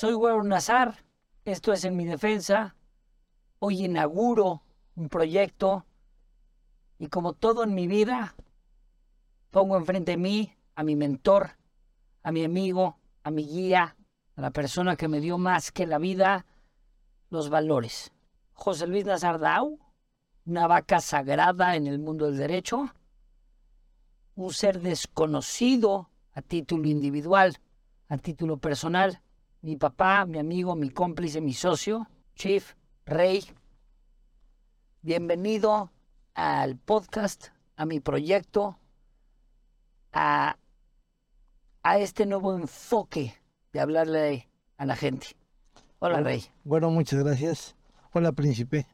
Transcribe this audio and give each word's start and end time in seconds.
Soy 0.00 0.14
Güero 0.14 0.42
Nazar, 0.42 1.04
esto 1.44 1.74
es 1.74 1.84
En 1.84 1.94
mi 1.94 2.06
defensa. 2.06 2.74
Hoy 3.58 3.84
inauguro 3.84 4.62
un 4.96 5.10
proyecto 5.10 5.84
y 6.98 7.08
como 7.08 7.34
todo 7.34 7.64
en 7.64 7.74
mi 7.74 7.86
vida, 7.86 8.34
pongo 9.50 9.76
enfrente 9.76 10.12
de 10.12 10.16
mí 10.16 10.54
a 10.74 10.84
mi 10.84 10.96
mentor, 10.96 11.50
a 12.22 12.32
mi 12.32 12.42
amigo, 12.42 12.96
a 13.24 13.30
mi 13.30 13.46
guía, 13.46 13.94
a 14.36 14.40
la 14.40 14.50
persona 14.52 14.96
que 14.96 15.06
me 15.06 15.20
dio 15.20 15.36
más 15.36 15.70
que 15.70 15.86
la 15.86 15.98
vida, 15.98 16.46
los 17.28 17.50
valores. 17.50 18.10
José 18.54 18.86
Luis 18.86 19.04
Nazardau, 19.04 19.78
una 20.46 20.66
vaca 20.66 21.00
sagrada 21.00 21.76
en 21.76 21.86
el 21.86 21.98
mundo 21.98 22.24
del 22.24 22.38
derecho, 22.38 22.90
un 24.34 24.50
ser 24.54 24.80
desconocido 24.80 26.08
a 26.32 26.40
título 26.40 26.88
individual, 26.88 27.58
a 28.08 28.16
título 28.16 28.56
personal, 28.56 29.20
mi 29.62 29.76
papá, 29.76 30.24
mi 30.26 30.38
amigo, 30.38 30.74
mi 30.74 30.90
cómplice, 30.90 31.40
mi 31.40 31.52
socio, 31.52 32.08
Chief, 32.34 32.74
Rey. 33.04 33.44
Bienvenido 35.02 35.90
al 36.34 36.76
podcast, 36.76 37.48
a 37.76 37.84
mi 37.84 38.00
proyecto, 38.00 38.78
a, 40.12 40.56
a 41.82 41.98
este 41.98 42.26
nuevo 42.26 42.54
enfoque 42.54 43.34
de 43.72 43.80
hablarle 43.80 44.48
a 44.78 44.86
la 44.86 44.96
gente. 44.96 45.28
Hola, 45.98 46.20
Rey. 46.20 46.44
Bueno, 46.64 46.90
muchas 46.90 47.22
gracias. 47.22 47.76
Hola, 48.12 48.32
príncipe. 48.32 48.86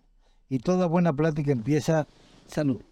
Y 0.48 0.58
toda 0.58 0.86
buena 0.86 1.12
plática 1.12 1.52
empieza. 1.52 2.08
Salud. 2.48 2.82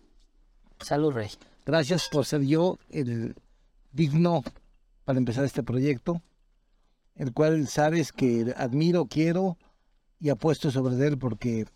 Salud, 0.80 1.12
Rey. 1.12 1.30
Gracias 1.66 2.08
por 2.10 2.24
ser 2.24 2.42
yo 2.42 2.78
el 2.90 3.34
digno 3.92 4.42
para 5.04 5.18
empezar 5.18 5.44
este 5.44 5.62
proyecto, 5.62 6.22
el 7.16 7.32
cual 7.32 7.68
sabes 7.68 8.12
que 8.12 8.54
admiro, 8.56 9.06
quiero 9.06 9.56
y 10.18 10.30
apuesto 10.30 10.70
sobre 10.70 11.06
él 11.06 11.18
porque, 11.18 11.66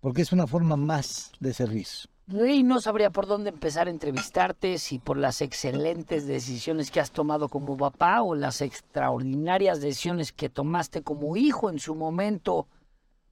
porque 0.00 0.22
es 0.22 0.32
una 0.32 0.46
forma 0.46 0.76
más 0.76 1.32
de 1.40 1.52
servicio. 1.52 2.10
Rey, 2.28 2.62
no 2.62 2.80
sabría 2.80 3.10
por 3.10 3.26
dónde 3.26 3.50
empezar 3.50 3.88
a 3.88 3.90
entrevistarte, 3.90 4.78
si 4.78 4.98
por 4.98 5.16
las 5.18 5.42
excelentes 5.42 6.26
decisiones 6.26 6.90
que 6.90 7.00
has 7.00 7.10
tomado 7.10 7.48
como 7.48 7.76
papá 7.76 8.22
o 8.22 8.34
las 8.34 8.60
extraordinarias 8.60 9.80
decisiones 9.80 10.32
que 10.32 10.48
tomaste 10.48 11.02
como 11.02 11.36
hijo 11.36 11.68
en 11.68 11.78
su 11.78 11.94
momento 11.94 12.68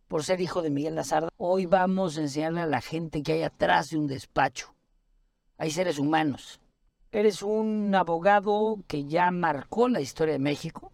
por 0.08 0.24
ser 0.24 0.40
hijo 0.40 0.60
de 0.60 0.70
Miguel 0.70 0.96
Lazarda. 0.96 1.28
Hoy 1.36 1.66
vamos 1.66 2.18
a 2.18 2.22
enseñarle 2.22 2.62
a 2.62 2.66
la 2.66 2.80
gente 2.80 3.22
que 3.22 3.34
hay 3.34 3.42
atrás 3.44 3.90
de 3.90 3.96
un 3.96 4.08
despacho. 4.08 4.74
Hay 5.56 5.70
seres 5.70 6.00
humanos. 6.00 6.60
Eres 7.12 7.42
un 7.42 7.94
abogado 7.94 8.80
que 8.88 9.04
ya 9.04 9.30
marcó 9.30 9.88
la 9.88 10.00
historia 10.00 10.32
de 10.32 10.40
México, 10.40 10.90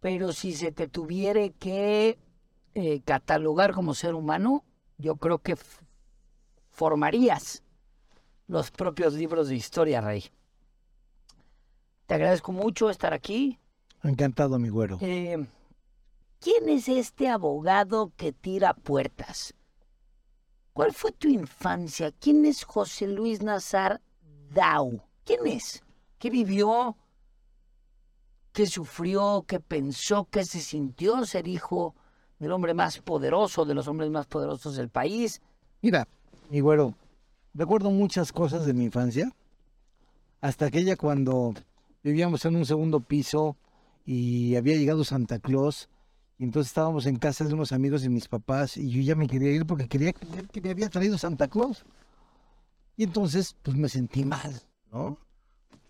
pero 0.00 0.32
si 0.32 0.52
se 0.54 0.72
te 0.72 0.88
tuviera 0.88 1.48
que 1.50 2.18
eh, 2.74 3.00
catalogar 3.02 3.72
como 3.74 3.94
ser 3.94 4.14
humano, 4.14 4.64
yo 4.98 5.16
creo 5.16 5.38
que 5.38 5.56
formarías 6.70 7.62
los 8.46 8.70
propios 8.70 9.14
libros 9.14 9.48
de 9.48 9.56
historia, 9.56 10.00
Rey. 10.00 10.24
Te 12.06 12.14
agradezco 12.14 12.50
mucho 12.52 12.90
estar 12.90 13.12
aquí. 13.12 13.58
Encantado, 14.02 14.58
mi 14.58 14.68
güero. 14.68 14.98
Eh, 15.00 15.46
¿Quién 16.40 16.68
es 16.68 16.88
este 16.88 17.28
abogado 17.28 18.12
que 18.16 18.32
tira 18.32 18.74
puertas? 18.74 19.54
¿Cuál 20.72 20.92
fue 20.94 21.12
tu 21.12 21.28
infancia? 21.28 22.10
¿Quién 22.12 22.46
es 22.46 22.64
José 22.64 23.06
Luis 23.06 23.42
Nazar 23.42 24.00
Dau? 24.50 25.02
¿Quién 25.24 25.46
es? 25.46 25.84
¿Qué 26.18 26.30
vivió? 26.30 26.96
¿Qué 28.52 28.66
sufrió? 28.66 29.44
¿Qué 29.46 29.60
pensó? 29.60 30.28
¿Qué 30.30 30.44
se 30.44 30.60
sintió 30.60 31.24
ser 31.24 31.46
hijo 31.46 31.94
del 32.38 32.52
hombre 32.52 32.74
más 32.74 32.98
poderoso, 32.98 33.64
de 33.64 33.74
los 33.74 33.86
hombres 33.86 34.10
más 34.10 34.26
poderosos 34.26 34.76
del 34.76 34.88
país? 34.88 35.40
Mira, 35.82 36.08
mi 36.50 36.60
güero, 36.60 36.94
recuerdo 37.54 37.90
muchas 37.90 38.32
cosas 38.32 38.66
de 38.66 38.74
mi 38.74 38.84
infancia. 38.84 39.32
Hasta 40.40 40.66
aquella 40.66 40.96
cuando 40.96 41.54
vivíamos 42.02 42.44
en 42.44 42.56
un 42.56 42.66
segundo 42.66 43.00
piso 43.00 43.56
y 44.04 44.56
había 44.56 44.76
llegado 44.76 45.04
Santa 45.04 45.38
Claus. 45.38 45.88
Y 46.38 46.44
entonces 46.44 46.70
estábamos 46.70 47.06
en 47.06 47.16
casa 47.16 47.44
de 47.44 47.54
unos 47.54 47.70
amigos 47.70 48.02
de 48.02 48.08
mis 48.08 48.26
papás 48.26 48.76
y 48.76 48.90
yo 48.90 49.02
ya 49.02 49.14
me 49.14 49.28
quería 49.28 49.52
ir 49.52 49.66
porque 49.66 49.86
quería 49.86 50.12
que 50.12 50.60
me 50.60 50.70
había 50.70 50.88
traído 50.88 51.18
Santa 51.18 51.48
Claus. 51.48 51.84
Y 52.96 53.04
entonces, 53.04 53.56
pues 53.62 53.76
me 53.76 53.88
sentí 53.88 54.24
mal, 54.24 54.60
¿no? 54.90 55.18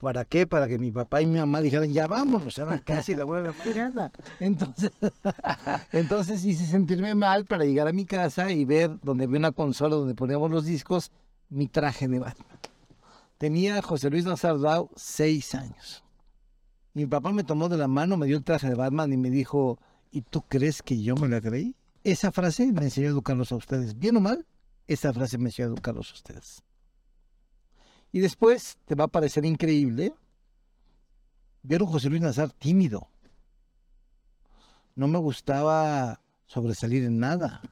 ¿Para 0.01 0.25
qué? 0.25 0.47
Para 0.47 0.67
que 0.67 0.79
mi 0.79 0.91
papá 0.91 1.21
y 1.21 1.27
mi 1.27 1.39
mamá 1.39 1.61
dijeran, 1.61 1.93
ya 1.93 2.07
vámonos, 2.07 2.57
era 2.57 2.79
casi 2.79 3.15
la 3.15 3.25
buena 3.25 3.53
mañana. 3.53 4.11
Entonces, 4.41 4.93
entonces 5.93 6.43
hice 6.43 6.65
sentirme 6.65 7.15
mal 7.15 7.45
para 7.45 7.67
llegar 7.67 7.87
a 7.87 7.93
mi 7.93 8.07
casa 8.07 8.51
y 8.51 8.65
ver 8.65 8.99
donde 9.03 9.25
había 9.25 9.39
una 9.39 9.53
consola 9.53 9.97
donde 9.97 10.15
poníamos 10.15 10.51
los 10.51 10.65
discos, 10.65 11.13
mi 11.51 11.67
traje 11.67 12.09
de 12.09 12.19
Batman. 12.19 12.59
Tenía 13.37 13.83
José 13.83 14.09
Luis 14.09 14.25
Nazardao 14.25 14.91
seis 14.97 15.55
años. 15.55 16.03
Mi 16.95 17.05
papá 17.05 17.31
me 17.31 17.45
tomó 17.45 17.69
de 17.69 17.77
la 17.77 17.87
mano, 17.87 18.17
me 18.17 18.27
dio 18.27 18.39
el 18.39 18.45
traje 18.45 18.71
de 18.71 18.77
Batman 18.77 19.13
y 19.13 19.19
me 19.19 19.29
dijo, 19.29 19.79
¿y 20.11 20.23
tú 20.23 20.41
crees 20.49 20.83
que 20.83 21.03
yo 21.03 21.15
me 21.15 21.29
la 21.29 21.43
creí? 21.43 21.77
Esa 22.05 22.33
frase 22.33 22.73
me 22.73 22.85
enseñó 22.85 23.09
a 23.09 23.11
educarlos 23.11 23.53
a 23.53 23.57
ustedes. 23.57 23.99
Bien 23.99 24.17
o 24.17 24.21
mal, 24.21 24.47
esa 24.87 25.13
frase 25.13 25.37
me 25.37 25.51
enseñó 25.51 25.69
a 25.69 25.73
educarlos 25.73 26.11
a 26.11 26.15
ustedes. 26.15 26.63
Y 28.13 28.21
después 28.21 28.79
te 28.87 28.95
va 28.95 29.05
a 29.05 29.09
parecer 29.09 29.45
increíble 29.45 30.15
ver 31.63 31.83
a 31.83 31.87
José 31.87 32.09
Luis 32.09 32.23
Nazar 32.23 32.51
tímido. 32.51 33.09
No 34.95 35.07
me 35.07 35.19
gustaba 35.19 36.21
sobresalir 36.47 37.05
en 37.05 37.19
nada. 37.21 37.63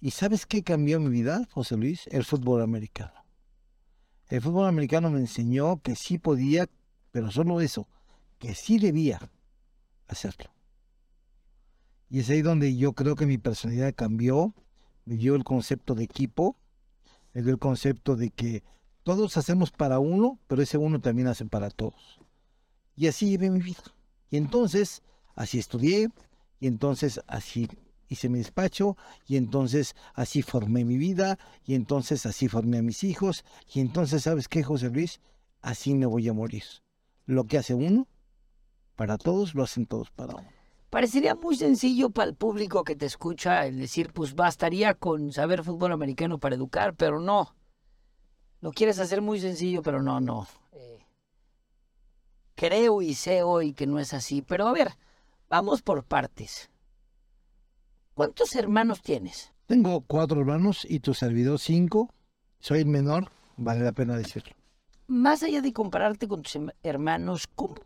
¿Y 0.00 0.10
sabes 0.10 0.46
qué 0.46 0.62
cambió 0.62 1.00
mi 1.00 1.10
vida, 1.10 1.46
José 1.50 1.76
Luis? 1.76 2.06
El 2.08 2.24
fútbol 2.24 2.62
americano. 2.62 3.12
El 4.28 4.40
fútbol 4.40 4.66
americano 4.66 5.10
me 5.10 5.20
enseñó 5.20 5.80
que 5.82 5.94
sí 5.94 6.18
podía, 6.18 6.66
pero 7.12 7.30
solo 7.30 7.60
eso, 7.60 7.86
que 8.38 8.54
sí 8.54 8.78
debía 8.78 9.20
hacerlo. 10.08 10.50
Y 12.08 12.20
es 12.20 12.30
ahí 12.30 12.42
donde 12.42 12.76
yo 12.76 12.92
creo 12.92 13.16
que 13.16 13.26
mi 13.26 13.38
personalidad 13.38 13.94
cambió, 13.94 14.54
me 15.04 15.16
dio 15.16 15.34
el 15.34 15.44
concepto 15.44 15.94
de 15.94 16.04
equipo, 16.04 16.56
me 17.36 17.42
dio 17.42 17.52
el 17.52 17.58
concepto 17.58 18.16
de 18.16 18.30
que 18.30 18.62
todos 19.02 19.36
hacemos 19.36 19.70
para 19.70 19.98
uno, 19.98 20.40
pero 20.46 20.62
ese 20.62 20.78
uno 20.78 21.02
también 21.02 21.28
hace 21.28 21.44
para 21.44 21.68
todos. 21.68 22.18
Y 22.94 23.08
así 23.08 23.28
llevé 23.28 23.50
mi 23.50 23.60
vida. 23.60 23.82
Y 24.30 24.38
entonces, 24.38 25.02
así 25.34 25.58
estudié, 25.58 26.08
y 26.60 26.66
entonces 26.66 27.20
así 27.26 27.68
hice 28.08 28.30
mi 28.30 28.38
despacho, 28.38 28.96
y 29.26 29.36
entonces 29.36 29.94
así 30.14 30.40
formé 30.40 30.86
mi 30.86 30.96
vida, 30.96 31.38
y 31.66 31.74
entonces 31.74 32.24
así 32.24 32.48
formé 32.48 32.78
a 32.78 32.82
mis 32.82 33.04
hijos, 33.04 33.44
y 33.70 33.80
entonces, 33.80 34.22
¿sabes 34.22 34.48
qué, 34.48 34.62
José 34.62 34.88
Luis? 34.88 35.20
Así 35.60 35.92
me 35.92 36.06
voy 36.06 36.26
a 36.30 36.32
morir. 36.32 36.64
Lo 37.26 37.44
que 37.44 37.58
hace 37.58 37.74
uno, 37.74 38.08
para 38.94 39.18
todos, 39.18 39.54
lo 39.54 39.62
hacen 39.62 39.84
todos 39.84 40.10
para 40.10 40.36
uno. 40.36 40.55
Parecería 40.90 41.34
muy 41.34 41.56
sencillo 41.56 42.10
para 42.10 42.28
el 42.28 42.36
público 42.36 42.84
que 42.84 42.96
te 42.96 43.06
escucha 43.06 43.66
el 43.66 43.78
decir, 43.78 44.12
pues 44.12 44.34
bastaría 44.34 44.94
con 44.94 45.32
saber 45.32 45.64
fútbol 45.64 45.92
americano 45.92 46.38
para 46.38 46.54
educar, 46.54 46.94
pero 46.94 47.20
no. 47.20 47.54
Lo 48.60 48.72
quieres 48.72 48.98
hacer 48.98 49.20
muy 49.20 49.40
sencillo, 49.40 49.82
pero 49.82 50.00
no, 50.00 50.20
no. 50.20 50.46
Eh, 50.72 51.04
creo 52.54 53.02
y 53.02 53.14
sé 53.14 53.42
hoy 53.42 53.72
que 53.72 53.86
no 53.86 53.98
es 53.98 54.14
así, 54.14 54.42
pero 54.42 54.68
a 54.68 54.72
ver, 54.72 54.92
vamos 55.48 55.82
por 55.82 56.04
partes. 56.04 56.70
¿Cuántos 58.14 58.54
hermanos 58.54 59.02
tienes? 59.02 59.52
Tengo 59.66 60.00
cuatro 60.00 60.40
hermanos 60.40 60.86
y 60.88 61.00
tu 61.00 61.12
servidor 61.12 61.58
cinco. 61.58 62.14
Soy 62.60 62.80
el 62.80 62.86
menor, 62.86 63.30
vale 63.56 63.84
la 63.84 63.92
pena 63.92 64.16
decirlo. 64.16 64.54
Más 65.08 65.42
allá 65.42 65.60
de 65.60 65.72
compararte 65.72 66.26
con 66.26 66.42
tus 66.42 66.58
hermanos, 66.82 67.46
¿cómo, 67.54 67.74
cómo 67.74 67.85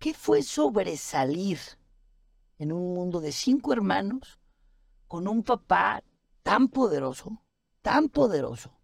¿Qué 0.00 0.14
fue 0.14 0.42
sobresalir 0.42 1.58
en 2.58 2.72
un 2.72 2.94
mundo 2.94 3.20
de 3.20 3.32
cinco 3.32 3.74
hermanos 3.74 4.40
con 5.06 5.28
un 5.28 5.42
papá 5.42 6.02
tan 6.42 6.68
poderoso, 6.68 7.42
tan 7.82 8.08
poderoso, 8.08 8.80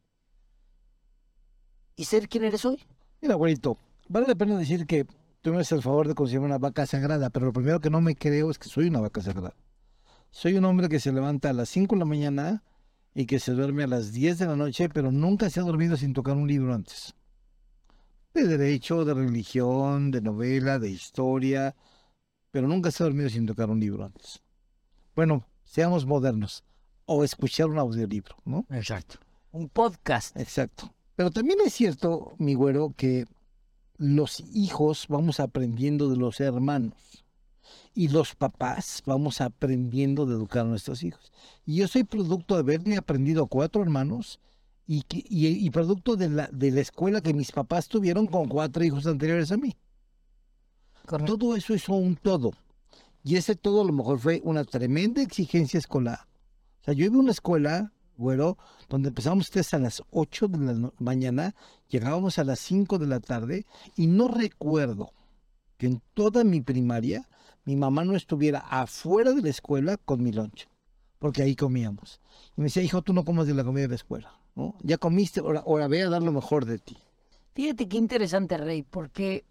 y 1.96 2.04
ser 2.04 2.28
quien 2.28 2.44
eres 2.44 2.66
hoy? 2.66 2.84
Mira, 3.22 3.32
abuelito, 3.32 3.78
vale 4.10 4.26
la 4.26 4.34
pena 4.34 4.58
decir 4.58 4.86
que 4.86 5.06
tú 5.40 5.52
me 5.52 5.60
haces 5.60 5.72
el 5.72 5.82
favor 5.82 6.06
de 6.06 6.14
considerar 6.14 6.44
una 6.44 6.58
vaca 6.58 6.84
sagrada, 6.84 7.30
pero 7.30 7.46
lo 7.46 7.52
primero 7.54 7.80
que 7.80 7.88
no 7.88 8.02
me 8.02 8.14
creo 8.14 8.50
es 8.50 8.58
que 8.58 8.68
soy 8.68 8.88
una 8.88 9.00
vaca 9.00 9.22
sagrada. 9.22 9.56
Soy 10.30 10.58
un 10.58 10.66
hombre 10.66 10.90
que 10.90 11.00
se 11.00 11.12
levanta 11.12 11.48
a 11.48 11.54
las 11.54 11.70
5 11.70 11.94
de 11.94 12.00
la 12.00 12.04
mañana 12.04 12.62
y 13.14 13.24
que 13.24 13.40
se 13.40 13.52
duerme 13.52 13.84
a 13.84 13.86
las 13.86 14.12
10 14.12 14.38
de 14.38 14.46
la 14.48 14.56
noche, 14.56 14.90
pero 14.90 15.10
nunca 15.10 15.48
se 15.48 15.60
ha 15.60 15.62
dormido 15.62 15.96
sin 15.96 16.12
tocar 16.12 16.36
un 16.36 16.46
libro 16.46 16.74
antes 16.74 17.15
de 18.36 18.58
derecho, 18.58 19.04
de 19.04 19.14
religión, 19.14 20.10
de 20.10 20.20
novela, 20.20 20.78
de 20.78 20.90
historia, 20.90 21.74
pero 22.50 22.68
nunca 22.68 22.90
se 22.90 23.02
ha 23.02 23.06
dormido 23.06 23.28
sin 23.30 23.46
tocar 23.46 23.70
un 23.70 23.80
libro 23.80 24.04
antes. 24.04 24.42
Bueno, 25.14 25.46
seamos 25.64 26.06
modernos, 26.06 26.62
o 27.06 27.24
escuchar 27.24 27.66
un 27.68 27.78
audiolibro, 27.78 28.36
¿no? 28.44 28.66
Exacto. 28.70 29.18
Un 29.52 29.68
podcast. 29.68 30.36
Exacto. 30.36 30.92
Pero 31.14 31.30
también 31.30 31.58
es 31.64 31.72
cierto, 31.72 32.34
mi 32.38 32.54
güero, 32.54 32.92
que 32.96 33.24
los 33.96 34.40
hijos 34.52 35.06
vamos 35.08 35.40
aprendiendo 35.40 36.10
de 36.10 36.16
los 36.16 36.40
hermanos 36.40 37.24
y 37.94 38.08
los 38.08 38.34
papás 38.34 39.02
vamos 39.06 39.40
aprendiendo 39.40 40.26
de 40.26 40.34
educar 40.34 40.66
a 40.66 40.68
nuestros 40.68 41.02
hijos. 41.02 41.32
Y 41.64 41.76
yo 41.76 41.88
soy 41.88 42.04
producto 42.04 42.54
de 42.54 42.60
haberme 42.60 42.96
aprendido 42.98 43.46
cuatro 43.46 43.82
hermanos 43.82 44.38
y, 44.86 45.04
y, 45.08 45.70
producto 45.70 46.16
de 46.16 46.28
la, 46.28 46.48
de 46.52 46.70
la 46.70 46.80
escuela 46.80 47.20
que 47.20 47.34
mis 47.34 47.50
papás 47.50 47.88
tuvieron 47.88 48.26
con 48.26 48.48
cuatro 48.48 48.84
hijos 48.84 49.06
anteriores 49.06 49.50
a 49.50 49.56
mí. 49.56 49.76
Todo 51.06 51.56
eso 51.56 51.74
es 51.74 51.88
un 51.88 52.16
todo. 52.16 52.52
Y 53.22 53.36
ese 53.36 53.56
todo 53.56 53.82
a 53.82 53.84
lo 53.84 53.92
mejor 53.92 54.18
fue 54.18 54.40
una 54.44 54.64
tremenda 54.64 55.22
exigencia 55.22 55.78
escolar. 55.78 56.20
O 56.80 56.84
sea, 56.84 56.94
yo 56.94 57.04
iba 57.04 57.16
a 57.16 57.20
una 57.20 57.32
escuela, 57.32 57.92
bueno, 58.16 58.56
donde 58.88 59.08
empezábamos 59.08 59.50
a 59.72 59.78
las 59.78 60.02
8 60.10 60.48
de 60.48 60.58
la 60.58 60.92
mañana, 60.98 61.54
llegábamos 61.88 62.38
a 62.38 62.44
las 62.44 62.60
5 62.60 62.98
de 62.98 63.06
la 63.06 63.18
tarde 63.18 63.66
y 63.96 64.06
no 64.06 64.28
recuerdo 64.28 65.12
que 65.76 65.86
en 65.86 66.02
toda 66.14 66.44
mi 66.44 66.60
primaria 66.60 67.28
mi 67.64 67.74
mamá 67.74 68.04
no 68.04 68.14
estuviera 68.14 68.60
afuera 68.60 69.32
de 69.32 69.42
la 69.42 69.50
escuela 69.50 69.96
con 69.96 70.22
mi 70.22 70.30
lonche, 70.30 70.68
porque 71.18 71.42
ahí 71.42 71.56
comíamos. 71.56 72.20
Y 72.56 72.60
me 72.60 72.66
decía, 72.66 72.84
hijo, 72.84 73.02
tú 73.02 73.12
no 73.12 73.24
comes 73.24 73.48
de 73.48 73.54
la 73.54 73.64
comida 73.64 73.82
de 73.82 73.88
la 73.88 73.94
escuela, 73.96 74.38
Ya 74.80 74.96
comiste, 74.96 75.40
ahora, 75.40 75.60
ahora 75.60 75.86
ve 75.88 76.02
a 76.02 76.08
dar 76.08 76.22
lo 76.22 76.32
mejor 76.32 76.64
de 76.64 76.78
ti. 76.78 76.96
Fíjate 77.54 77.88
qué 77.88 77.96
interesante, 77.96 78.56
Rey, 78.56 78.82
porque 78.82 79.44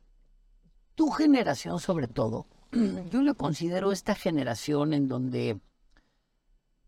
tu 0.96 1.12
generación 1.12 1.80
sobre 1.80 2.08
todo, 2.08 2.48
yo 3.12 3.22
la 3.22 3.34
considero 3.34 3.92
esta 3.92 4.16
generación 4.16 4.94
en 4.94 5.08
donde 5.08 5.60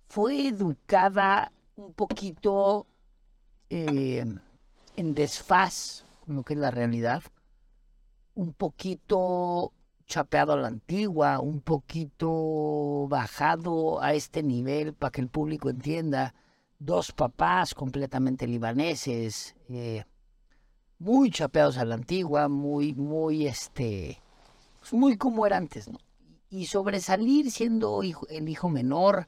fue 0.08 0.48
educada 0.48 1.52
un 1.76 1.94
poquito 1.94 2.88
eh, 3.70 4.26
en 4.96 5.14
desfaz 5.14 6.06
con 6.26 6.36
lo 6.36 6.44
que 6.44 6.54
es 6.54 6.60
la 6.60 6.72
realidad, 6.72 7.24
un 8.34 8.54
poquito 8.54 9.74
chapeado 10.06 10.54
a 10.54 10.58
la 10.58 10.68
antigua, 10.68 11.40
un 11.40 11.62
poquito 11.62 13.08
bajado 13.08 14.02
a 14.02 14.14
este 14.14 14.42
nivel 14.44 14.94
para 14.94 15.12
que 15.12 15.22
el 15.22 15.28
público 15.28 15.70
entienda. 15.70 16.34
Dos 16.80 17.12
papás 17.12 17.74
completamente 17.74 18.46
libaneses, 18.48 19.56
eh, 19.70 20.06
muy 21.00 21.32
chapeados 21.32 21.78
a 21.78 21.86
la 21.86 21.96
antigua, 21.96 22.48
muy, 22.48 22.94
muy, 22.94 23.48
este, 23.48 24.22
pues, 24.80 24.94
muy 24.94 25.18
como 25.18 25.46
era 25.46 25.58
antes, 25.58 25.88
¿no? 25.88 26.00
Y 26.50 26.68
sobresalir 26.68 27.52
siendo 27.52 28.02
el 28.04 28.50
hijo 28.50 28.70
menor, 28.70 29.28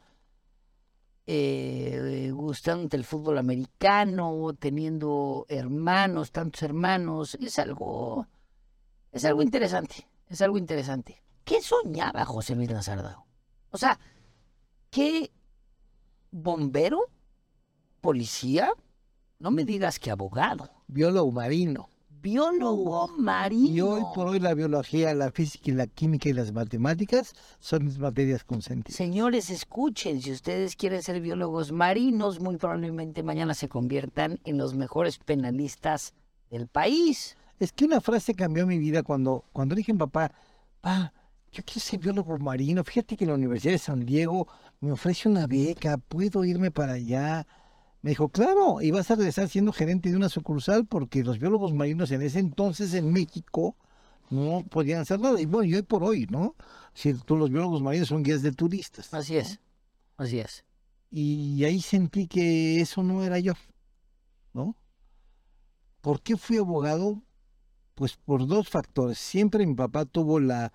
eh, 1.26 2.32
gustándote 2.34 2.98
el 2.98 3.04
fútbol 3.04 3.38
americano, 3.38 4.56
teniendo 4.58 5.46
hermanos, 5.48 6.32
tantos 6.32 6.64
hermanos, 6.64 7.36
es 7.36 7.60
algo, 7.60 8.26
es 9.12 9.26
algo 9.26 9.44
interesante, 9.44 10.08
es 10.28 10.42
algo 10.42 10.58
interesante. 10.58 11.22
¿Qué 11.44 11.62
soñaba 11.62 12.26
José 12.26 12.56
Luis 12.56 12.72
Lazardao? 12.72 13.26
O 13.70 13.78
sea, 13.78 14.00
¿qué 14.90 15.32
bombero? 16.32 17.10
¿Policía? 18.02 18.72
No 19.40 19.52
me 19.52 19.66
digas 19.66 20.00
que 20.00 20.12
abogado. 20.12 20.70
Biólogo 20.88 21.32
marino. 21.32 21.90
Biólogo 22.22 23.08
marino. 23.18 23.70
Y 23.70 23.80
hoy 23.80 24.02
por 24.14 24.28
hoy 24.28 24.40
la 24.40 24.54
biología, 24.54 25.14
la 25.14 25.32
física 25.32 25.72
y 25.72 25.74
la 25.74 25.88
química 25.88 26.28
y 26.28 26.34
las 26.34 26.52
matemáticas 26.52 27.34
son 27.60 27.86
mis 27.86 27.98
materias 27.98 28.44
consentidas. 28.44 28.98
Señores, 28.98 29.50
escuchen, 29.50 30.22
si 30.22 30.32
ustedes 30.32 30.76
quieren 30.76 31.02
ser 31.02 31.22
biólogos 31.22 31.72
marinos, 31.72 32.42
muy 32.42 32.58
probablemente 32.58 33.24
mañana 33.24 33.54
se 33.54 33.70
conviertan 33.70 34.40
en 34.44 34.58
los 34.58 34.74
mejores 34.76 35.18
penalistas 35.18 36.14
del 36.50 36.68
país. 36.68 37.38
Es 37.60 37.72
que 37.72 37.86
una 37.86 38.02
frase 38.02 38.34
cambió 38.34 38.68
mi 38.68 38.80
vida 38.80 39.04
cuando, 39.04 39.46
cuando 39.54 39.76
dije 39.76 39.92
a 39.92 39.96
mi 39.96 40.00
papá, 40.00 40.34
pa, 40.82 41.14
yo 41.52 41.64
quiero 41.66 41.80
ser 41.80 42.00
biólogo 42.00 42.38
marino. 42.38 42.84
Fíjate 42.84 43.16
que 43.16 43.26
la 43.26 43.34
Universidad 43.34 43.74
de 43.74 43.80
San 43.80 44.06
Diego 44.06 44.48
me 44.82 44.92
ofrece 44.92 45.30
una 45.30 45.48
beca, 45.48 45.98
puedo 45.98 46.44
irme 46.44 46.70
para 46.70 46.94
allá. 46.94 47.48
Me 48.02 48.12
dijo, 48.12 48.30
claro, 48.30 48.82
y 48.82 48.92
vas 48.92 49.12
a 49.12 49.16
regresar 49.16 49.50
siendo 49.50 49.74
gerente 49.74 50.10
de 50.10 50.16
una 50.16 50.30
sucursal 50.30 50.86
porque 50.86 51.24
los 51.24 51.38
biólogos 51.38 51.74
marinos 51.74 52.12
en 52.12 52.22
ese 52.22 52.40
entonces 52.40 52.94
en 52.94 53.12
México 53.12 53.76
no 54.30 54.64
podían 54.70 55.02
hacer 55.02 55.20
nada. 55.20 55.40
Y 55.42 55.46
bueno, 55.46 55.66
y 55.66 55.76
hoy 55.76 55.82
por 55.82 56.04
hoy, 56.04 56.26
¿no? 56.30 56.56
Si 56.94 57.14
tú 57.14 57.36
los 57.36 57.50
biólogos 57.50 57.82
marinos 57.82 58.08
son 58.08 58.24
guías 58.24 58.42
de 58.42 58.54
turistas. 58.54 59.14
Así 59.14 59.36
es, 59.36 59.60
así 60.16 60.40
es. 60.40 60.64
Y 61.12 61.64
ahí 61.66 61.82
sentí 61.82 62.28
que 62.28 62.80
eso 62.80 63.04
no 63.04 63.24
era 63.24 63.40
yo, 63.40 63.54
¿no? 64.54 64.76
¿Por 66.02 66.22
qué 66.22 66.38
fui 66.38 66.58
abogado? 66.58 67.22
Pues 67.96 68.16
por 68.16 68.48
dos 68.48 68.70
factores. 68.70 69.18
Siempre 69.18 69.66
mi 69.66 69.76
papá 69.76 70.06
tuvo 70.06 70.40
la, 70.40 70.72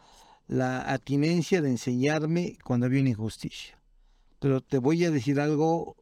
la 0.47 0.93
atinencia 0.93 1.63
de 1.63 1.71
enseñarme 1.71 2.59
cuando 2.65 2.85
había 2.85 3.01
una 3.01 3.11
injusticia. 3.11 3.81
Pero 4.41 4.61
te 4.61 4.77
voy 4.77 5.05
a 5.07 5.11
decir 5.11 5.41
algo 5.41 5.97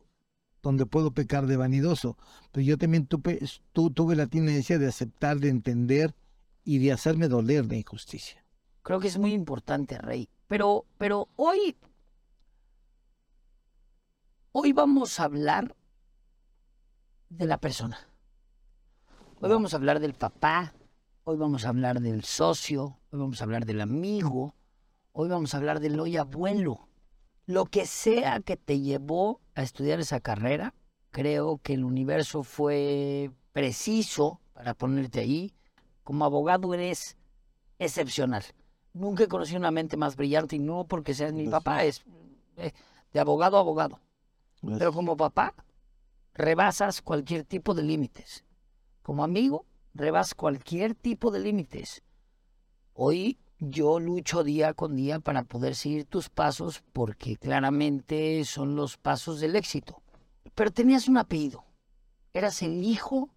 donde 0.62 0.87
puedo 0.87 1.11
pecar 1.11 1.47
de 1.47 1.56
vanidoso, 1.56 2.17
pero 2.53 2.64
yo 2.64 2.79
también 2.79 3.06
tuve, 3.06 3.41
tuve 3.73 4.17
la 4.17 4.26
tendencia 4.26 4.79
de 4.79 4.88
aceptar, 4.88 5.38
de 5.38 5.49
entender 5.49 6.14
y 6.64 6.79
de 6.79 6.93
hacerme 6.93 7.29
doler 7.29 7.67
de 7.67 7.79
injusticia. 7.79 8.44
Creo 8.82 9.00
que 9.00 9.09
es 9.09 9.19
muy 9.19 9.32
importante, 9.32 9.99
Rey. 9.99 10.29
Pero, 10.47 10.87
pero 10.99 11.29
hoy, 11.37 11.76
hoy 14.53 14.73
vamos 14.73 15.19
a 15.19 15.25
hablar 15.25 15.75
de 17.29 17.47
la 17.47 17.59
persona. 17.59 17.99
Hoy 19.41 19.50
vamos 19.50 19.75
a 19.75 19.76
hablar 19.76 19.99
del 19.99 20.14
papá, 20.14 20.75
hoy 21.25 21.37
vamos 21.37 21.64
a 21.64 21.70
hablar 21.70 22.00
del 22.00 22.23
socio, 22.23 22.99
hoy 23.11 23.19
vamos 23.19 23.41
a 23.41 23.44
hablar 23.44 23.67
del 23.67 23.81
amigo, 23.81 24.55
hoy 25.12 25.29
vamos 25.29 25.55
a 25.55 25.56
hablar 25.56 25.81
del 25.81 25.99
hoy 25.99 26.17
abuelo. 26.17 26.88
Lo 27.47 27.67
que 27.67 27.87
sea 27.87 28.41
que 28.41 28.56
te 28.56 28.81
llevó 28.81 29.41
a 29.55 29.62
estudiar 29.62 29.99
esa 29.99 30.21
carrera, 30.21 30.75
creo 31.11 31.59
que 31.59 31.75
el 31.75 31.85
universo 31.85 32.44
fue 32.44 33.31
preciso 33.53 34.41
para 34.53 34.75
ponerte 34.75 35.21
ahí. 35.21 35.53
Como 36.05 36.25
abogado 36.25 36.73
eres 36.75 37.17
excepcional. 37.79 38.44
Nunca 38.93 39.25
he 39.25 39.29
conocido 39.29 39.59
una 39.59 39.71
mente 39.71 39.97
más 39.97 40.17
brillante 40.17 40.56
y 40.56 40.61
no 40.61 40.85
porque 40.85 41.14
seas 41.14 41.33
mi 41.33 41.49
papá, 41.49 41.85
es 41.85 42.05
eh, 42.57 42.73
de 43.12 43.21
abogado 43.21 43.57
a 43.57 43.61
abogado. 43.61 44.00
Pero 44.61 44.93
como 44.93 45.16
papá, 45.16 45.55
rebasas 46.35 47.02
cualquier 47.02 47.45
tipo 47.45 47.75
de 47.75 47.83
límites. 47.83 48.45
Como 49.02 49.25
amigo, 49.25 49.66
rebasas 49.95 50.35
cualquier 50.35 50.95
tipo 50.95 51.31
de 51.33 51.40
límites. 51.40 52.02
Hoy 52.95 53.38
yo 53.71 54.00
lucho 54.00 54.42
día 54.42 54.75
con 54.75 54.97
día 54.97 55.21
para 55.21 55.45
poder 55.45 55.76
seguir 55.76 56.04
tus 56.04 56.28
pasos 56.28 56.83
porque 56.92 57.37
claramente 57.37 58.45
son 58.45 58.75
los 58.75 58.97
pasos 58.97 59.38
del 59.38 59.54
éxito. 59.54 60.02
Pero 60.54 60.73
tenías 60.73 61.07
un 61.07 61.19
apellido. 61.19 61.64
Eras 62.35 62.62
el 62.62 62.83
hijo 62.83 63.28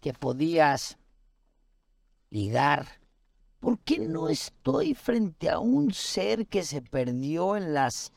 que 0.00 0.12
podías 0.12 0.96
ligar. 2.30 2.86
¿Por 3.58 3.80
qué 3.80 3.98
no 3.98 4.28
estoy 4.28 4.94
frente 4.94 5.50
a 5.50 5.58
un 5.58 5.92
ser 5.92 6.46
que 6.46 6.62
se 6.62 6.82
perdió 6.82 7.56
en 7.56 7.74
las 7.74 8.12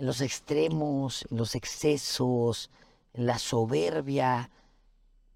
en 0.00 0.06
los 0.06 0.22
extremos, 0.22 1.26
en 1.30 1.36
los 1.36 1.54
excesos, 1.54 2.70
en 3.12 3.26
la 3.26 3.38
soberbia. 3.38 4.50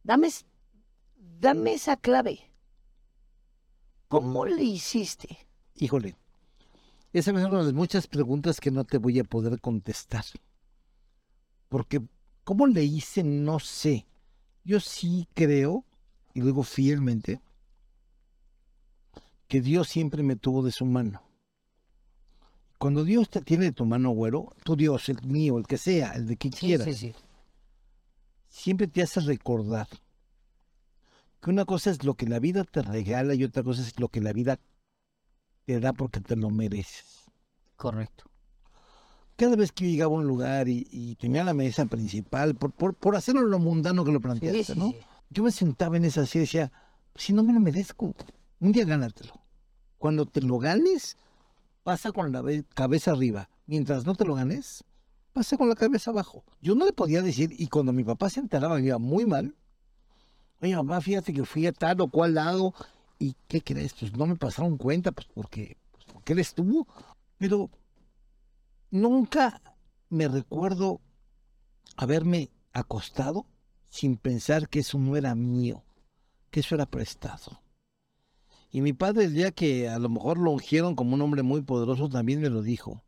Dame, 0.02 0.30
dame 1.38 1.74
esa 1.74 1.98
clave. 1.98 2.50
¿Cómo 4.08 4.46
le 4.46 4.64
hiciste? 4.64 5.46
Híjole, 5.74 6.16
esa 7.12 7.30
es 7.30 7.36
una 7.36 7.62
de 7.62 7.72
muchas 7.74 8.06
preguntas 8.06 8.58
que 8.58 8.70
no 8.70 8.84
te 8.84 8.96
voy 8.96 9.18
a 9.18 9.24
poder 9.24 9.60
contestar. 9.60 10.24
Porque, 11.68 12.00
¿cómo 12.42 12.66
le 12.66 12.84
hice? 12.84 13.22
No 13.22 13.58
sé. 13.58 14.06
Yo 14.64 14.80
sí 14.80 15.28
creo, 15.34 15.84
y 16.32 16.40
luego 16.40 16.62
fielmente, 16.62 17.42
que 19.46 19.60
Dios 19.60 19.88
siempre 19.88 20.22
me 20.22 20.36
tuvo 20.36 20.62
de 20.62 20.72
su 20.72 20.86
mano 20.86 21.33
cuando 22.84 23.02
Dios 23.02 23.30
te 23.30 23.40
tiene 23.40 23.64
de 23.64 23.72
tu 23.72 23.86
mano, 23.86 24.10
güero, 24.10 24.54
tu 24.62 24.76
Dios, 24.76 25.08
el 25.08 25.22
mío, 25.22 25.56
el 25.56 25.66
que 25.66 25.78
sea, 25.78 26.12
el 26.12 26.26
de 26.26 26.36
quien 26.36 26.52
Sí, 26.52 26.66
quieras, 26.66 26.84
sí, 26.84 26.92
sí. 26.92 27.14
siempre 28.46 28.86
te 28.88 29.00
hace 29.00 29.20
recordar 29.20 29.88
que 31.40 31.48
una 31.48 31.64
cosa 31.64 31.88
es 31.90 32.04
lo 32.04 32.12
que 32.12 32.26
la 32.26 32.40
vida 32.40 32.62
te 32.64 32.82
regala 32.82 33.32
y 33.34 33.42
otra 33.42 33.62
cosa 33.62 33.80
es 33.80 33.98
lo 33.98 34.10
que 34.10 34.20
la 34.20 34.34
vida 34.34 34.60
te 35.64 35.80
da 35.80 35.94
porque 35.94 36.20
te 36.20 36.36
lo 36.36 36.50
mereces. 36.50 37.24
Correcto. 37.76 38.24
Cada 39.36 39.56
vez 39.56 39.72
que 39.72 39.84
yo 39.84 39.90
llegaba 39.90 40.16
a 40.16 40.18
un 40.18 40.26
lugar 40.26 40.68
y, 40.68 40.86
y 40.90 41.14
tenía 41.14 41.42
la 41.42 41.54
mesa 41.54 41.86
principal, 41.86 42.54
por, 42.54 42.72
por, 42.72 42.92
por 42.92 43.16
hacerlo 43.16 43.44
lo 43.44 43.58
mundano 43.60 44.04
que 44.04 44.12
lo 44.12 44.20
planteaste, 44.20 44.76
¿no? 44.76 44.92
Yo 45.30 45.42
me 45.42 45.52
sentaba 45.52 45.96
en 45.96 46.04
esa 46.04 46.26
silla 46.26 46.40
y 46.42 46.44
decía, 46.44 46.72
si 47.14 47.32
no 47.32 47.42
me 47.44 47.54
lo 47.54 47.60
merezco, 47.60 48.14
un 48.60 48.72
día 48.72 48.84
gánatelo. 48.84 49.32
Cuando 49.96 50.26
te 50.26 50.42
lo 50.42 50.58
ganes, 50.58 51.16
pasa 51.84 52.10
con 52.10 52.32
la 52.32 52.42
cabeza 52.74 53.12
arriba. 53.12 53.48
Mientras 53.66 54.04
no 54.04 54.16
te 54.16 54.24
lo 54.24 54.34
ganes, 54.34 54.82
pasa 55.32 55.56
con 55.56 55.68
la 55.68 55.76
cabeza 55.76 56.10
abajo. 56.10 56.44
Yo 56.60 56.74
no 56.74 56.84
le 56.84 56.92
podía 56.92 57.22
decir, 57.22 57.54
y 57.56 57.68
cuando 57.68 57.92
mi 57.92 58.02
papá 58.02 58.28
se 58.30 58.40
enteraba, 58.40 58.76
me 58.76 58.86
iba 58.86 58.98
muy 58.98 59.26
mal. 59.26 59.54
Oye, 60.60 60.74
mamá, 60.74 61.00
fíjate 61.00 61.32
que 61.32 61.44
fui 61.44 61.66
a 61.66 61.72
tal 61.72 62.00
o 62.00 62.08
cual 62.08 62.34
lado, 62.34 62.74
¿y 63.18 63.36
qué 63.46 63.62
crees? 63.62 63.94
Pues 63.94 64.16
no 64.16 64.26
me 64.26 64.36
pasaron 64.36 64.76
cuenta, 64.76 65.12
pues 65.12 65.28
porque, 65.32 65.76
pues 65.92 66.04
porque 66.06 66.32
él 66.32 66.38
estuvo. 66.40 66.88
Pero 67.38 67.70
nunca 68.90 69.60
me 70.08 70.26
recuerdo 70.26 71.00
haberme 71.96 72.50
acostado 72.72 73.46
sin 73.90 74.16
pensar 74.16 74.68
que 74.68 74.80
eso 74.80 74.98
no 74.98 75.16
era 75.16 75.34
mío, 75.34 75.84
que 76.50 76.60
eso 76.60 76.74
era 76.74 76.86
prestado. 76.86 77.60
Y 78.74 78.80
mi 78.80 78.92
padre, 78.92 79.26
el 79.26 79.34
día 79.34 79.52
que 79.52 79.88
a 79.88 80.00
lo 80.00 80.08
mejor 80.08 80.36
lo 80.36 80.50
ungieron 80.50 80.96
como 80.96 81.14
un 81.14 81.22
hombre 81.22 81.44
muy 81.44 81.62
poderoso, 81.62 82.08
también 82.08 82.40
me 82.40 82.50
lo 82.50 82.60
dijo. 82.60 83.04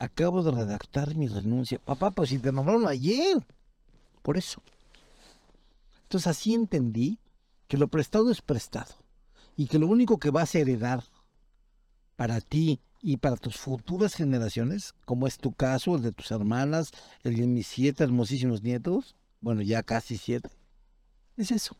Acabo 0.00 0.42
de 0.42 0.50
redactar 0.50 1.14
mi 1.14 1.28
renuncia. 1.28 1.78
Papá, 1.78 2.10
pues 2.10 2.30
si 2.30 2.40
te 2.40 2.50
nombraron 2.50 2.88
ayer. 2.88 3.46
Por 4.20 4.36
eso. 4.36 4.60
Entonces 6.02 6.26
así 6.26 6.54
entendí 6.54 7.20
que 7.68 7.76
lo 7.76 7.86
prestado 7.86 8.32
es 8.32 8.42
prestado. 8.42 8.96
Y 9.54 9.68
que 9.68 9.78
lo 9.78 9.86
único 9.86 10.18
que 10.18 10.30
vas 10.30 10.56
a 10.56 10.58
heredar 10.58 11.04
para 12.16 12.40
ti 12.40 12.80
y 13.00 13.18
para 13.18 13.36
tus 13.36 13.58
futuras 13.58 14.14
generaciones, 14.14 14.94
como 15.04 15.28
es 15.28 15.38
tu 15.38 15.52
caso, 15.52 15.94
el 15.94 16.02
de 16.02 16.10
tus 16.10 16.32
hermanas, 16.32 16.90
el 17.22 17.36
de 17.36 17.46
mis 17.46 17.68
siete 17.68 18.02
hermosísimos 18.02 18.64
nietos, 18.64 19.14
bueno, 19.40 19.62
ya 19.62 19.84
casi 19.84 20.18
siete, 20.18 20.50
es 21.36 21.52
eso. 21.52 21.76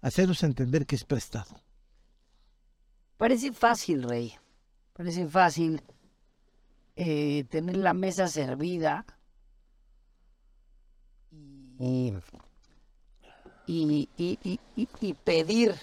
Haceros 0.00 0.42
entender 0.42 0.86
que 0.86 0.96
es 0.96 1.04
prestado. 1.04 1.65
Parece 3.16 3.52
fácil, 3.52 4.02
Rey. 4.02 4.34
Parece 4.92 5.26
fácil 5.26 5.82
eh, 6.96 7.44
tener 7.50 7.76
la 7.76 7.92
mesa 7.94 8.28
servida 8.28 9.04
y, 13.66 14.08
y, 14.16 14.38
y- 14.76 14.88
y- 15.00 15.14
pedir 15.14 15.74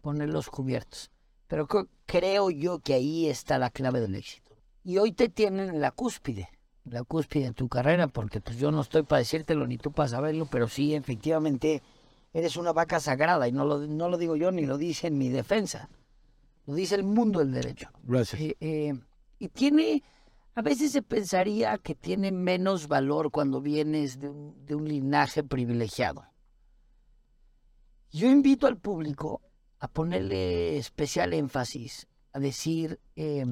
poner 0.00 0.28
los 0.28 0.48
cubiertos. 0.48 1.10
Pero 1.48 1.66
cre- 1.66 1.88
creo 2.06 2.50
yo 2.50 2.78
que 2.80 2.94
ahí 2.94 3.26
está 3.28 3.58
la 3.58 3.70
clave 3.70 4.00
del 4.00 4.14
éxito. 4.14 4.56
Y 4.84 4.98
hoy 4.98 5.12
te 5.12 5.28
tienen 5.28 5.68
en 5.70 5.80
la 5.80 5.90
cúspide, 5.90 6.48
la 6.84 7.02
cúspide 7.04 7.46
de 7.46 7.52
tu 7.54 7.68
carrera, 7.68 8.06
porque 8.08 8.40
pues 8.40 8.58
yo 8.58 8.70
no 8.70 8.82
estoy 8.82 9.02
para 9.02 9.20
decírtelo 9.20 9.66
ni 9.66 9.78
tú 9.78 9.90
para 9.92 10.08
saberlo, 10.08 10.46
pero 10.50 10.68
sí, 10.68 10.94
efectivamente, 10.94 11.82
eres 12.32 12.56
una 12.56 12.72
vaca 12.72 13.00
sagrada 13.00 13.48
y 13.48 13.52
no 13.52 13.64
lo, 13.64 13.78
no 13.86 14.08
lo 14.08 14.18
digo 14.18 14.36
yo 14.36 14.50
ni 14.52 14.66
lo 14.66 14.76
dice 14.78 15.06
en 15.06 15.18
mi 15.18 15.28
defensa. 15.30 15.88
Lo 16.66 16.74
dice 16.74 16.94
el 16.94 17.04
mundo 17.04 17.40
del 17.40 17.52
derecho. 17.52 17.90
Gracias. 18.02 18.40
Eh, 18.40 18.56
eh, 18.60 18.94
y 19.38 19.48
tiene, 19.48 20.02
a 20.54 20.62
veces 20.62 20.92
se 20.92 21.02
pensaría 21.02 21.78
que 21.78 21.94
tiene 21.94 22.32
menos 22.32 22.88
valor 22.88 23.30
cuando 23.30 23.60
vienes 23.60 24.18
de 24.18 24.28
un, 24.28 24.64
de 24.64 24.74
un 24.74 24.88
linaje 24.88 25.42
privilegiado. 25.42 26.24
Yo 28.10 28.30
invito 28.30 28.66
al 28.66 28.78
público 28.78 29.42
a 29.80 29.88
ponerle 29.88 30.78
especial 30.78 31.34
énfasis, 31.34 32.06
a 32.32 32.38
decir, 32.38 33.00
eh, 33.16 33.44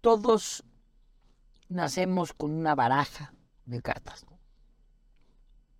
todos 0.00 0.62
nacemos 1.68 2.32
con 2.34 2.52
una 2.52 2.74
baraja 2.74 3.34
de 3.64 3.82
cartas. 3.82 4.24
¿no? 4.30 4.38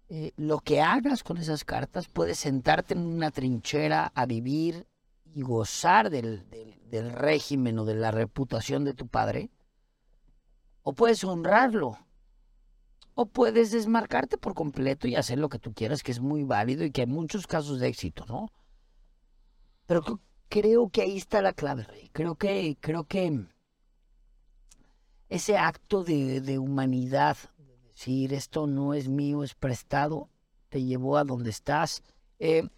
Eh, 0.09 0.33
lo 0.37 0.61
que 0.61 0.81
hagas 0.81 1.23
con 1.23 1.39
esas 1.39 1.65
cartas, 1.65 2.09
puedes 2.09 2.39
sentarte 2.39 2.95
en 2.95 3.07
una 3.07 3.31
trinchera 3.31 4.13
a 4.15 4.27
vivir 4.27 4.87
y 5.35 5.43
gozar 5.43 6.11
del, 6.11 6.49
del- 6.51 7.11
régimen 7.13 7.77
o 7.81 7.85
de 7.85 7.97
la 7.97 8.13
reputación 8.13 8.85
de 8.85 8.95
tu 8.95 9.09
padre, 9.09 9.51
o 10.83 10.93
puedes 10.93 11.25
honrarlo, 11.25 11.99
o 13.15 13.27
puedes 13.27 13.73
desmarcarte 13.73 14.39
por 14.39 14.55
completo 14.55 15.09
y 15.09 15.17
hacer 15.17 15.39
lo 15.41 15.49
que 15.49 15.59
tú 15.59 15.73
quieras, 15.75 16.03
que 16.05 16.13
es 16.13 16.21
muy 16.21 16.45
válido 16.45 16.85
y 16.85 16.91
que 16.93 17.01
hay 17.03 17.07
muchos 17.09 17.47
casos 17.49 17.81
de 17.81 17.89
éxito, 17.89 18.25
¿no? 18.27 18.51
Pero 19.87 20.03
cre- 20.03 20.21
creo 20.49 20.89
que 20.89 21.03
ahí 21.03 21.17
está 21.17 21.43
la 21.43 21.53
clave, 21.53 21.83
Rey. 21.85 22.09
Creo 22.13 22.37
que, 22.37 22.77
creo 22.81 23.05
que 23.05 23.47
ese 25.29 25.57
acto 25.57 26.05
de, 26.05 26.41
de 26.41 26.59
humanidad, 26.59 27.37
de 27.59 27.77
decir 27.89 28.33
esto 28.35 28.67
no 28.67 28.95
es 28.95 29.09
mío, 29.09 29.43
es 29.43 29.55
prestado, 29.55 30.29
te 30.69 30.83
llevó 30.83 31.17
a 31.17 31.25
donde 31.25 31.51
estás. 31.51 32.03
Eh, 32.39 32.69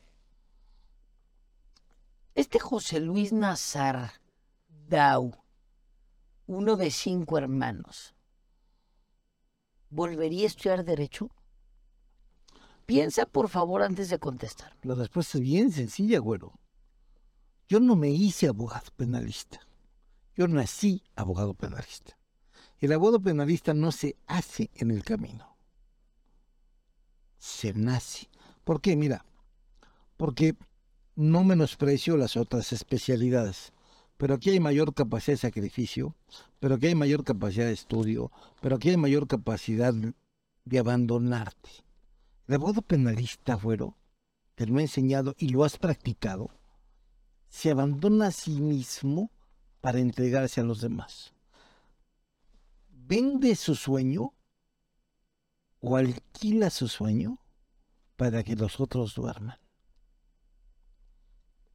este 2.36 2.58
José 2.58 3.00
Luis 3.00 3.32
Nazar 3.32 4.12
Dau, 4.68 5.34
uno 6.46 6.76
de 6.76 6.90
cinco 6.90 7.38
hermanos, 7.38 8.14
¿volvería 9.88 10.44
a 10.44 10.46
estudiar 10.46 10.84
Derecho? 10.84 11.30
Piensa, 12.84 13.24
por 13.24 13.48
favor, 13.48 13.82
antes 13.82 14.10
de 14.10 14.18
contestar. 14.18 14.76
La 14.82 14.94
respuesta 14.94 15.38
es 15.38 15.44
bien 15.44 15.72
sencilla, 15.72 16.20
güero. 16.20 16.52
Yo 17.68 17.80
no 17.80 17.96
me 17.96 18.10
hice 18.10 18.46
abogado 18.46 18.92
penalista. 18.94 19.58
Yo 20.36 20.46
nací 20.46 21.02
abogado 21.16 21.54
penalista. 21.54 22.18
El 22.78 22.92
abogado 22.92 23.18
penalista 23.18 23.72
no 23.72 23.90
se 23.90 24.14
hace 24.26 24.70
en 24.74 24.90
el 24.90 25.02
camino. 25.02 25.56
Se 27.38 27.72
nace. 27.72 28.28
¿Por 28.62 28.82
qué? 28.82 28.94
Mira, 28.94 29.24
porque 30.16 30.54
no 31.16 31.44
menosprecio 31.44 32.18
las 32.18 32.36
otras 32.36 32.72
especialidades, 32.72 33.72
pero 34.18 34.34
aquí 34.34 34.50
hay 34.50 34.60
mayor 34.60 34.94
capacidad 34.94 35.32
de 35.32 35.38
sacrificio, 35.38 36.14
pero 36.60 36.74
aquí 36.74 36.88
hay 36.88 36.94
mayor 36.94 37.24
capacidad 37.24 37.66
de 37.66 37.72
estudio, 37.72 38.30
pero 38.60 38.76
aquí 38.76 38.90
hay 38.90 38.98
mayor 38.98 39.26
capacidad 39.26 39.94
de 40.64 40.78
abandonarte. 40.78 41.70
El 42.46 42.56
abogado 42.56 42.82
penalista, 42.82 43.54
güero, 43.54 43.96
te 44.54 44.66
lo 44.66 44.78
he 44.78 44.82
enseñado 44.82 45.34
y 45.38 45.48
lo 45.48 45.64
has 45.64 45.78
practicado, 45.78 46.50
se 47.48 47.70
abandona 47.70 48.28
a 48.28 48.30
sí 48.30 48.60
mismo 48.60 49.30
para 49.80 50.00
entregarse 50.00 50.60
a 50.60 50.64
los 50.64 50.82
demás. 50.82 51.32
Vende 52.90 53.54
su 53.56 53.74
sueño 53.74 54.34
o 55.80 55.96
alquila 55.96 56.68
su 56.68 56.88
sueño 56.88 57.38
para 58.16 58.42
que 58.42 58.56
los 58.56 58.80
otros 58.80 59.14
duerman. 59.14 59.58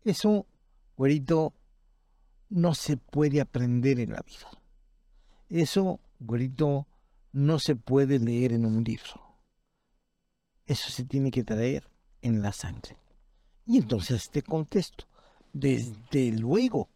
Eso, 0.03 0.46
güerito, 0.98 1.53
no 2.50 2.74
se 2.74 2.98
puede 2.98 3.41
aprender 3.41 4.00
en 4.00 4.12
la 4.12 4.22
vida. 4.22 4.50
Eso, 5.50 6.00
güerito, 6.20 6.88
no 7.31 7.60
se 7.60 7.75
puede 7.75 8.20
leer 8.20 8.53
en 8.53 8.65
un 8.65 8.84
libro. 8.84 9.38
Eso 10.65 10.89
se 10.89 11.05
tiene 11.05 11.31
que 11.31 11.43
traer 11.43 11.89
en 12.22 12.41
la 12.41 12.51
sangre. 12.51 12.98
Y 13.65 13.77
entonces 13.77 14.29
te 14.29 14.41
contesto, 14.41 15.05
desde 15.53 16.31
luego 16.31 16.89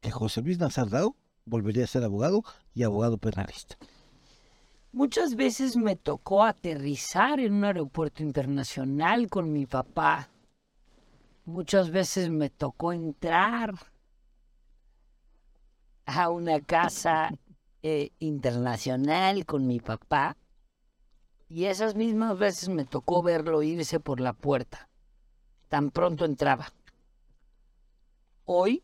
que 0.00 0.10
José 0.10 0.42
Luis 0.42 0.58
Nazardao 0.58 1.16
volvería 1.44 1.84
a 1.84 1.88
ser 1.88 2.04
abogado 2.04 2.42
y 2.74 2.82
abogado 2.82 3.18
penalista. 3.18 3.76
Muchas 4.92 5.34
veces 5.34 5.76
me 5.76 5.96
tocó 5.96 6.44
aterrizar 6.44 7.40
en 7.40 7.54
un 7.54 7.64
aeropuerto 7.64 8.22
internacional 8.22 9.28
con 9.28 9.52
mi 9.52 9.66
papá. 9.66 10.28
Muchas 11.46 11.90
veces 11.90 12.30
me 12.30 12.48
tocó 12.48 12.94
entrar 12.94 13.74
a 16.06 16.30
una 16.30 16.60
casa 16.60 17.34
eh, 17.82 18.12
internacional 18.18 19.44
con 19.44 19.66
mi 19.66 19.78
papá. 19.78 20.38
Y 21.50 21.66
esas 21.66 21.96
mismas 21.96 22.38
veces 22.38 22.70
me 22.70 22.86
tocó 22.86 23.22
verlo 23.22 23.62
irse 23.62 24.00
por 24.00 24.20
la 24.20 24.32
puerta. 24.32 24.88
Tan 25.68 25.90
pronto 25.90 26.24
entraba. 26.24 26.72
Hoy, 28.46 28.82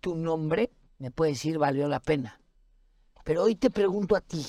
tu 0.00 0.14
nombre, 0.14 0.72
me 0.98 1.10
puede 1.10 1.32
decir, 1.32 1.58
valió 1.58 1.86
la 1.86 2.00
pena. 2.00 2.40
Pero 3.24 3.42
hoy 3.42 3.56
te 3.56 3.68
pregunto 3.68 4.16
a 4.16 4.22
ti, 4.22 4.42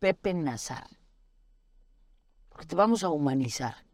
Pepe 0.00 0.34
Nazar, 0.34 0.88
porque 2.48 2.66
te 2.66 2.74
vamos 2.74 3.04
a 3.04 3.10
humanizar. 3.10 3.85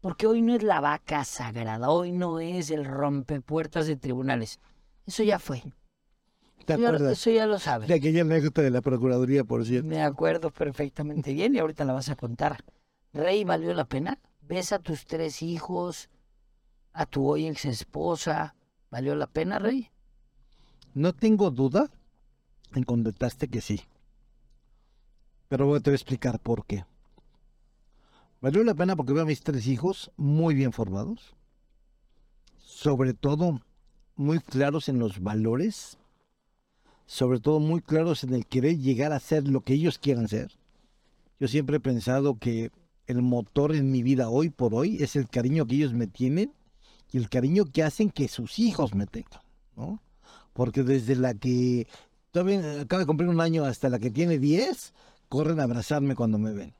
Porque 0.00 0.26
hoy 0.26 0.42
no 0.42 0.54
es 0.54 0.62
la 0.62 0.80
vaca 0.80 1.24
sagrada, 1.24 1.90
hoy 1.90 2.12
no 2.12 2.38
es 2.40 2.70
el 2.70 2.84
rompepuertas 2.84 3.86
de 3.86 3.96
tribunales. 3.96 4.60
Eso 5.06 5.22
ya 5.22 5.38
fue. 5.38 5.62
¿Te 6.64 6.74
Eso 6.74 6.82
ya- 6.82 6.88
acuerdas? 6.88 7.12
Eso 7.12 7.30
ya 7.30 7.46
lo 7.46 7.58
sabes. 7.58 7.88
De 7.88 7.94
aquella 7.94 8.22
anécdota 8.22 8.62
de 8.62 8.70
la 8.70 8.80
Procuraduría, 8.80 9.42
por 9.44 9.64
cierto. 9.64 9.88
Me 9.88 10.02
acuerdo 10.02 10.50
perfectamente 10.50 11.32
bien 11.32 11.54
y 11.54 11.58
ahorita 11.58 11.84
la 11.84 11.94
vas 11.94 12.08
a 12.10 12.16
contar. 12.16 12.64
Rey, 13.12 13.42
¿valió 13.44 13.74
la 13.74 13.86
pena? 13.86 14.18
¿Ves 14.42 14.72
a 14.72 14.78
tus 14.78 15.06
tres 15.06 15.42
hijos, 15.42 16.08
a 16.92 17.06
tu 17.06 17.26
hoy 17.26 17.46
ex 17.48 17.64
esposa? 17.64 18.54
¿Valió 18.90 19.14
la 19.16 19.26
pena, 19.26 19.58
Rey? 19.58 19.90
No 20.94 21.12
tengo 21.14 21.50
duda 21.50 21.90
en 22.74 22.84
contestarte 22.84 23.48
que 23.48 23.60
sí. 23.60 23.80
Pero 25.48 25.66
voy- 25.66 25.80
te 25.80 25.90
voy 25.90 25.94
a 25.94 25.96
explicar 25.96 26.38
por 26.38 26.66
qué. 26.66 26.84
Valió 28.40 28.62
la 28.62 28.74
pena 28.74 28.94
porque 28.94 29.12
veo 29.12 29.24
a 29.24 29.26
mis 29.26 29.42
tres 29.42 29.66
hijos 29.66 30.12
muy 30.16 30.54
bien 30.54 30.72
formados. 30.72 31.34
Sobre 32.58 33.12
todo, 33.12 33.60
muy 34.14 34.38
claros 34.38 34.88
en 34.88 35.00
los 35.00 35.20
valores. 35.20 35.98
Sobre 37.06 37.40
todo, 37.40 37.58
muy 37.58 37.80
claros 37.80 38.22
en 38.22 38.34
el 38.34 38.46
querer 38.46 38.78
llegar 38.78 39.12
a 39.12 39.18
ser 39.18 39.48
lo 39.48 39.62
que 39.62 39.74
ellos 39.74 39.98
quieran 39.98 40.28
ser. 40.28 40.52
Yo 41.40 41.48
siempre 41.48 41.78
he 41.78 41.80
pensado 41.80 42.38
que 42.38 42.70
el 43.06 43.22
motor 43.22 43.74
en 43.74 43.90
mi 43.90 44.02
vida 44.02 44.28
hoy 44.28 44.50
por 44.50 44.74
hoy 44.74 45.02
es 45.02 45.16
el 45.16 45.28
cariño 45.28 45.66
que 45.66 45.76
ellos 45.76 45.94
me 45.94 46.06
tienen 46.06 46.52
y 47.10 47.18
el 47.18 47.28
cariño 47.28 47.64
que 47.64 47.82
hacen 47.82 48.10
que 48.10 48.28
sus 48.28 48.58
hijos 48.58 48.94
me 48.94 49.06
tengan, 49.06 49.40
¿no? 49.76 50.02
Porque 50.52 50.82
desde 50.82 51.16
la 51.16 51.34
que 51.34 51.86
todavía 52.30 52.82
acaba 52.82 53.00
de 53.00 53.06
cumplir 53.06 53.30
un 53.30 53.40
año 53.40 53.64
hasta 53.64 53.88
la 53.88 53.98
que 53.98 54.10
tiene 54.10 54.38
10, 54.38 54.92
corren 55.28 55.58
a 55.58 55.64
abrazarme 55.64 56.14
cuando 56.14 56.38
me 56.38 56.52
ven. 56.52 56.74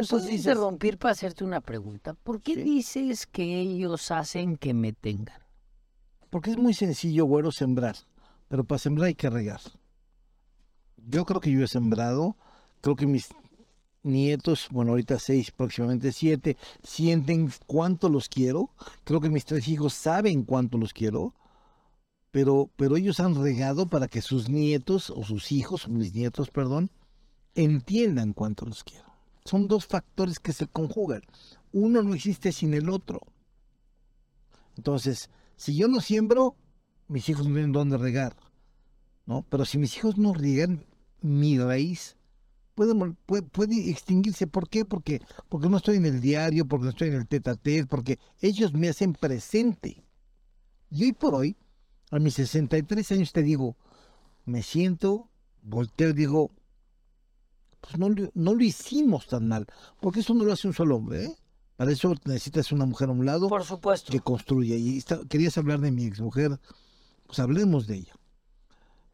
Te 0.00 0.06
puedo 0.06 0.24
dices- 0.24 0.38
interrumpir 0.46 0.98
para 0.98 1.12
hacerte 1.12 1.44
una 1.44 1.60
pregunta. 1.60 2.14
¿Por 2.14 2.40
qué 2.40 2.54
Sí. 2.54 2.62
dices 2.62 3.26
que 3.26 3.60
ellos 3.60 4.10
hacen 4.10 4.56
que 4.56 4.74
me 4.74 4.92
tengan? 4.92 5.40
Porque 6.30 6.50
es 6.50 6.56
muy 6.56 6.74
sencillo, 6.74 7.24
güero, 7.26 7.52
sembrar. 7.52 7.96
Pero 8.48 8.64
para 8.64 8.78
sembrar 8.78 9.06
hay 9.08 9.14
que 9.14 9.30
regar. 9.30 9.60
Yo 10.96 11.24
creo 11.24 11.40
que 11.40 11.50
yo 11.50 11.62
he 11.64 11.68
sembrado, 11.68 12.36
creo 12.80 12.96
que 12.96 13.06
mis 13.06 13.28
nietos, 14.02 14.68
bueno, 14.70 14.92
ahorita 14.92 15.18
seis, 15.18 15.50
próximamente 15.50 16.12
siete, 16.12 16.56
sienten 16.82 17.50
cuánto 17.66 18.08
los 18.08 18.28
quiero. 18.28 18.70
Creo 19.04 19.20
que 19.20 19.30
mis 19.30 19.44
tres 19.44 19.68
hijos 19.68 19.94
saben 19.94 20.44
cuánto 20.44 20.78
los 20.78 20.92
quiero. 20.92 21.34
Pero, 22.30 22.70
pero 22.76 22.96
ellos 22.96 23.20
han 23.20 23.34
regado 23.34 23.86
para 23.86 24.08
que 24.08 24.22
sus 24.22 24.48
nietos, 24.48 25.10
o 25.10 25.22
sus 25.22 25.52
hijos, 25.52 25.88
mis 25.88 26.14
nietos, 26.14 26.50
perdón, 26.50 26.90
entiendan 27.54 28.32
cuánto 28.32 28.64
los 28.64 28.84
quiero. 28.84 29.11
Son 29.44 29.68
dos 29.68 29.86
factores 29.86 30.38
que 30.38 30.52
se 30.52 30.66
conjugan. 30.66 31.22
Uno 31.72 32.02
no 32.02 32.14
existe 32.14 32.52
sin 32.52 32.74
el 32.74 32.88
otro. 32.88 33.20
Entonces, 34.76 35.30
si 35.56 35.76
yo 35.76 35.88
no 35.88 36.00
siembro, 36.00 36.56
mis 37.08 37.28
hijos 37.28 37.46
no 37.46 37.54
tienen 37.54 37.72
dónde 37.72 37.98
regar, 37.98 38.36
¿no? 39.26 39.44
Pero 39.48 39.64
si 39.64 39.78
mis 39.78 39.96
hijos 39.96 40.16
no 40.16 40.32
riegan, 40.32 40.86
mi 41.20 41.58
raíz 41.58 42.16
puede, 42.74 42.94
puede, 43.50 43.90
extinguirse. 43.90 44.46
¿Por 44.46 44.68
qué? 44.68 44.84
Porque, 44.84 45.20
porque 45.48 45.68
no 45.68 45.76
estoy 45.76 45.96
en 45.96 46.06
el 46.06 46.20
diario, 46.20 46.66
porque 46.66 46.84
no 46.84 46.90
estoy 46.90 47.08
en 47.08 47.14
el 47.14 47.28
tete 47.28 47.50
a 47.50 47.54
tete, 47.54 47.86
porque 47.86 48.18
ellos 48.40 48.72
me 48.72 48.88
hacen 48.88 49.12
presente. 49.12 50.04
Y 50.90 51.04
hoy 51.04 51.12
por 51.12 51.34
hoy, 51.34 51.56
a 52.10 52.18
mis 52.18 52.34
63 52.34 53.12
años 53.12 53.32
te 53.32 53.42
digo, 53.42 53.76
me 54.44 54.62
siento, 54.62 55.30
volteo 55.62 56.10
y 56.10 56.14
digo, 56.14 56.50
pues 57.82 57.98
no, 57.98 58.08
lo- 58.08 58.30
no 58.34 58.54
lo 58.54 58.62
hicimos 58.64 59.26
tan 59.26 59.46
mal, 59.48 59.66
porque 60.00 60.20
eso 60.20 60.32
no 60.34 60.44
lo 60.44 60.52
hace 60.54 60.66
un 60.68 60.72
solo 60.74 60.96
hombre, 60.96 61.26
¿eh? 61.26 61.36
Para 61.76 61.90
eso 61.92 62.14
necesitas 62.24 62.70
una 62.72 62.86
mujer 62.86 63.08
a 63.08 63.12
un 63.12 63.26
lado 63.26 63.48
Por 63.48 63.64
supuesto. 63.64 64.10
que 64.12 64.20
construye. 64.20 64.76
Y 64.78 64.96
está- 64.98 65.20
querías 65.28 65.58
hablar 65.58 65.80
de 65.80 65.90
mi 65.90 66.04
exmujer, 66.04 66.58
pues 67.26 67.38
hablemos 67.40 67.86
de 67.86 67.96
ella. 67.96 68.14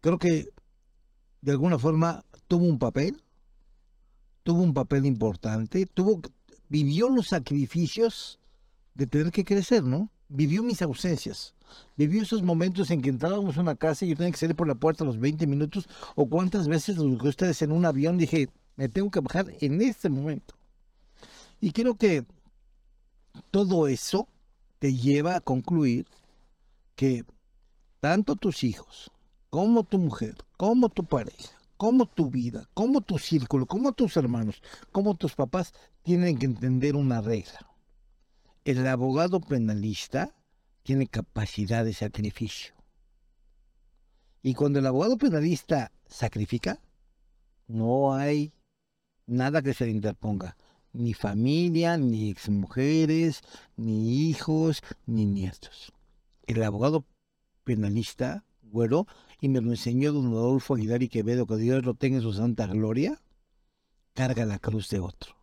Creo 0.00 0.18
que 0.18 0.48
de 1.40 1.52
alguna 1.52 1.78
forma 1.78 2.24
tuvo 2.46 2.66
un 2.66 2.78
papel, 2.78 3.22
tuvo 4.42 4.62
un 4.62 4.74
papel 4.74 5.06
importante, 5.06 5.86
tuvo, 5.86 6.20
vivió 6.68 7.08
los 7.08 7.28
sacrificios 7.28 8.38
de 8.94 9.06
tener 9.06 9.30
que 9.32 9.44
crecer, 9.44 9.84
¿no? 9.84 10.10
Vivió 10.28 10.62
mis 10.62 10.82
ausencias, 10.82 11.54
vivió 11.96 12.20
esos 12.22 12.42
momentos 12.42 12.90
en 12.90 13.00
que 13.00 13.08
entrábamos 13.08 13.56
a 13.56 13.60
una 13.62 13.76
casa 13.76 14.04
y 14.04 14.10
yo 14.10 14.16
tenía 14.16 14.32
que 14.32 14.36
salir 14.38 14.56
por 14.56 14.68
la 14.68 14.74
puerta 14.74 15.04
a 15.04 15.06
los 15.06 15.18
20 15.18 15.46
minutos, 15.46 15.88
o 16.16 16.28
cuántas 16.28 16.68
veces 16.68 16.98
los 16.98 17.20
que 17.22 17.28
ustedes 17.28 17.62
en 17.62 17.72
un 17.72 17.84
avión 17.86 18.18
dije, 18.18 18.50
me 18.78 18.88
tengo 18.88 19.10
que 19.10 19.20
bajar 19.20 19.52
en 19.60 19.82
este 19.82 20.08
momento. 20.08 20.54
Y 21.60 21.72
creo 21.72 21.96
que 21.96 22.24
todo 23.50 23.88
eso 23.88 24.28
te 24.78 24.94
lleva 24.94 25.34
a 25.34 25.40
concluir 25.40 26.06
que 26.94 27.24
tanto 27.98 28.36
tus 28.36 28.62
hijos, 28.62 29.10
como 29.50 29.82
tu 29.82 29.98
mujer, 29.98 30.36
como 30.56 30.88
tu 30.90 31.04
pareja, 31.04 31.58
como 31.76 32.06
tu 32.06 32.30
vida, 32.30 32.68
como 32.72 33.00
tu 33.00 33.18
círculo, 33.18 33.66
como 33.66 33.90
tus 33.92 34.16
hermanos, 34.16 34.62
como 34.92 35.16
tus 35.16 35.34
papás, 35.34 35.74
tienen 36.04 36.38
que 36.38 36.46
entender 36.46 36.94
una 36.94 37.20
regla. 37.20 37.68
El 38.64 38.86
abogado 38.86 39.40
penalista 39.40 40.36
tiene 40.84 41.08
capacidad 41.08 41.84
de 41.84 41.94
sacrificio. 41.94 42.74
Y 44.40 44.54
cuando 44.54 44.78
el 44.78 44.86
abogado 44.86 45.18
penalista 45.18 45.90
sacrifica, 46.06 46.80
no 47.66 48.14
hay 48.14 48.52
nada 49.28 49.62
que 49.62 49.74
se 49.74 49.84
le 49.84 49.92
interponga. 49.92 50.56
Ni 50.92 51.14
familia, 51.14 51.96
ni 51.96 52.30
exmujeres, 52.30 53.42
ni 53.76 54.28
hijos, 54.28 54.82
ni 55.06 55.26
nietos. 55.26 55.92
El 56.46 56.62
abogado 56.62 57.04
penalista, 57.62 58.44
güero, 58.62 59.06
y 59.40 59.48
me 59.48 59.60
lo 59.60 59.70
enseñó 59.70 60.12
don 60.12 60.28
Adolfo 60.28 60.74
Aguilar 60.74 61.02
y 61.02 61.08
Quevedo, 61.08 61.46
que 61.46 61.56
Dios 61.56 61.84
lo 61.84 61.94
tenga 61.94 62.16
en 62.16 62.22
su 62.22 62.32
santa 62.32 62.66
gloria, 62.66 63.20
carga 64.14 64.46
la 64.46 64.58
cruz 64.58 64.88
de 64.88 64.98
otro. 64.98 65.36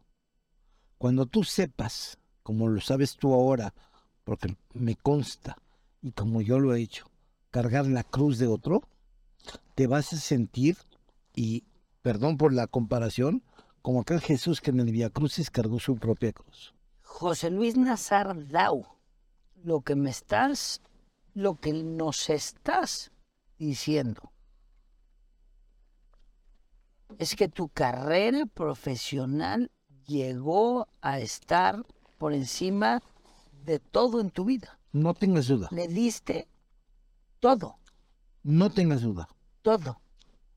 Cuando 0.98 1.28
tú 1.28 1.44
sepas, 1.44 2.18
como 2.44 2.68
lo 2.68 2.82
sabes 2.82 3.16
tú 3.16 3.34
ahora, 3.34 3.74
porque 4.24 4.58
me 4.74 4.96
consta, 4.96 5.58
y 6.02 6.12
como 6.12 6.42
yo 6.42 6.60
lo 6.60 6.74
he 6.74 6.82
hecho, 6.82 7.10
cargar 7.52 7.86
la 7.86 8.04
cruz 8.04 8.40
de 8.40 8.48
otro, 8.48 8.82
te 9.76 9.88
vas 9.88 10.12
a 10.14 10.18
sentir, 10.18 10.78
y 11.36 11.64
perdón 12.02 12.38
por 12.38 12.52
la 12.52 12.68
comparación, 12.68 13.44
como 13.86 14.02
aquel 14.02 14.20
Jesús 14.20 14.62
que 14.62 14.72
en 14.72 14.80
el 14.80 14.92
Via 14.92 15.12
Crucis 15.12 15.52
cargó 15.52 15.80
su 15.80 15.96
propia 15.96 16.34
cruz. 16.34 16.74
José 17.04 17.52
Luis 17.52 17.78
Nazar 17.78 18.48
Dau, 18.48 18.84
lo 19.64 19.82
que 19.82 19.94
me 19.94 20.10
estás, 20.10 20.82
lo 21.36 21.60
que 21.60 21.72
nos 21.72 22.32
estás 22.32 23.12
diciendo 23.60 24.32
es 27.20 27.36
que 27.36 27.48
tu 27.48 27.70
carrera 27.70 28.48
profesional 28.48 29.70
llegó 30.08 30.88
a 31.02 31.20
estar 31.20 31.86
por 32.18 32.34
encima 32.34 33.04
de 33.66 33.78
todo 33.78 34.20
en 34.20 34.32
tu 34.32 34.46
vida. 34.46 34.80
No 34.94 35.14
tengas 35.14 35.48
duda, 35.48 35.68
Le 35.70 35.88
diste 35.88 36.48
todo, 37.40 37.78
no 38.42 38.72
tengas 38.72 39.04
duda, 39.04 39.30
todo. 39.62 40.02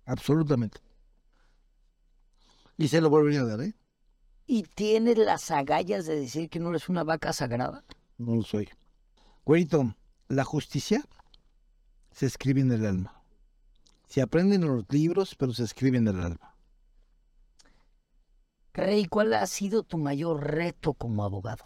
absolutamente. 0.06 0.80
Y 2.78 2.88
se 2.88 3.00
lo 3.00 3.10
volvería 3.10 3.40
a 3.40 3.44
dar, 3.44 3.60
¿eh? 3.60 3.74
Y 4.46 4.62
tienes 4.62 5.18
las 5.18 5.50
agallas 5.50 6.06
de 6.06 6.18
decir 6.18 6.48
que 6.48 6.60
no 6.60 6.70
eres 6.70 6.88
una 6.88 7.04
vaca 7.04 7.32
sagrada. 7.32 7.84
No 8.16 8.36
lo 8.36 8.42
soy. 8.42 8.68
Güerito, 9.44 9.94
la 10.28 10.44
justicia 10.44 11.04
se 12.12 12.26
escribe 12.26 12.60
en 12.60 12.72
el 12.72 12.86
alma. 12.86 13.20
Se 14.06 14.22
aprenden 14.22 14.62
en 14.62 14.76
los 14.76 14.86
libros, 14.90 15.34
pero 15.34 15.52
se 15.52 15.64
escribe 15.64 15.98
en 15.98 16.08
el 16.08 16.20
alma. 16.20 16.54
Rey, 18.72 19.06
¿cuál 19.06 19.34
ha 19.34 19.46
sido 19.46 19.82
tu 19.82 19.98
mayor 19.98 20.40
reto 20.44 20.94
como 20.94 21.24
abogado? 21.24 21.64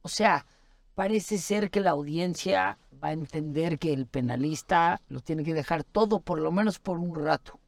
O 0.00 0.08
sea, 0.08 0.46
parece 0.94 1.36
ser 1.36 1.70
que 1.70 1.80
la 1.80 1.90
audiencia 1.90 2.78
va 3.02 3.08
a 3.08 3.12
entender 3.12 3.78
que 3.78 3.92
el 3.92 4.06
penalista 4.06 5.02
lo 5.08 5.20
tiene 5.20 5.44
que 5.44 5.52
dejar 5.52 5.84
todo, 5.84 6.20
por 6.20 6.40
lo 6.40 6.50
menos 6.50 6.78
por 6.78 6.98
un 6.98 7.14
rato. 7.14 7.60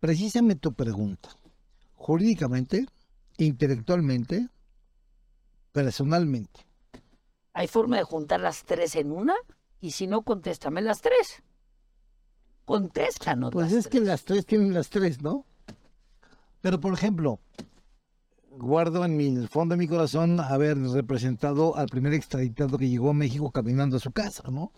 Precisamente 0.00 0.60
tu 0.60 0.74
pregunta. 0.74 1.30
Jurídicamente, 2.02 2.86
intelectualmente, 3.38 4.48
personalmente. 5.70 6.66
¿Hay 7.52 7.68
forma 7.68 7.96
de 7.96 8.02
juntar 8.02 8.40
las 8.40 8.64
tres 8.64 8.96
en 8.96 9.12
una? 9.12 9.36
Y 9.80 9.92
si 9.92 10.08
no, 10.08 10.22
contéstame 10.22 10.82
las 10.82 11.00
tres. 11.00 11.44
Contéstanos. 12.64 13.52
Pues 13.52 13.72
es 13.72 13.86
que 13.86 14.00
las 14.00 14.24
tres 14.24 14.44
tienen 14.46 14.74
las 14.74 14.90
tres, 14.90 15.22
¿no? 15.22 15.46
Pero, 16.60 16.80
por 16.80 16.92
ejemplo, 16.92 17.38
guardo 18.50 19.04
en 19.04 19.16
mi 19.16 19.28
en 19.28 19.36
el 19.36 19.48
fondo 19.48 19.74
de 19.74 19.78
mi 19.78 19.86
corazón 19.86 20.40
haber 20.40 20.76
representado 20.78 21.76
al 21.76 21.86
primer 21.86 22.14
extraditado 22.14 22.78
que 22.78 22.88
llegó 22.88 23.10
a 23.10 23.14
México 23.14 23.52
caminando 23.52 23.98
a 23.98 24.00
su 24.00 24.10
casa, 24.10 24.42
¿no? 24.50 24.72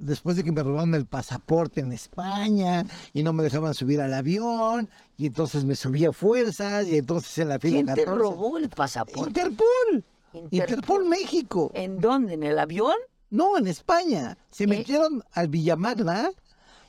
Después 0.00 0.36
de 0.36 0.44
que 0.44 0.50
me 0.50 0.62
robaron 0.62 0.94
el 0.94 1.04
pasaporte 1.06 1.80
en 1.80 1.92
España 1.92 2.84
y 3.12 3.22
no 3.22 3.32
me 3.32 3.42
dejaban 3.42 3.74
subir 3.74 4.00
al 4.00 4.14
avión, 4.14 4.88
y 5.18 5.26
entonces 5.26 5.64
me 5.64 5.76
subí 5.76 6.04
a 6.06 6.12
fuerzas, 6.12 6.86
y 6.88 6.96
entonces 6.96 7.36
en 7.38 7.48
la 7.50 7.58
fila 7.58 7.74
¿Quién 7.76 7.86
te 7.86 8.04
14. 8.04 8.18
robó 8.18 8.56
el 8.58 8.68
pasaporte? 8.70 9.28
Interpol. 9.28 10.04
Interpol. 10.32 10.48
Interpol 10.50 11.04
México. 11.08 11.70
¿En 11.74 12.00
dónde? 12.00 12.34
¿En 12.34 12.42
el 12.44 12.58
avión? 12.58 12.94
No, 13.28 13.58
en 13.58 13.66
España. 13.66 14.38
Se 14.50 14.64
¿Eh? 14.64 14.66
metieron 14.66 15.22
al 15.32 15.48
Villamagna 15.48 16.30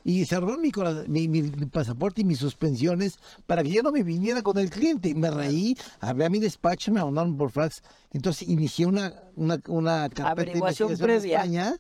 y 0.04 0.26
cerró 0.26 0.58
mi, 0.58 0.72
mi, 1.08 1.28
mi- 1.28 1.42
mi 1.44 1.66
pasaporte 1.68 2.22
y 2.22 2.24
mis 2.24 2.40
suspensiones 2.40 3.20
para 3.46 3.62
que 3.62 3.70
yo 3.70 3.84
no 3.84 3.92
me 3.92 4.02
viniera 4.04 4.42
con 4.42 4.58
el 4.58 4.70
cliente. 4.70 5.10
Y 5.10 5.16
me 5.16 5.30
reí, 5.30 5.78
hablé 6.00 6.26
a 6.26 6.30
mi 6.30 6.40
despacho, 6.40 6.92
me 6.92 7.04
mandaron 7.04 7.38
por 7.38 7.52
fax. 7.52 7.84
Entonces 8.12 8.48
inicié 8.48 8.86
una, 8.86 9.14
una, 9.36 9.60
una 9.68 10.10
carpeta 10.10 10.52
de 10.52 10.58
investigación 10.58 10.92
en 10.92 10.98
previa. 10.98 11.38
España 11.40 11.76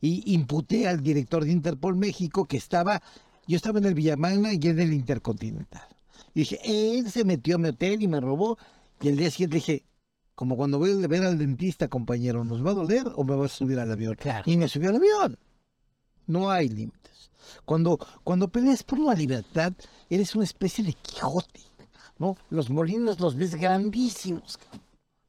y 0.00 0.34
imputé 0.34 0.86
al 0.86 1.02
director 1.02 1.44
de 1.44 1.52
Interpol 1.52 1.96
México 1.96 2.46
que 2.46 2.56
estaba, 2.56 3.02
yo 3.46 3.56
estaba 3.56 3.78
en 3.78 3.86
el 3.86 3.94
Villamagna 3.94 4.52
y 4.52 4.60
en 4.62 4.78
el 4.78 4.92
Intercontinental. 4.92 5.86
Y 6.34 6.40
dije, 6.40 6.60
él 6.64 7.10
se 7.10 7.24
metió 7.24 7.56
a 7.56 7.58
mi 7.58 7.68
hotel 7.68 8.02
y 8.02 8.08
me 8.08 8.20
robó. 8.20 8.58
Y 9.00 9.08
el 9.08 9.16
día 9.16 9.30
siguiente 9.30 9.56
dije, 9.56 9.84
como 10.34 10.56
cuando 10.56 10.78
voy 10.78 10.92
a 10.92 11.06
ver 11.08 11.24
al 11.24 11.38
dentista, 11.38 11.88
compañero, 11.88 12.44
¿nos 12.44 12.64
va 12.64 12.70
a 12.70 12.74
doler 12.74 13.04
o 13.16 13.24
me 13.24 13.34
vas 13.34 13.52
a 13.52 13.56
subir 13.56 13.78
al 13.78 13.90
avión? 13.90 14.14
Claro. 14.16 14.44
Y 14.46 14.56
me 14.56 14.68
subió 14.68 14.90
al 14.90 14.96
avión. 14.96 15.38
No 16.26 16.50
hay 16.50 16.68
límites. 16.68 17.30
Cuando, 17.64 17.98
cuando 18.22 18.48
peleas 18.48 18.82
por 18.82 18.98
la 18.98 19.14
libertad, 19.14 19.72
eres 20.10 20.34
una 20.34 20.44
especie 20.44 20.84
de 20.84 20.92
Quijote. 20.92 21.60
¿no? 22.18 22.36
Los 22.50 22.70
molinos 22.70 23.20
los 23.20 23.36
ves 23.36 23.54
grandísimos. 23.54 24.58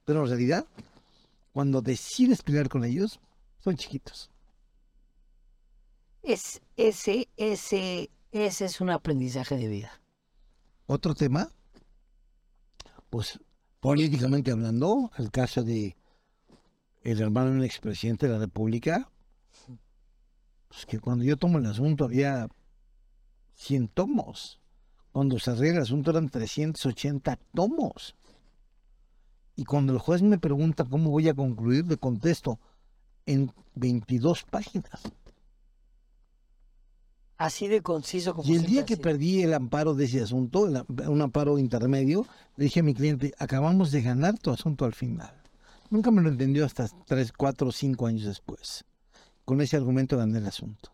Pero 0.05 0.23
en 0.23 0.29
realidad, 0.29 0.65
cuando 1.53 1.81
decides 1.81 2.41
pelear 2.41 2.67
con 2.69 2.83
ellos, 2.83 3.19
son 3.63 3.75
chiquitos. 3.75 4.28
Es, 6.23 6.61
ese, 6.75 7.29
ese, 7.37 8.09
ese 8.31 8.65
es 8.65 8.81
un 8.81 8.89
aprendizaje 8.89 9.57
de 9.57 9.67
vida. 9.67 10.01
Otro 10.85 11.15
tema, 11.15 11.51
pues 13.09 13.39
políticamente 13.79 14.51
hablando, 14.51 15.11
el 15.17 15.31
caso 15.31 15.63
de 15.63 15.95
el 17.03 17.21
hermano 17.21 17.51
de 17.51 17.57
un 17.57 17.63
expresidente 17.63 18.27
de 18.27 18.33
la 18.33 18.39
República, 18.39 19.09
pues 20.67 20.85
que 20.85 20.99
cuando 20.99 21.23
yo 21.23 21.37
tomo 21.37 21.57
el 21.57 21.65
asunto 21.65 22.05
había 22.05 22.47
100 23.55 23.87
tomos. 23.89 24.59
Cuando 25.11 25.39
cerré 25.39 25.69
el 25.69 25.79
asunto 25.79 26.11
eran 26.11 26.29
380 26.29 27.39
tomos. 27.53 28.15
Y 29.55 29.65
cuando 29.65 29.93
el 29.93 29.99
juez 29.99 30.21
me 30.21 30.37
pregunta 30.37 30.85
cómo 30.85 31.09
voy 31.09 31.27
a 31.27 31.33
concluir, 31.33 31.85
le 31.85 31.97
contesto 31.97 32.59
en 33.25 33.51
22 33.75 34.43
páginas. 34.43 35.01
Así 37.39 37.69
de 37.69 37.81
conciso 37.81 38.35
como 38.35 38.49
Y 38.49 38.57
el 38.57 38.65
día 38.65 38.85
que 38.85 38.95
sido. 38.95 39.03
perdí 39.03 39.41
el 39.41 39.53
amparo 39.53 39.95
de 39.95 40.03
ese 40.03 40.21
asunto, 40.21 40.67
el 40.67 40.83
un 41.07 41.21
amparo 41.21 41.57
intermedio, 41.57 42.27
le 42.57 42.65
dije 42.65 42.81
a 42.81 42.83
mi 42.83 42.93
cliente, 42.93 43.33
acabamos 43.39 43.91
de 43.91 44.01
ganar 44.01 44.37
tu 44.37 44.51
asunto 44.51 44.83
al 44.83 44.93
final. 44.93 45.31
Nunca 45.89 46.11
me 46.11 46.21
lo 46.21 46.27
entendió 46.27 46.65
hasta 46.65 46.89
tres, 47.05 47.31
cuatro 47.31 47.69
o 47.69 47.71
cinco 47.71 48.07
años 48.07 48.25
después. 48.25 48.83
Con 49.45 49.61
ese 49.61 49.77
argumento 49.77 50.17
gané 50.17 50.39
el 50.39 50.47
asunto. 50.47 50.91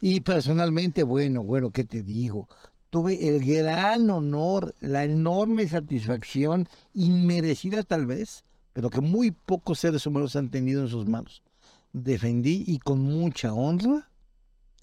Y 0.00 0.22
personalmente, 0.22 1.04
bueno, 1.04 1.44
bueno, 1.44 1.70
¿qué 1.70 1.84
te 1.84 2.02
digo? 2.02 2.48
Tuve 2.90 3.28
el 3.28 3.44
gran 3.44 4.10
honor, 4.10 4.74
la 4.80 5.04
enorme 5.04 5.68
satisfacción, 5.68 6.68
inmerecida 6.94 7.84
tal 7.84 8.06
vez, 8.06 8.42
pero 8.72 8.90
que 8.90 9.00
muy 9.00 9.30
pocos 9.30 9.78
seres 9.78 10.04
humanos 10.04 10.34
han 10.34 10.50
tenido 10.50 10.82
en 10.82 10.88
sus 10.88 11.06
manos. 11.06 11.44
Defendí 11.92 12.64
y 12.66 12.80
con 12.80 12.98
mucha 12.98 13.52
honra 13.52 14.10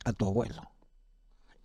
a 0.06 0.14
tu 0.14 0.26
abuelo. 0.28 0.62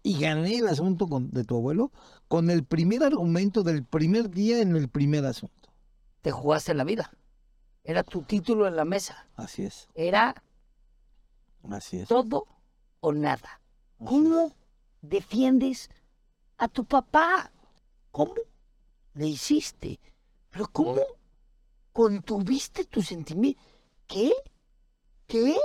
Y 0.02 0.20
gané 0.20 0.58
el 0.58 0.68
asunto 0.68 1.08
con- 1.08 1.30
de 1.30 1.44
tu 1.44 1.56
abuelo 1.56 1.90
con 2.28 2.50
el 2.50 2.64
primer 2.64 3.02
argumento 3.02 3.62
del 3.62 3.84
primer 3.84 4.30
día 4.30 4.60
en 4.60 4.76
el 4.76 4.88
primer 4.88 5.24
asunto. 5.26 5.70
Te 6.22 6.30
jugaste 6.30 6.74
la 6.74 6.84
vida. 6.84 7.10
Era 7.82 8.02
tu 8.02 8.22
título 8.22 8.66
en 8.66 8.76
la 8.76 8.84
mesa. 8.84 9.28
Así 9.36 9.62
es, 9.64 9.88
Era 9.94 10.42
así 11.70 11.98
es. 11.98 12.08
todo 12.08 12.46
o 13.00 13.12
nada. 13.12 13.60
así 13.98 14.04
¿Cómo 14.06 14.52
defiendes 15.02 15.88
a 16.58 16.68
tu 16.68 16.84
papá? 16.84 17.52
¿Cómo 18.10 18.34
le 19.14 19.26
hiciste? 19.28 20.00
¿Pero 20.50 20.68
cómo 20.68 21.00
contuviste 21.92 22.84
tu 22.84 23.02
sentimiento? 23.02 23.60
¿Qué? 24.06 24.32
¿Qué? 25.26 25.56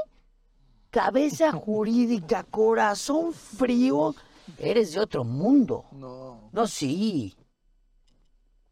Cabeza 0.92 1.54
jurídica, 1.54 2.44
corazón 2.44 3.34
frío. 3.34 4.14
Eres 4.58 4.94
de 4.94 5.00
otro 5.00 5.24
mundo. 5.24 5.86
No. 5.94 6.50
No, 6.52 6.68
sí. 6.68 7.34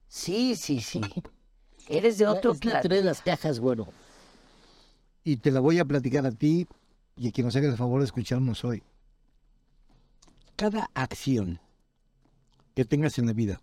Sí, 0.07 0.55
sí, 0.55 0.81
sí. 0.81 1.01
Eres 1.87 2.17
de 2.17 2.27
otro 2.27 2.53
planeta. 2.55 2.81
Tres 2.81 3.05
las 3.05 3.21
cajas, 3.21 3.59
bueno. 3.59 3.87
Y 5.23 5.37
te 5.37 5.49
la 5.51 5.61
voy 5.61 5.79
a 5.79 5.85
platicar 5.85 6.25
a 6.25 6.31
ti 6.31 6.67
y 7.15 7.29
a 7.29 7.31
quien 7.31 7.45
nos 7.45 7.55
haga 7.55 7.69
el 7.69 7.77
favor 7.77 8.01
de 8.01 8.05
escucharnos 8.05 8.65
hoy. 8.65 8.83
Cada 10.55 10.89
acción 10.93 11.59
que 12.75 12.83
tengas 12.83 13.17
en 13.17 13.27
la 13.27 13.33
vida, 13.33 13.61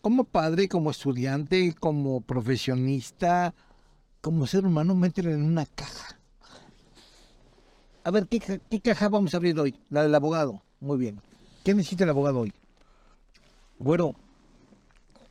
como 0.00 0.24
padre, 0.24 0.68
como 0.68 0.90
estudiante, 0.90 1.74
como 1.78 2.20
profesionista, 2.20 3.54
como 4.20 4.46
ser 4.46 4.66
humano, 4.66 4.94
métela 4.94 5.30
en 5.30 5.44
una 5.44 5.66
caja. 5.66 6.13
A 8.04 8.10
ver, 8.10 8.26
¿qué, 8.28 8.38
ca- 8.40 8.58
qué 8.70 8.80
caja 8.80 9.08
vamos 9.08 9.34
a 9.34 9.38
abrir 9.38 9.58
hoy? 9.58 9.74
La 9.90 10.02
del 10.02 10.14
abogado. 10.14 10.62
Muy 10.80 10.98
bien. 10.98 11.20
¿Qué 11.64 11.74
necesita 11.74 12.04
el 12.04 12.10
abogado 12.10 12.40
hoy? 12.40 12.52
Bueno, 13.78 14.14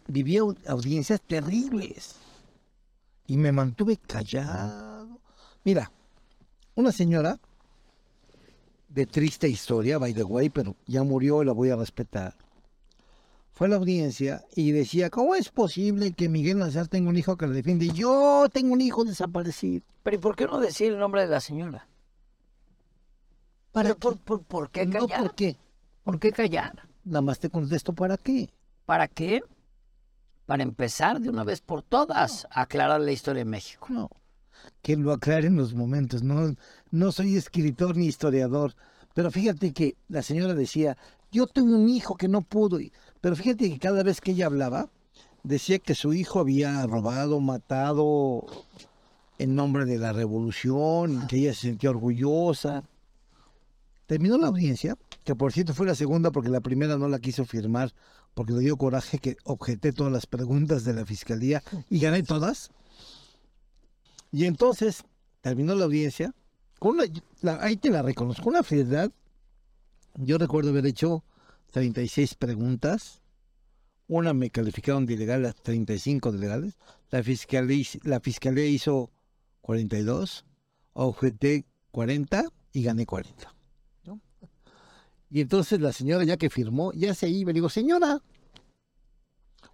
viví 0.07 0.37
au- 0.37 0.57
audiencias 0.67 1.21
terribles 1.21 2.15
y 3.27 3.37
me 3.37 3.51
mantuve 3.51 3.97
callado. 3.97 5.19
Mira, 5.63 5.91
una 6.75 6.91
señora 6.91 7.39
de 8.89 9.05
triste 9.05 9.47
historia, 9.47 9.97
by 9.97 10.13
the 10.13 10.23
way, 10.23 10.49
pero 10.49 10.75
ya 10.87 11.03
murió 11.03 11.41
y 11.41 11.45
la 11.45 11.51
voy 11.53 11.69
a 11.69 11.75
respetar. 11.75 12.35
Fue 13.53 13.67
a 13.67 13.69
la 13.69 13.75
audiencia 13.75 14.43
y 14.55 14.71
decía, 14.71 15.11
¿cómo 15.11 15.35
es 15.35 15.49
posible 15.49 16.11
que 16.13 16.27
Miguel 16.27 16.57
Nazar 16.57 16.87
tenga 16.87 17.09
un 17.09 17.17
hijo 17.17 17.37
que 17.37 17.45
le 17.45 17.53
defiende? 17.53 17.87
Yo 17.89 18.47
tengo 18.51 18.73
un 18.73 18.81
hijo 18.81 19.05
desaparecido. 19.05 19.83
Pero 20.01 20.15
¿y 20.15 20.19
por 20.19 20.35
qué 20.35 20.45
no 20.47 20.59
decir 20.59 20.91
el 20.91 20.97
nombre 20.99 21.21
de 21.21 21.27
la 21.27 21.39
señora? 21.39 21.87
¿Para 23.73 23.95
por, 23.95 24.17
por, 24.17 24.43
por 24.43 24.69
qué 24.69 24.85
No, 24.85 25.07
callar? 25.07 25.21
¿por 25.21 25.35
qué? 25.35 25.57
¿Por 26.03 26.19
qué 26.19 26.31
callar? 26.31 26.87
Nada 27.03 27.21
más 27.21 27.39
te 27.39 27.49
contesto, 27.49 27.91
¿para 27.93 28.17
qué? 28.17 28.49
¿Para 28.85 29.07
qué? 29.07 29.43
Para 30.45 30.63
empezar 30.63 31.19
de 31.19 31.29
una 31.29 31.43
vez 31.43 31.59
por 31.61 31.81
todas 31.81 32.47
a 32.51 32.61
aclarar 32.61 33.01
la 33.01 33.11
historia 33.11 33.43
de 33.43 33.49
México. 33.49 33.87
No, 33.89 34.09
que 34.81 34.95
lo 34.95 35.11
aclare 35.11 35.47
en 35.47 35.57
los 35.57 35.73
momentos. 35.73 36.23
No, 36.23 36.55
no 36.91 37.11
soy 37.11 37.35
escritor 37.35 37.97
ni 37.97 38.05
historiador. 38.07 38.75
Pero 39.13 39.31
fíjate 39.31 39.73
que 39.73 39.95
la 40.07 40.21
señora 40.21 40.53
decía, 40.53 40.97
yo 41.31 41.47
tuve 41.47 41.73
un 41.73 41.89
hijo 41.89 42.15
que 42.15 42.27
no 42.27 42.41
pudo. 42.41 42.79
Pero 43.21 43.35
fíjate 43.35 43.69
que 43.71 43.79
cada 43.79 44.03
vez 44.03 44.21
que 44.21 44.31
ella 44.31 44.47
hablaba, 44.47 44.89
decía 45.43 45.79
que 45.79 45.95
su 45.95 46.13
hijo 46.13 46.39
había 46.39 46.85
robado, 46.85 47.39
matado 47.39 48.45
en 49.39 49.55
nombre 49.55 49.85
de 49.85 49.97
la 49.97 50.13
revolución, 50.13 51.23
y 51.23 51.27
que 51.27 51.37
ella 51.37 51.53
se 51.53 51.61
sentía 51.67 51.89
orgullosa. 51.89 52.83
Terminó 54.05 54.37
la 54.37 54.47
audiencia, 54.47 54.97
que 55.23 55.35
por 55.35 55.53
cierto 55.53 55.73
fue 55.73 55.85
la 55.87 55.95
segunda 55.95 56.31
porque 56.31 56.49
la 56.49 56.61
primera 56.61 56.97
no 56.97 57.07
la 57.07 57.19
quiso 57.19 57.45
firmar, 57.45 57.93
porque 58.33 58.53
le 58.53 58.59
dio 58.59 58.77
coraje 58.77 59.17
que 59.19 59.37
objeté 59.45 59.93
todas 59.93 60.11
las 60.11 60.25
preguntas 60.27 60.83
de 60.83 60.93
la 60.93 61.05
fiscalía 61.05 61.63
y 61.89 61.99
gané 61.99 62.23
todas. 62.23 62.69
Y 64.31 64.45
entonces 64.45 65.03
terminó 65.41 65.75
la 65.75 65.85
audiencia. 65.85 66.33
Con 66.79 66.95
una, 66.95 67.05
la- 67.41 67.63
ahí 67.63 67.77
te 67.77 67.89
la 67.89 68.01
reconozco, 68.01 68.43
con 68.43 68.53
una 68.53 68.63
frialdad. 68.63 69.11
Yo 70.15 70.37
recuerdo 70.37 70.71
haber 70.71 70.85
hecho 70.85 71.23
36 71.71 72.35
preguntas. 72.35 73.21
Una 74.07 74.33
me 74.33 74.49
calificaron 74.49 75.05
de 75.05 75.13
ilegal, 75.13 75.43
las 75.43 75.55
35 75.55 76.31
de 76.33 76.39
legales. 76.39 76.73
La 77.09 77.23
fiscalía, 77.23 77.85
la 78.03 78.19
fiscalía 78.19 78.65
hizo 78.65 79.11
42, 79.61 80.45
objeté 80.93 81.65
40 81.91 82.45
y 82.73 82.83
gané 82.83 83.05
40. 83.05 83.52
Y 85.33 85.41
entonces 85.41 85.81
la 85.81 85.91
señora 85.91 86.23
ya 86.23 86.37
que 86.37 86.51
firmó, 86.51 86.93
ya 86.93 87.15
se 87.15 87.27
iba. 87.27 87.49
Le 87.49 87.55
digo, 87.55 87.67
señora, 87.67 88.21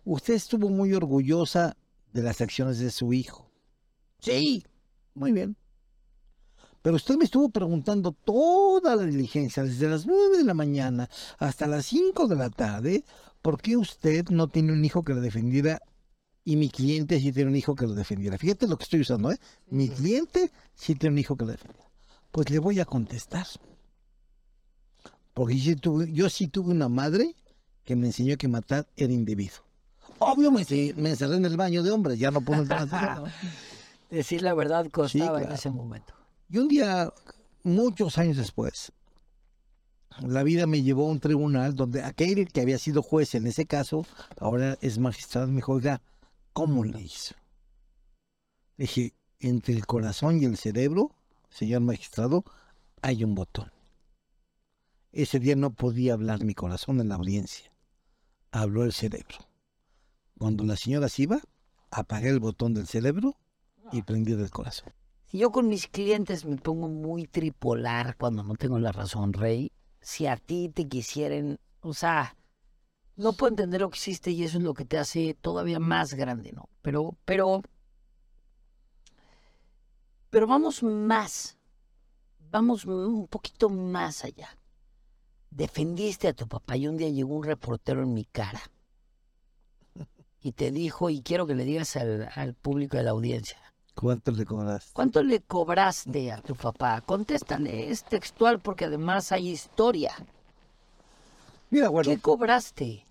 usted 0.06 0.36
estuvo 0.36 0.70
muy 0.70 0.94
orgullosa 0.94 1.76
de 2.14 2.24
las 2.24 2.40
acciones 2.40 2.80
de 2.80 2.90
su 2.90 3.12
hijo. 3.12 3.52
Sí, 4.20 4.64
muy 5.16 5.34
bien. 5.34 5.58
Pero 6.82 6.96
usted 6.96 7.18
me 7.18 7.26
estuvo 7.26 7.50
preguntando 7.50 8.14
toda 8.14 8.96
la 8.96 9.04
diligencia, 9.04 9.62
desde 9.64 9.90
las 9.90 10.06
9 10.06 10.38
de 10.38 10.46
la 10.46 10.54
mañana 10.54 11.10
hasta 11.40 11.68
las 11.68 11.88
5 11.88 12.28
de 12.28 12.36
la 12.38 12.50
tarde, 12.50 13.04
¿por 13.42 13.62
qué 13.62 13.76
usted 13.76 14.30
no 14.30 14.48
tiene 14.48 14.72
un 14.72 14.86
hijo 14.86 15.04
que 15.04 15.14
lo 15.14 15.20
defendiera 15.20 15.82
y 16.46 16.56
mi 16.56 16.70
cliente 16.70 17.20
sí 17.20 17.34
tiene 17.34 17.50
un 17.50 17.58
hijo 17.58 17.76
que 17.76 17.86
lo 17.86 17.96
defendiera? 17.96 18.38
Fíjate 18.38 18.66
lo 18.66 18.78
que 18.78 18.84
estoy 18.84 19.02
usando, 19.02 19.30
¿eh? 19.30 19.40
Mi 19.68 19.90
cliente 19.90 20.54
sí 20.74 20.96
tiene 20.96 21.16
un 21.16 21.20
hijo 21.20 21.36
que 21.36 21.44
lo 21.44 21.52
defendiera. 21.52 21.90
Pues 22.32 22.50
le 22.50 22.60
voy 22.60 22.80
a 22.80 22.86
contestar. 22.86 23.46
Porque 25.40 25.58
yo, 25.58 25.74
tuve- 25.78 26.12
yo 26.12 26.30
sí 26.30 26.50
tuve 26.50 26.72
una 26.74 26.90
madre 26.90 27.34
que 27.86 27.96
me 27.96 28.08
enseñó 28.08 28.36
que 28.36 28.50
matar 28.50 28.86
era 28.98 29.14
indebido. 29.14 29.54
Obvio 30.18 30.52
me, 30.52 30.66
me 30.98 31.12
encerré 31.12 31.38
en 31.38 31.46
el 31.46 31.56
baño 31.56 31.82
de 31.82 31.92
hombres, 31.92 32.20
ya 32.20 32.30
no 32.30 32.42
puedo 32.42 32.62
entrar. 32.64 33.24
Decir 34.10 34.42
la 34.42 34.54
verdad 34.54 34.88
costaba 34.92 35.38
en 35.38 35.44
claro. 35.44 35.56
ese 35.56 35.70
momento. 35.70 36.14
Y 36.50 36.58
un 36.58 36.68
día, 36.68 37.14
muchos 37.64 38.18
años 38.18 38.36
después, 38.36 38.92
la 40.20 40.44
vida 40.44 40.68
me 40.68 40.84
llevó 40.84 41.08
a 41.08 41.12
un 41.12 41.22
tribunal 41.22 41.74
donde 41.74 42.04
aquel 42.04 42.50
que 42.52 42.60
había 42.60 42.78
sido 42.78 43.02
juez 43.02 43.34
en 43.34 43.48
ese 43.48 43.66
caso, 43.66 44.06
ahora 44.42 44.78
es 44.82 44.98
magistrado, 44.98 45.48
me 45.48 45.56
dijo, 45.56 45.72
oiga, 45.72 46.02
¿cómo 46.52 46.84
le 46.84 47.00
hizo? 47.00 47.34
Le 48.76 48.84
dije, 48.84 49.14
entre 49.40 49.74
el 49.74 49.86
corazón 49.86 50.42
y 50.42 50.44
el 50.44 50.58
cerebro, 50.58 51.16
señor 51.50 51.80
magistrado, 51.80 52.44
hay 53.02 53.24
un 53.24 53.36
botón. 53.36 53.72
Ese 55.12 55.40
día 55.40 55.56
no 55.56 55.72
podía 55.72 56.14
hablar 56.14 56.44
mi 56.44 56.54
corazón 56.54 57.00
en 57.00 57.10
la 57.10 57.16
audiencia. 57.16 57.72
Habló 58.52 58.84
el 58.84 58.94
cerebro. 58.94 59.38
Cuando 60.38 60.64
la 60.64 60.76
señora 60.76 61.10
se 61.10 61.24
iba, 61.24 61.42
apagué 61.90 62.30
el 62.30 62.40
botón 62.40 62.74
del 62.76 62.88
cerebro 62.88 63.36
y 63.92 64.04
prendí 64.04 64.34
el 64.34 64.52
corazón. 64.52 64.94
Yo 65.32 65.52
con 65.52 65.68
mis 65.68 65.88
clientes 65.88 66.46
me 66.46 66.58
pongo 66.58 66.88
muy 66.88 67.26
tripolar 67.26 68.18
cuando 68.18 68.44
no 68.44 68.56
tengo 68.56 68.80
la 68.80 68.92
razón, 68.92 69.34
Rey, 69.34 69.72
si 70.00 70.28
a 70.28 70.38
ti 70.38 70.70
te 70.70 70.88
quisieran, 70.88 71.60
o 71.82 71.94
sea, 71.94 72.36
no 73.16 73.34
puedo 73.34 73.50
entender 73.50 73.82
lo 73.82 73.90
que 73.90 73.98
existe 73.98 74.32
y 74.32 74.44
eso 74.44 74.58
es 74.60 74.64
lo 74.64 74.74
que 74.74 74.86
te 74.86 74.98
hace 74.98 75.36
todavía 75.40 75.80
más 75.80 76.14
grande, 76.14 76.52
¿no? 76.52 76.70
Pero, 76.82 77.16
pero, 77.26 77.62
pero 80.30 80.48
vamos 80.48 80.82
más, 80.84 81.58
vamos 82.52 82.86
un 82.86 83.28
poquito 83.28 83.70
más 83.70 84.24
allá. 84.24 84.59
Defendiste 85.52 86.28
a 86.28 86.34
tu 86.34 86.48
papá 86.48 86.78
y 86.78 86.88
un 86.88 86.98
día 86.98 87.10
llegó 87.10 87.34
un 87.36 87.44
reportero 87.44 88.02
en 88.04 88.14
mi 88.14 88.26
cara 88.26 88.62
y 90.42 90.52
te 90.52 90.72
dijo, 90.72 91.10
y 91.10 91.22
quiero 91.22 91.48
que 91.48 91.56
le 91.56 91.66
digas 91.66 91.96
al, 91.96 92.30
al 92.36 92.54
público 92.54 92.98
de 92.98 93.04
la 93.04 93.12
audiencia, 93.12 93.58
¿Cuánto 94.00 94.32
le 94.32 94.46
cobraste? 94.46 94.92
¿Cuánto 94.94 95.22
le 95.22 95.42
cobraste 95.42 96.32
a 96.32 96.42
tu 96.42 96.56
papá? 96.56 97.02
Contéstale, 97.02 97.90
es 97.92 98.06
textual 98.06 98.60
porque 98.62 98.86
además 98.86 99.34
hay 99.34 99.50
historia. 99.50 100.14
Mira, 101.70 101.90
bueno, 101.90 102.10
¿Qué 102.10 102.18
cobraste, 102.20 103.06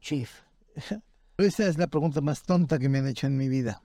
Chief? 0.00 0.30
esa 1.36 1.66
es 1.66 1.76
la 1.76 1.88
pregunta 1.88 2.22
más 2.22 2.42
tonta 2.44 2.78
que 2.78 2.88
me 2.88 3.00
han 3.00 3.08
hecho 3.08 3.26
en 3.26 3.36
mi 3.36 3.50
vida. 3.50 3.82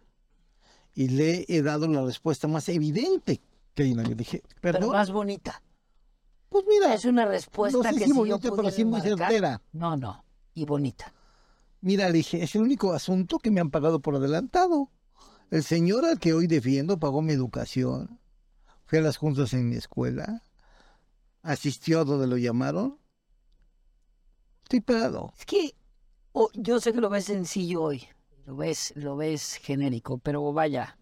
Y 0.94 1.10
le 1.10 1.44
he 1.50 1.62
dado 1.62 1.90
la 1.90 2.04
respuesta 2.06 2.48
más 2.48 2.70
evidente 2.70 3.42
que 3.74 3.84
hay. 3.84 3.94
Yo 3.94 4.16
dije, 4.16 4.42
Pero 4.62 4.80
perdón. 4.80 4.94
más 4.94 5.12
bonita. 5.12 5.62
Pues 6.56 6.68
mira, 6.70 6.94
Es 6.94 7.04
una 7.04 7.26
respuesta 7.26 7.78
no 7.78 7.84
sé 7.84 8.00
que 8.00 8.06
si 8.06 8.14
pero 8.42 8.72
sí 8.72 8.86
muy 8.86 9.02
certera. 9.02 9.62
No, 9.74 9.98
no. 9.98 10.24
Y 10.54 10.64
bonita. 10.64 11.14
Mira, 11.82 12.08
le 12.08 12.14
dije, 12.14 12.42
es 12.42 12.56
el 12.56 12.62
único 12.62 12.94
asunto 12.94 13.40
que 13.40 13.52
me 13.52 13.60
han 13.60 13.72
pagado 13.72 14.00
por 14.00 14.16
adelantado. 14.16 14.90
El 15.52 15.66
señor 15.66 16.06
al 16.06 16.18
que 16.18 16.32
hoy 16.32 16.48
defiendo 16.48 16.98
pagó 16.98 17.22
mi 17.22 17.34
educación. 17.34 18.22
Fui 18.86 19.00
a 19.00 19.02
las 19.02 19.18
juntas 19.18 19.52
en 19.52 19.68
mi 19.68 19.76
escuela. 19.76 20.44
Asistió 21.42 22.00
a 22.00 22.06
donde 22.06 22.26
lo 22.26 22.38
llamaron. 22.38 23.00
Estoy 24.64 24.80
pagado. 24.80 25.34
Es 25.38 25.46
que 25.46 25.76
oh, 26.32 26.50
yo 26.54 26.80
sé 26.80 26.94
que 26.94 27.02
lo 27.02 27.10
ves 27.10 27.26
sencillo 27.26 27.84
hoy. 27.84 28.08
Lo 28.46 28.56
ves, 28.56 28.94
lo 28.96 29.18
ves 29.18 29.56
genérico, 29.56 30.20
pero 30.20 30.54
vaya. 30.54 30.98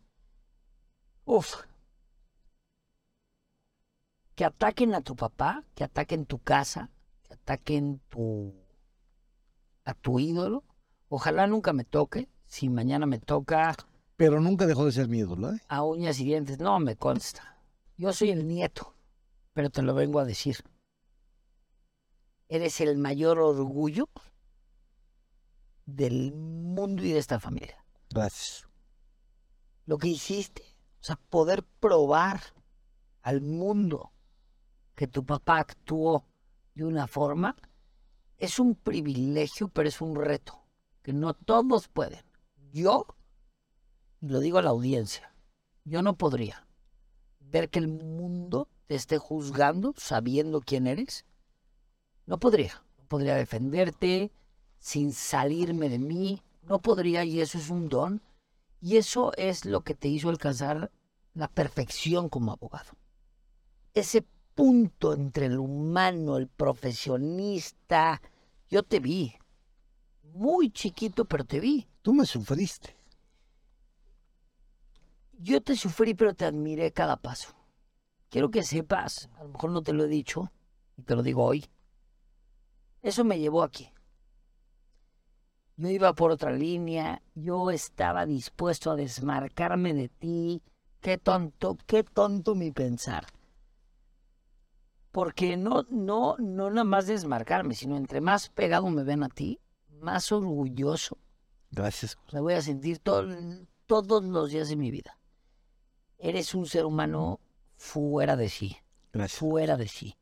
Uf. 1.26 1.58
Que 4.36 4.46
ataquen 4.46 4.94
a 4.96 5.02
tu 5.02 5.16
papá, 5.16 5.64
que 5.76 5.84
ataquen 5.84 6.26
tu 6.26 6.40
casa, 6.40 6.90
que 7.24 7.34
ataquen 7.34 8.02
tu 8.10 8.54
a 9.86 9.94
tu 9.94 10.20
ídolo. 10.20 10.64
Ojalá 11.10 11.48
nunca 11.48 11.74
me 11.74 11.84
toque. 11.84 12.30
Si 12.46 12.70
mañana 12.70 13.06
me 13.06 13.20
toca 13.20 13.76
Pero 14.16 14.40
nunca 14.40 14.68
dejó 14.68 14.86
de 14.86 14.92
ser 14.92 15.08
mi 15.08 15.20
ídolo, 15.20 15.54
¿eh? 15.54 15.62
a 15.68 15.84
uñas 15.84 16.20
y 16.20 16.26
dientes, 16.26 16.60
no 16.60 16.80
me 16.80 16.96
consta. 16.96 17.58
Yo 17.98 18.14
soy 18.14 18.30
el 18.30 18.48
nieto, 18.48 18.96
pero 19.54 19.70
te 19.70 19.82
lo 19.82 19.94
vengo 19.96 20.20
a 20.20 20.26
decir. 20.26 20.58
Eres 22.48 22.80
el 22.82 22.98
mayor 22.98 23.40
orgullo 23.40 24.08
del 25.86 26.34
mundo 26.34 27.04
y 27.04 27.12
de 27.12 27.20
esta 27.20 27.40
familia. 27.40 27.84
Gracias. 28.10 28.68
Lo 29.86 29.98
que 29.98 30.08
hiciste, 30.08 30.64
o 31.02 31.04
sea, 31.04 31.16
poder 31.30 31.64
probar 31.80 32.42
al 33.22 33.42
mundo 33.42 34.13
que 34.96 35.08
tu 35.08 35.26
papá 35.26 35.60
actuó 35.60 36.26
de 36.76 36.86
una 36.86 37.08
forma, 37.08 37.56
es 38.38 38.60
un 38.60 38.76
privilegio, 38.76 39.70
pero 39.70 39.88
es 39.88 40.02
un 40.02 40.16
reto, 40.16 40.62
que 41.02 41.14
no 41.14 41.34
todos 41.34 41.88
pueden. 41.88 42.24
Yo, 42.72 43.06
y 44.22 44.28
lo 44.28 44.40
digo 44.40 44.58
a 44.58 44.62
la 44.62 44.72
audiencia, 44.72 45.34
yo 45.86 46.02
no 46.02 46.18
podría 46.18 46.66
ver 47.40 47.70
que 47.70 47.80
el 47.80 47.88
mundo 47.88 48.68
te 48.88 48.96
esté 48.96 49.18
juzgando 49.18 49.94
sabiendo 49.98 50.62
quién 50.62 50.88
eres. 50.88 51.26
No 52.26 52.40
podría. 52.40 52.84
No 52.98 53.06
podría 53.06 53.36
defenderte 53.36 54.32
sin 54.80 55.14
salirme 55.14 55.90
de 55.90 56.00
mí. 56.00 56.42
No 56.64 56.82
podría 56.82 57.24
y 57.24 57.42
eso 57.42 57.58
es 57.58 57.70
un 57.70 57.90
don. 57.90 58.22
Y 58.82 58.98
eso 58.98 59.32
es 59.38 59.66
lo 59.66 59.82
que 59.82 59.94
te 59.94 60.08
hizo 60.08 60.30
alcanzar 60.30 60.92
la 61.34 61.48
perfección 61.48 62.30
como 62.30 62.52
abogado. 62.52 62.92
Ese 63.94 64.26
punto 64.56 65.14
entre 65.14 65.48
el 65.48 65.58
humano, 65.58 66.38
el 66.38 66.48
profesionista. 66.48 68.22
Yo 68.70 68.84
te 68.84 69.00
vi. 69.00 69.34
Muy 70.34 70.72
chiquito, 70.72 71.26
pero 71.26 71.44
te 71.44 71.60
vi. 71.60 71.88
Tú 72.02 72.14
me 72.14 72.26
sufriste. 72.26 72.96
Yo 75.34 75.62
te 75.62 75.76
sufrí, 75.76 76.14
pero 76.14 76.34
te 76.34 76.46
admiré 76.46 76.92
cada 76.92 77.18
paso. 77.18 77.50
Quiero 78.30 78.50
que 78.50 78.64
sepas, 78.64 79.30
a 79.38 79.44
lo 79.44 79.50
mejor 79.50 79.72
no 79.72 79.82
te 79.84 79.94
lo 79.94 80.06
he 80.06 80.08
dicho, 80.08 80.52
y 80.98 81.04
te 81.04 81.16
lo 81.16 81.22
digo 81.22 81.44
hoy. 81.44 81.66
Eso 83.02 83.24
me 83.24 83.40
llevó 83.40 83.64
aquí. 83.64 83.90
Yo 85.76 85.90
iba 85.90 86.14
por 86.14 86.32
otra 86.32 86.52
línea, 86.52 87.22
yo 87.36 87.72
estaba 87.72 88.26
dispuesto 88.26 88.92
a 88.92 88.96
desmarcarme 88.96 89.94
de 89.94 90.08
ti. 90.08 90.62
Qué 91.02 91.18
tonto, 91.18 91.78
qué 91.86 92.04
tonto 92.04 92.56
mi 92.56 92.72
pensar. 92.72 93.26
Porque 95.14 95.56
no, 95.58 95.86
no, 95.92 96.36
no 96.40 96.70
nada 96.72 96.84
más 96.84 97.06
desmarcarme, 97.08 97.76
sino 97.76 97.96
entre 97.96 98.20
más 98.20 98.50
pegado 98.50 98.90
me 98.90 99.04
ven 99.04 99.22
a 99.24 99.30
ti, 99.30 99.60
más 100.02 100.32
orgulloso 100.32 101.20
Gracias. 101.70 102.18
me 102.34 102.40
voy 102.42 102.56
a 102.56 102.62
sentir 102.64 102.98
todo- 102.98 103.28
todos 103.86 104.24
los 104.26 104.50
días 104.52 104.70
de 104.70 104.76
mi 104.76 104.90
vida. 104.90 105.20
Eres 106.18 106.56
un 106.56 106.66
ser 106.66 106.86
humano 106.86 107.40
fuera 107.78 108.36
de 108.36 108.50
sí, 108.50 108.76
Gracias. 109.14 109.40
fuera 109.40 109.78
de 109.78 109.88
sí. 109.88 110.18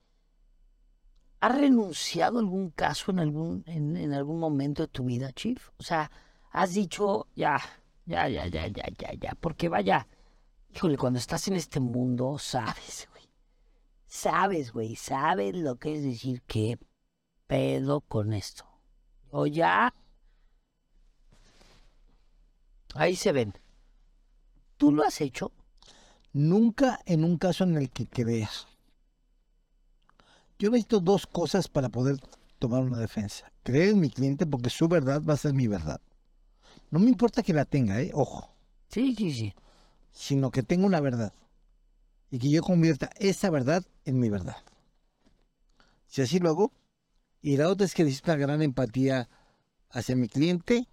¿Has 1.40 1.58
renunciado 1.58 2.38
a 2.38 2.42
algún 2.42 2.70
caso 2.70 3.12
en 3.12 3.20
algún, 3.20 3.64
en, 3.68 3.96
en 3.96 4.14
algún 4.14 4.40
momento 4.40 4.84
de 4.84 4.88
tu 4.90 5.06
vida, 5.06 5.32
Chief? 5.32 5.70
O 5.78 5.84
sea, 5.84 6.12
has 6.52 6.74
dicho, 6.74 7.28
ya, 7.36 7.60
ya, 8.06 8.28
ya, 8.28 8.46
ya, 8.48 8.68
ya, 8.68 8.86
ya, 9.00 9.14
ya, 9.14 9.36
porque 9.40 9.70
vaya, 9.70 10.06
híjole, 10.76 10.98
cuando 10.98 11.18
estás 11.18 11.48
en 11.48 11.56
este 11.56 11.80
mundo, 11.80 12.38
sabes. 12.38 13.08
Sabes, 14.12 14.74
güey, 14.74 14.98
sabes 14.98 15.56
lo 15.56 15.78
que 15.78 15.96
es 15.96 16.04
decir, 16.04 16.42
qué 16.46 16.78
pedo 17.48 18.02
con 18.02 18.34
esto. 18.34 18.66
O 19.30 19.48
ya 19.48 19.94
Ahí 22.94 23.16
se 23.16 23.32
ven. 23.32 23.54
¿Tú 24.76 24.92
lo 24.92 25.04
has 25.06 25.22
hecho? 25.22 25.54
Nunca 26.34 27.00
en 27.06 27.24
un 27.24 27.38
caso 27.38 27.64
en 27.64 27.78
el 27.78 27.90
que 27.90 28.06
creas. 28.06 28.68
Yo 30.60 30.70
necesito 30.72 31.00
dos 31.00 31.26
cosas 31.26 31.70
para 31.70 31.88
poder 31.88 32.18
tomar 32.60 32.84
una 32.84 32.98
defensa. 32.98 33.50
Creer 33.64 33.92
en 33.92 34.02
mi 34.02 34.10
cliente 34.10 34.46
porque 34.46 34.70
su 34.70 34.90
verdad 34.90 35.22
va 35.24 35.36
a 35.36 35.38
ser 35.38 35.54
mi 35.54 35.68
verdad. 35.68 36.02
No 36.90 37.00
me 37.00 37.10
importa 37.10 37.44
que 37.44 37.54
la 37.54 37.64
tenga, 37.64 38.02
¿eh? 38.02 38.12
ojo, 38.14 38.50
Sí, 38.90 39.16
sí, 39.16 39.32
sí. 39.32 39.54
sino 40.12 40.52
que 40.52 40.64
tenga 40.64 40.86
una 40.86 41.00
verdad. 41.00 41.34
Y 42.32 42.40
que 42.40 42.50
yo 42.50 42.64
convierta 42.64 43.12
esa 43.18 43.52
verdad 43.52 43.86
en 44.06 44.20
mi 44.20 44.30
verdad. 44.30 44.58
Si 46.08 46.22
así 46.22 46.40
lo 46.40 46.50
hago, 46.50 46.74
y 47.42 47.58
la 47.58 47.70
otra 47.70 47.86
es 47.86 47.94
que 47.94 48.04
necesito 48.04 48.32
una 48.32 48.40
gran 48.40 48.62
empatía 48.62 49.30
hacia 49.90 50.16
mi 50.16 50.28
cliente 50.28 50.88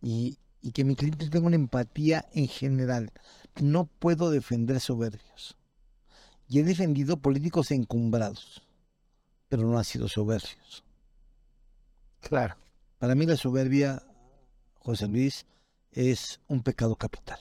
y, 0.00 0.38
y 0.60 0.72
que 0.72 0.84
mi 0.84 0.94
cliente 0.96 1.28
tenga 1.28 1.46
una 1.46 1.56
empatía 1.56 2.26
en 2.32 2.48
general. 2.48 3.12
No 3.60 3.86
puedo 3.86 4.30
defender 4.30 4.80
soberbios. 4.80 5.56
Y 6.48 6.60
he 6.60 6.64
defendido 6.64 7.16
políticos 7.18 7.70
encumbrados, 7.70 8.62
pero 9.48 9.66
no 9.66 9.78
han 9.78 9.84
sido 9.84 10.08
soberbios. 10.08 10.84
Claro. 12.20 12.56
Para 12.98 13.14
mí 13.14 13.26
la 13.26 13.36
soberbia, 13.36 14.02
José 14.78 15.08
Luis, 15.08 15.44
es 15.90 16.40
un 16.46 16.62
pecado 16.62 16.94
capital. 16.96 17.38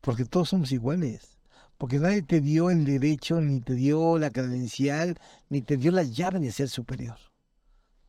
Porque 0.00 0.24
todos 0.24 0.48
somos 0.48 0.72
iguales. 0.72 1.37
Porque 1.78 1.98
nadie 2.00 2.22
te 2.22 2.40
dio 2.40 2.70
el 2.70 2.84
derecho, 2.84 3.40
ni 3.40 3.60
te 3.60 3.74
dio 3.74 4.18
la 4.18 4.30
credencial, 4.30 5.16
ni 5.48 5.62
te 5.62 5.76
dio 5.76 5.92
la 5.92 6.02
llave 6.02 6.40
de 6.40 6.50
ser 6.50 6.68
superior. 6.68 7.16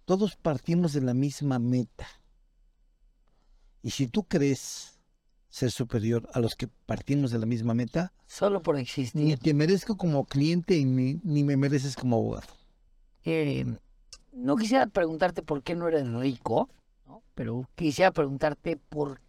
Todos 0.05 0.36
partimos 0.36 0.91
de 0.93 1.01
la 1.01 1.13
misma 1.13 1.60
meta. 1.60 2.08
Y 3.84 3.91
si 3.91 4.08
tú 4.08 4.23
crees 4.23 4.99
ser 5.49 5.71
superior 5.71 6.27
a 6.34 6.39
los 6.39 6.55
que 6.55 6.67
partimos 6.67 7.32
de 7.32 7.39
la 7.39 7.45
misma 7.45 7.73
meta, 7.75 8.12
Solo 8.25 8.62
por 8.62 8.75
ni 8.75 8.82
existir. 8.82 9.38
te 9.39 9.53
merezco 9.53 9.97
como 9.97 10.25
cliente 10.25 10.75
y 10.75 10.86
ni, 10.86 11.19
ni 11.23 11.43
me 11.43 11.55
mereces 11.58 11.95
como 11.95 12.17
abogado. 12.17 12.53
eh, 13.23 13.65
no 14.32 14.55
quisiera 14.55 14.88
preguntarte 14.88 15.41
por 15.43 15.62
qué 15.63 15.75
no 15.75 15.88
eres 15.88 16.08
rico, 16.12 16.69
¿no? 17.08 17.23
pero 17.36 17.67
quisiera 17.75 18.12
preguntarte 18.12 18.77
por 18.77 19.21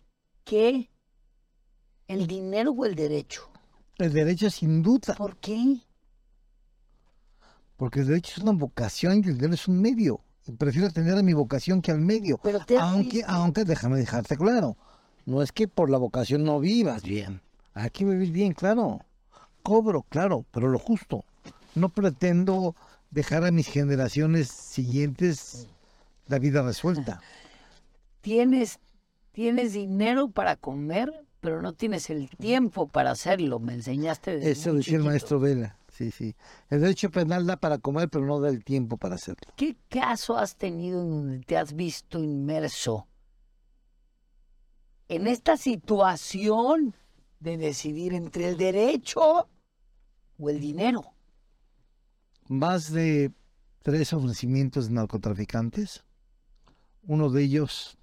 qué 0.45 0.91
el 2.09 2.27
dinero 2.27 2.73
o 2.73 2.85
el 2.87 2.95
derecho. 2.95 3.50
El 4.01 4.13
derecho 4.13 4.51
sin 4.51 4.83
duda, 4.83 5.15
¿Por 5.17 5.37
qué? 5.37 5.79
porque 7.77 8.01
el 8.01 8.07
derecho 8.07 8.33
es 8.37 8.43
una 8.43 8.53
vocación 8.53 9.23
y 9.25 9.29
el 9.29 9.35
dinero 9.37 9.55
es 9.55 9.67
un 9.69 9.81
medio. 9.81 10.21
Y 10.47 10.53
prefiero 10.53 10.91
tener 10.91 11.17
a 11.17 11.23
mi 11.23 11.33
vocación 11.33 11.81
que 11.81 11.91
al 11.91 12.01
medio. 12.01 12.39
Pero 12.43 12.65
te 12.65 12.77
has 12.77 12.83
Aunque, 12.83 13.19
visto- 13.19 13.31
aunque 13.31 13.65
déjame 13.65 13.99
dejarte 13.99 14.37
claro, 14.37 14.77
no 15.27 15.43
es 15.43 15.53
que 15.53 15.69
por 15.69 15.91
la 15.91 15.99
vocación 15.99 16.45
no 16.45 16.61
vivas 16.61 17.03
bien. 17.03 17.41
Aquí 17.75 18.05
vivir 18.05 18.33
bien, 18.33 18.53
claro. 18.53 19.01
Cobro, 19.63 20.03
claro, 20.09 20.45
pero 20.51 20.69
lo 20.69 20.79
justo. 20.79 21.25
No 21.75 21.89
pretendo 21.89 22.75
dejar 23.11 23.45
a 23.45 23.51
mis 23.51 23.69
generaciones 23.69 24.49
siguientes 24.49 25.69
la 26.27 26.39
vida 26.39 26.63
resuelta. 26.63 27.21
tienes, 28.21 28.79
tienes 29.33 29.73
dinero 29.73 30.31
para 30.31 30.57
comer, 30.57 31.11
pero 31.41 31.63
no 31.63 31.73
tienes 31.73 32.11
el 32.11 32.29
tiempo 32.31 32.87
para 32.87 33.13
hacerlo. 33.13 33.59
Me 33.59 33.75
enseñaste 33.75 34.37
desde 34.37 34.51
Eso 34.51 34.75
decía 34.75 34.99
el 34.99 35.05
maestro 35.05 35.41
Vela. 35.41 35.77
Sí, 35.91 36.11
sí. 36.11 36.35
El 36.69 36.81
derecho 36.81 37.11
penal 37.11 37.47
da 37.47 37.57
para 37.57 37.79
comer, 37.79 38.09
pero 38.09 38.25
no 38.25 38.41
da 38.41 38.49
el 38.49 38.65
tiempo 38.65 38.97
para 38.97 39.17
hacerlo. 39.17 39.43
¿Qué 39.57 39.77
caso 39.89 40.37
has 40.37 40.57
tenido 40.57 41.03
en 41.03 41.11
donde 41.11 41.41
te 41.41 41.57
has 41.57 41.75
visto 41.75 42.19
inmerso 42.19 43.07
en 45.09 45.27
esta 45.27 45.57
situación 45.57 46.95
de 47.41 47.57
decidir 47.59 48.15
entre 48.15 48.49
el 48.49 48.57
derecho 48.57 49.49
o 50.39 50.51
el 50.51 50.61
dinero? 50.61 51.13
Más 52.49 52.93
de 52.93 53.33
tres 53.83 54.13
ofrecimientos 54.13 54.89
de 54.89 54.95
narcotraficantes. 54.95 56.05
Uno 57.03 57.31
de 57.31 57.43
ellos 57.43 57.99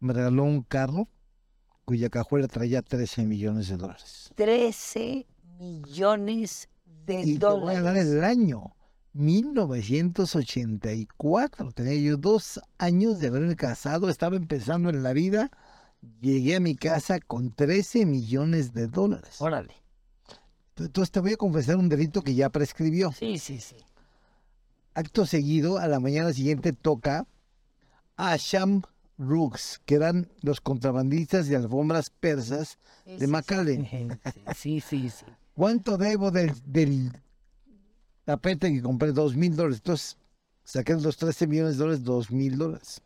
me 0.00 0.12
regaló 0.12 0.44
un 0.44 0.62
carro 0.62 1.08
cuya 1.84 2.08
cajuela 2.08 2.48
traía 2.48 2.80
13 2.82 3.24
millones 3.26 3.68
de 3.68 3.76
dólares. 3.76 4.30
13 4.36 5.26
millones 5.58 6.68
de 7.06 7.22
Y 7.22 7.38
te 7.38 7.46
voy 7.46 7.74
a 7.74 7.82
dar 7.82 7.94
dólares. 7.94 8.06
el 8.12 8.24
año. 8.24 8.74
1984. 9.14 11.72
Tenía 11.72 11.94
yo 12.00 12.16
dos 12.16 12.60
años 12.78 13.18
de 13.20 13.28
haberme 13.28 13.56
casado, 13.56 14.08
estaba 14.08 14.36
empezando 14.36 14.88
en 14.90 15.02
la 15.02 15.12
vida. 15.12 15.50
Llegué 16.20 16.56
a 16.56 16.60
mi 16.60 16.74
casa 16.74 17.20
con 17.20 17.52
13 17.52 18.06
millones 18.06 18.72
de 18.72 18.88
dólares. 18.88 19.40
Órale. 19.40 19.74
Entonces 20.76 21.12
te 21.12 21.20
voy 21.20 21.34
a 21.34 21.36
confesar 21.36 21.76
un 21.76 21.88
delito 21.88 22.22
que 22.22 22.34
ya 22.34 22.50
prescribió. 22.50 23.12
Sí, 23.12 23.38
sí, 23.38 23.60
sí. 23.60 23.76
Acto 24.94 25.26
seguido, 25.26 25.78
a 25.78 25.86
la 25.86 26.00
mañana 26.00 26.32
siguiente 26.32 26.72
toca 26.72 27.26
Asham 28.16 28.82
Rooks, 29.18 29.80
que 29.84 29.94
eran 29.94 30.28
los 30.40 30.60
contrabandistas 30.60 31.48
de 31.48 31.56
alfombras 31.56 32.10
persas 32.10 32.78
de 33.04 33.18
sí, 33.18 33.26
McAllen. 33.26 34.20
Sí, 34.56 34.80
sí, 34.80 35.10
sí. 35.10 35.26
¿Cuánto 35.54 35.98
debo 35.98 36.30
del, 36.30 36.52
del 36.64 37.12
tapete 38.24 38.72
que 38.72 38.82
compré? 38.82 39.12
Dos 39.12 39.36
mil 39.36 39.54
dólares. 39.54 39.78
Entonces 39.78 40.16
saqué 40.64 40.94
los 40.94 41.16
13 41.16 41.46
millones 41.46 41.74
de 41.74 41.78
dólares, 41.78 42.04
dos 42.04 42.30
mil 42.30 42.56
dólares. 42.56 43.02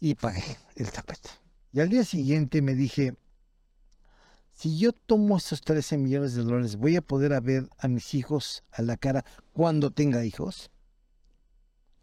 Y 0.00 0.14
pagué 0.14 0.58
el 0.76 0.90
tapete. 0.90 1.30
Y 1.72 1.80
al 1.80 1.88
día 1.88 2.04
siguiente 2.04 2.60
me 2.62 2.74
dije, 2.74 3.16
si 4.52 4.78
yo 4.78 4.92
tomo 4.92 5.38
esos 5.38 5.62
13 5.62 5.98
millones 5.98 6.34
de 6.34 6.42
dólares, 6.42 6.76
¿voy 6.76 6.96
a 6.96 7.02
poder 7.02 7.32
a 7.32 7.40
ver 7.40 7.68
a 7.78 7.88
mis 7.88 8.14
hijos 8.14 8.62
a 8.70 8.82
la 8.82 8.96
cara 8.96 9.24
cuando 9.52 9.90
tenga 9.90 10.24
hijos? 10.24 10.70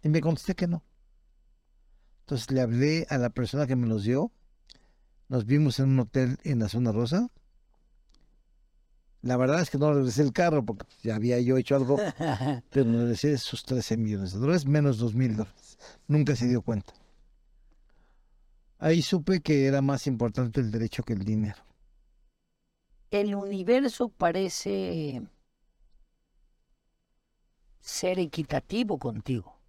Y 0.03 0.09
me 0.09 0.19
contesté 0.19 0.55
que 0.55 0.67
no. 0.67 0.83
Entonces 2.31 2.49
le 2.51 2.61
hablé 2.61 3.07
a 3.09 3.17
la 3.17 3.29
persona 3.29 3.67
que 3.67 3.75
me 3.75 3.87
los 3.87 4.05
dio. 4.05 4.31
Nos 5.27 5.45
vimos 5.45 5.79
en 5.79 5.89
un 5.89 5.99
hotel 5.99 6.37
en 6.45 6.59
la 6.59 6.69
zona 6.69 6.93
rosa. 6.93 7.29
La 9.21 9.35
verdad 9.35 9.59
es 9.59 9.69
que 9.69 9.77
no 9.77 9.93
regresé 9.93 10.21
el 10.21 10.31
carro 10.31 10.65
porque 10.65 10.85
ya 11.03 11.15
había 11.15 11.41
yo 11.41 11.57
hecho 11.57 11.75
algo, 11.75 11.97
pero 12.69 12.89
regresé 12.89 13.33
esos 13.33 13.65
13 13.65 13.97
millones 13.97 14.31
de 14.31 14.39
dólares 14.39 14.65
menos 14.65 14.97
2 14.97 15.13
mil 15.13 15.35
dólares. 15.35 15.77
Nunca 16.07 16.37
se 16.37 16.47
dio 16.47 16.61
cuenta. 16.61 16.93
Ahí 18.79 19.01
supe 19.01 19.41
que 19.41 19.65
era 19.65 19.81
más 19.81 20.07
importante 20.07 20.61
el 20.61 20.71
derecho 20.71 21.03
que 21.03 21.11
el 21.11 21.25
dinero. 21.25 21.61
El 23.09 23.35
universo 23.35 24.07
parece 24.07 25.21
ser 27.81 28.19
equitativo 28.19 28.97
contigo. 28.99 29.60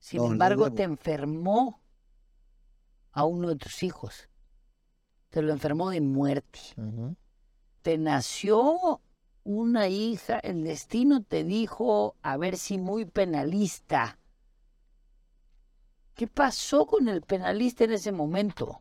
Sin 0.00 0.22
No, 0.22 0.32
embargo, 0.32 0.72
te 0.72 0.82
enfermó 0.82 1.80
a 3.12 3.24
uno 3.24 3.48
de 3.50 3.56
tus 3.56 3.82
hijos. 3.82 4.28
Te 5.28 5.42
lo 5.42 5.52
enfermó 5.52 5.90
de 5.90 6.00
muerte. 6.00 6.58
Te 7.82 7.98
nació 7.98 9.00
una 9.44 9.88
hija, 9.88 10.38
el 10.38 10.64
destino 10.64 11.22
te 11.22 11.44
dijo, 11.44 12.16
a 12.22 12.36
ver 12.38 12.56
si 12.56 12.78
muy 12.78 13.04
penalista. 13.04 14.18
¿Qué 16.14 16.26
pasó 16.26 16.86
con 16.86 17.08
el 17.08 17.20
penalista 17.22 17.84
en 17.84 17.92
ese 17.92 18.10
momento? 18.10 18.80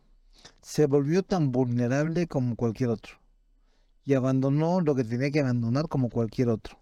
Se 0.62 0.86
volvió 0.86 1.22
tan 1.24 1.52
vulnerable 1.52 2.28
como 2.28 2.56
cualquier 2.56 2.90
otro. 2.90 3.18
Y 4.06 4.14
abandonó 4.14 4.82
lo 4.82 4.96
que 4.96 5.04
tenía 5.04 5.32
que 5.32 5.42
abandonar 5.42 5.88
como 5.90 6.10
cualquier 6.10 6.50
otro. 6.50 6.80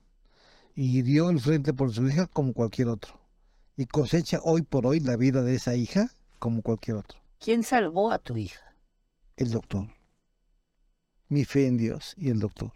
Y 0.75 1.01
dio 1.01 1.31
el 1.31 1.39
frente 1.39 1.73
por 1.73 1.91
su 1.91 2.07
hija 2.07 2.27
como 2.27 2.53
cualquier 2.53 2.89
otro. 2.89 3.26
Y 3.79 3.85
cosecha 3.85 4.39
hoy 4.43 4.63
por 4.63 4.87
hoy 4.87 4.99
la 4.99 5.15
vida 5.17 5.43
de 5.43 5.53
esa 5.53 5.75
hija 5.75 6.09
como 6.39 6.63
cualquier 6.63 6.97
otro. 6.97 7.19
¿Quién 7.39 7.61
salvó 7.61 8.11
a 8.11 8.17
tu 8.17 8.35
hija? 8.35 8.75
El 9.35 9.51
doctor. 9.51 9.87
Mi 11.29 11.45
fe 11.45 11.67
en 11.67 11.77
Dios 11.77 12.15
y 12.17 12.31
el 12.31 12.39
doctor. 12.39 12.71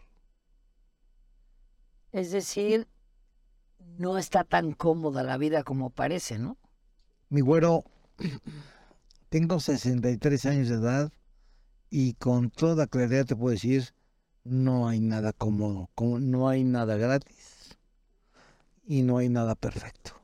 Es 2.11 2.31
decir, 2.31 2.87
no 3.97 4.19
está 4.19 4.43
tan 4.43 4.73
cómoda 4.73 5.23
la 5.23 5.37
vida 5.37 5.63
como 5.63 5.89
parece, 5.89 6.37
¿no? 6.37 6.57
Mi 7.29 7.41
güero, 7.41 7.83
tengo 9.29 9.59
63 9.59 10.45
años 10.45 10.69
de 10.69 10.75
edad 10.75 11.11
y 11.89 12.13
con 12.13 12.51
toda 12.51 12.85
claridad 12.85 13.25
te 13.25 13.35
puedo 13.35 13.53
decir, 13.53 13.95
no 14.43 14.87
hay 14.87 14.99
nada 14.99 15.33
cómodo, 15.33 15.89
no 15.97 16.47
hay 16.47 16.63
nada 16.63 16.95
gratis 16.95 17.75
y 18.85 19.01
no 19.01 19.17
hay 19.17 19.29
nada 19.29 19.55
perfecto. 19.55 20.20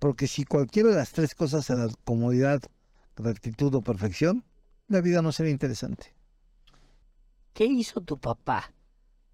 Porque 0.00 0.26
si 0.26 0.44
cualquiera 0.44 0.88
de 0.88 0.96
las 0.96 1.12
tres 1.12 1.36
cosas 1.36 1.70
era 1.70 1.86
comodidad, 2.04 2.60
gratitud 3.16 3.72
o 3.76 3.82
perfección, 3.82 4.44
la 4.88 5.00
vida 5.00 5.22
no 5.22 5.30
sería 5.30 5.52
interesante. 5.52 6.12
¿Qué 7.52 7.66
hizo 7.66 8.00
tu 8.00 8.18
papá? 8.18 8.72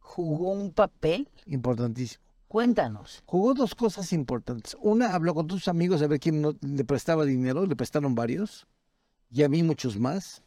¿Jugó 0.01 0.51
un 0.51 0.73
papel? 0.73 1.29
Importantísimo. 1.47 2.23
Cuéntanos. 2.49 3.23
Jugó 3.27 3.55
dos 3.55 3.75
cosas 3.75 4.13
importantes. 4.13 4.77
Una, 4.81 5.15
habló 5.15 5.35
con 5.35 5.47
tus 5.47 5.69
amigos 5.69 6.03
a 6.03 6.07
ver 6.09 6.21
quién 6.21 6.43
no- 6.43 6.57
le 6.61 6.85
prestaba 6.85 7.25
dinero, 7.25 7.65
le 7.65 7.77
prestaron 7.77 8.15
varios, 8.15 8.67
y 9.31 9.43
a 9.45 9.49
mí 9.49 9.63
muchos 9.63 9.99
más. 9.99 10.43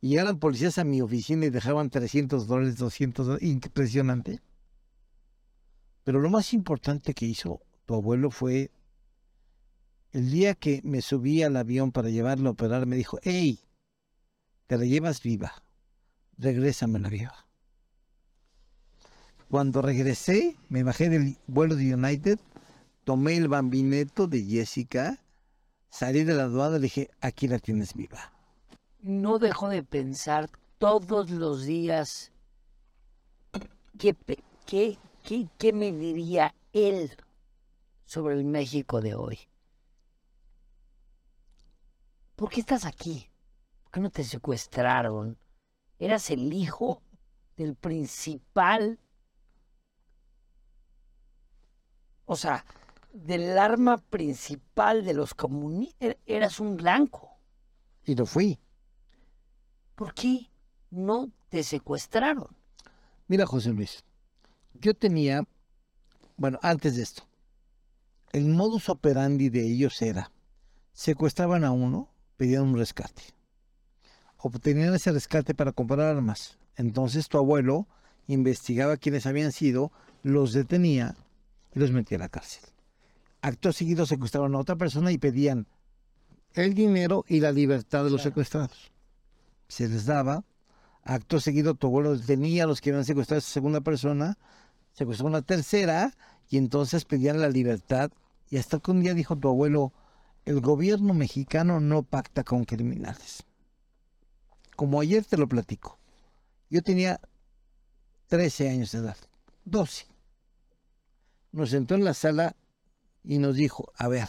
Y 0.00 0.10
llegaron 0.10 0.38
policías 0.38 0.78
a 0.78 0.84
mi 0.84 1.00
oficina 1.00 1.46
y 1.46 1.50
dejaban 1.50 1.90
300 1.90 2.46
dólares, 2.46 2.76
200 2.76 3.26
dólares, 3.26 3.48
impresionante. 3.48 4.40
Pero 6.04 6.20
lo 6.20 6.30
más 6.30 6.52
importante 6.52 7.14
que 7.14 7.26
hizo 7.26 7.60
tu 7.86 7.94
abuelo 7.94 8.30
fue 8.30 8.70
el 10.14 10.30
día 10.30 10.54
que 10.54 10.80
me 10.84 11.02
subí 11.02 11.42
al 11.42 11.56
avión 11.56 11.90
para 11.90 12.08
llevarlo 12.08 12.48
a 12.48 12.52
operar, 12.52 12.86
me 12.86 12.94
dijo, 12.94 13.18
hey, 13.24 13.58
te 14.68 14.78
la 14.78 14.84
llevas 14.84 15.20
viva, 15.20 15.52
regrésamela 16.38 17.08
viva. 17.08 17.48
Cuando 19.50 19.82
regresé, 19.82 20.56
me 20.68 20.84
bajé 20.84 21.08
del 21.08 21.36
vuelo 21.48 21.74
de 21.74 21.94
United, 21.94 22.38
tomé 23.02 23.36
el 23.36 23.48
bambineto 23.48 24.28
de 24.28 24.44
Jessica, 24.44 25.18
salí 25.90 26.22
de 26.22 26.34
la 26.34 26.44
aduana 26.44 26.76
y 26.76 26.82
dije, 26.82 27.10
aquí 27.20 27.48
la 27.48 27.58
tienes 27.58 27.92
viva. 27.94 28.32
No 29.00 29.40
dejo 29.40 29.68
de 29.68 29.82
pensar 29.82 30.48
todos 30.78 31.28
los 31.30 31.64
días 31.64 32.30
qué, 33.98 34.14
qué, 34.64 34.96
qué, 35.24 35.48
qué 35.58 35.72
me 35.72 35.90
diría 35.90 36.54
él 36.72 37.10
sobre 38.04 38.36
el 38.36 38.44
México 38.44 39.00
de 39.00 39.16
hoy. 39.16 39.40
¿Por 42.36 42.50
qué 42.50 42.60
estás 42.60 42.84
aquí? 42.84 43.30
¿Por 43.84 43.92
qué 43.92 44.00
no 44.00 44.10
te 44.10 44.24
secuestraron? 44.24 45.38
Eras 45.98 46.30
el 46.30 46.52
hijo 46.52 47.02
del 47.56 47.76
principal, 47.76 48.98
o 52.24 52.34
sea, 52.34 52.64
del 53.12 53.56
arma 53.56 53.98
principal 53.98 55.04
de 55.04 55.14
los 55.14 55.34
comunistas. 55.34 56.16
Eras 56.26 56.58
un 56.58 56.76
blanco. 56.76 57.30
Y 58.04 58.16
lo 58.16 58.26
fui. 58.26 58.58
¿Por 59.94 60.12
qué 60.12 60.50
no 60.90 61.30
te 61.48 61.62
secuestraron? 61.62 62.48
Mira, 63.28 63.46
José 63.46 63.70
Luis, 63.70 64.04
yo 64.74 64.94
tenía 64.94 65.46
Bueno, 66.36 66.58
antes 66.62 66.96
de 66.96 67.02
esto, 67.04 67.22
el 68.32 68.46
modus 68.48 68.88
operandi 68.88 69.48
de 69.48 69.64
ellos 69.64 70.02
era, 70.02 70.32
secuestraban 70.92 71.62
a 71.62 71.70
uno, 71.70 72.13
pedían 72.36 72.62
un 72.64 72.78
rescate. 72.78 73.22
Obtenían 74.38 74.94
ese 74.94 75.12
rescate 75.12 75.54
para 75.54 75.72
comprar 75.72 76.00
armas. 76.00 76.58
Entonces 76.76 77.28
tu 77.28 77.38
abuelo 77.38 77.86
investigaba 78.26 78.96
quiénes 78.96 79.26
habían 79.26 79.52
sido, 79.52 79.92
los 80.22 80.52
detenía 80.52 81.16
y 81.74 81.78
los 81.78 81.92
metía 81.92 82.18
a 82.18 82.20
la 82.20 82.28
cárcel. 82.28 82.64
Acto 83.42 83.72
seguido 83.72 84.06
secuestraban 84.06 84.54
a 84.54 84.58
otra 84.58 84.76
persona 84.76 85.12
y 85.12 85.18
pedían 85.18 85.66
el 86.54 86.74
dinero 86.74 87.24
y 87.28 87.40
la 87.40 87.52
libertad 87.52 88.04
de 88.04 88.10
los 88.10 88.22
secuestrados. 88.22 88.92
Se 89.68 89.88
les 89.88 90.06
daba. 90.06 90.44
Acto 91.02 91.40
seguido 91.40 91.74
tu 91.74 91.88
abuelo 91.88 92.16
detenía 92.16 92.64
a 92.64 92.66
los 92.66 92.80
que 92.80 92.90
habían 92.90 93.04
secuestrado 93.04 93.38
a 93.38 93.40
esa 93.40 93.50
segunda 93.50 93.82
persona, 93.82 94.38
secuestró 94.92 95.26
a 95.26 95.30
una 95.30 95.42
tercera 95.42 96.14
y 96.48 96.56
entonces 96.56 97.04
pedían 97.04 97.40
la 97.40 97.50
libertad. 97.50 98.10
Y 98.48 98.56
hasta 98.56 98.78
que 98.78 98.90
un 98.90 99.02
día 99.02 99.12
dijo 99.12 99.36
tu 99.36 99.48
abuelo, 99.48 99.92
el 100.44 100.60
gobierno 100.60 101.14
mexicano 101.14 101.80
no 101.80 102.02
pacta 102.02 102.44
con 102.44 102.64
criminales. 102.64 103.44
Como 104.76 105.00
ayer 105.00 105.24
te 105.24 105.36
lo 105.36 105.48
platico. 105.48 105.98
Yo 106.68 106.82
tenía 106.82 107.20
13 108.28 108.70
años 108.70 108.92
de 108.92 108.98
edad, 108.98 109.16
12. 109.64 110.06
Nos 111.52 111.70
sentó 111.70 111.94
en 111.94 112.04
la 112.04 112.14
sala 112.14 112.56
y 113.22 113.38
nos 113.38 113.54
dijo, 113.54 113.92
a 113.96 114.08
ver, 114.08 114.28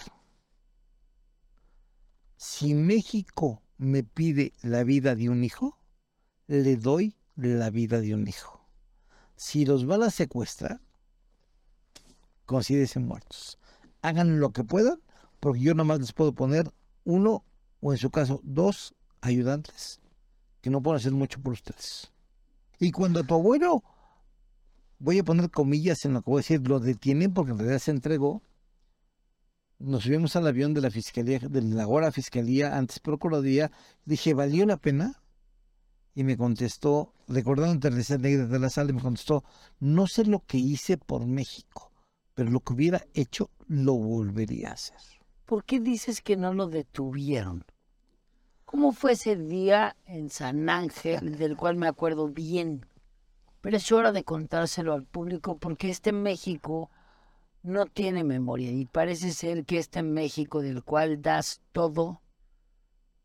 si 2.38 2.74
México 2.74 3.62
me 3.78 4.04
pide 4.04 4.54
la 4.62 4.84
vida 4.84 5.16
de 5.16 5.30
un 5.30 5.44
hijo, 5.44 5.78
le 6.48 6.78
doy 6.78 7.16
la 7.36 7.70
vida 7.70 8.00
de 8.00 8.14
un 8.14 8.28
hijo. 8.28 8.66
Si 9.36 9.66
los 9.66 9.86
van 9.86 10.04
a 10.04 10.12
secuestrar, 10.12 10.80
considérense 12.46 13.00
muertos. 13.00 13.58
Hagan 14.02 14.40
lo 14.40 14.52
que 14.52 14.64
puedan, 14.64 15.02
porque 15.46 15.60
yo 15.60 15.76
nada 15.76 15.84
más 15.84 16.00
les 16.00 16.12
puedo 16.12 16.34
poner 16.34 16.74
uno 17.04 17.46
o 17.80 17.94
en 17.94 18.00
su 18.00 18.10
caso 18.10 18.42
dos 18.42 18.96
ayudantes 19.22 20.02
que 20.60 20.72
no 20.72 20.82
pueden 20.82 20.98
hacer 20.98 21.12
mucho 21.12 21.40
por 21.40 21.54
ustedes. 21.54 22.12
Y 22.80 22.92
cuando 22.92 23.24
tu 23.24 23.36
abuelo, 23.36 23.84
voy 24.98 25.20
a 25.20 25.24
poner 25.24 25.52
comillas 25.52 26.04
en 26.04 26.14
lo 26.14 26.24
que 26.24 26.32
voy 26.32 26.40
a 26.40 26.42
decir, 26.42 26.68
lo 26.68 26.80
detienen 26.80 27.32
porque 27.32 27.52
en 27.52 27.60
realidad 27.60 27.78
se 27.78 27.92
entregó, 27.92 28.42
nos 29.78 30.06
subimos 30.06 30.36
al 30.36 30.48
avión 30.48 30.74
de 30.74 30.82
la 30.82 30.90
fiscalía, 30.90 31.38
de 31.38 31.62
la 31.62 31.84
ahora 31.84 32.12
fiscalía, 32.12 32.76
antes 32.76 33.00
procuraduría, 33.00 33.72
dije, 34.04 34.34
¿valió 34.34 34.66
la 34.66 34.78
pena? 34.78 35.22
Y 36.16 36.24
me 36.24 36.38
contestó, 36.38 37.14
recordando 37.28 37.88
Teresa 37.88 38.18
Negra 38.18 38.48
de 38.48 38.58
la 38.58 38.72
sala, 38.72 38.94
me 38.94 39.02
contestó, 39.04 39.44
no 39.80 40.08
sé 40.08 40.26
lo 40.26 40.44
que 40.44 40.58
hice 40.58 40.98
por 40.98 41.28
México, 41.28 41.92
pero 42.34 42.50
lo 42.50 42.62
que 42.62 42.74
hubiera 42.74 43.06
hecho 43.14 43.52
lo 43.68 43.94
volvería 43.94 44.72
a 44.72 44.74
hacer. 44.74 45.15
¿Por 45.46 45.64
qué 45.64 45.80
dices 45.80 46.22
que 46.22 46.38
no 46.38 46.54
lo 46.54 46.68
detuvieron? 46.68 47.64
¿Cómo 48.66 48.92
fue 48.94 49.12
ese 49.14 49.36
día 49.36 49.96
en 50.06 50.30
San 50.30 50.70
Ángel, 50.70 51.38
del 51.38 51.56
cual 51.56 51.76
me 51.76 51.88
acuerdo 51.88 52.28
bien? 52.30 52.86
Pero 53.62 53.78
es 53.78 53.92
hora 53.92 54.12
de 54.12 54.24
contárselo 54.24 54.94
al 54.94 55.04
público 55.04 55.58
porque 55.58 55.90
este 55.90 56.12
México 56.12 56.90
no 57.64 57.86
tiene 57.86 58.24
memoria 58.24 58.72
y 58.72 58.86
parece 58.86 59.32
ser 59.32 59.66
que 59.66 59.78
este 59.78 60.04
México 60.04 60.62
del 60.62 60.84
cual 60.84 61.22
das 61.22 61.62
todo 61.72 62.22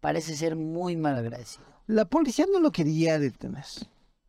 parece 0.01 0.35
ser 0.37 0.57
muy 0.57 0.97
mal 0.97 1.17
agradecido. 1.17 1.65
La 1.87 2.05
policía 2.07 2.47
no 2.51 2.61
lo 2.61 2.71
quería 2.71 3.19
detener. 3.19 3.65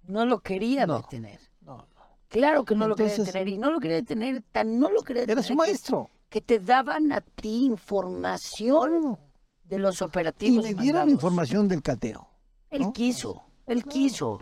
No 0.07 0.25
lo 0.25 0.39
quería 0.39 0.85
No. 0.85 0.97
detener. 0.97 1.39
No, 1.61 1.77
no. 1.77 1.85
Claro 2.27 2.65
que 2.65 2.75
no 2.75 2.87
lo 2.87 2.95
quería 2.95 3.15
detener 3.15 3.47
y 3.49 3.57
no 3.57 3.69
lo 3.71 3.79
quería 3.79 3.97
detener, 3.97 4.43
tan 4.51 4.79
no 4.79 4.89
lo 4.89 5.01
quería 5.03 5.23
Era 5.23 5.35
detener 5.35 5.43
su 5.45 5.53
que- 5.53 5.57
maestro. 5.57 6.09
Que, 6.09 6.20
te 6.39 6.59
daban 6.59 7.11
a 7.11 7.19
ti 7.19 7.65
información 7.65 9.17
de 9.65 9.79
los 9.79 9.99
Y 9.99 10.03
operativos. 10.05 10.63
me 10.63 10.69
dieron 10.73 10.99
mandados. 11.01 11.11
información 11.11 11.67
del 11.67 11.81
cateo. 11.81 12.27
Él 12.69 12.83
¿no? 12.83 12.93
quiso, 12.93 13.43
él 13.67 13.83
quiso. 13.83 14.39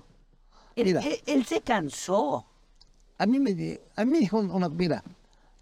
Él, 0.76 0.86
Mira. 0.86 1.02
él- 1.02 1.20
él 1.26 1.46
se 1.46 1.62
cansó. 1.62 2.46
A 3.18 3.26
mí 3.26 3.40
me, 3.40 3.80
a 3.96 4.06
mí 4.06 4.12
me 4.12 4.20
dijo 4.20 4.38
una, 4.40 4.70
mira, 4.70 5.04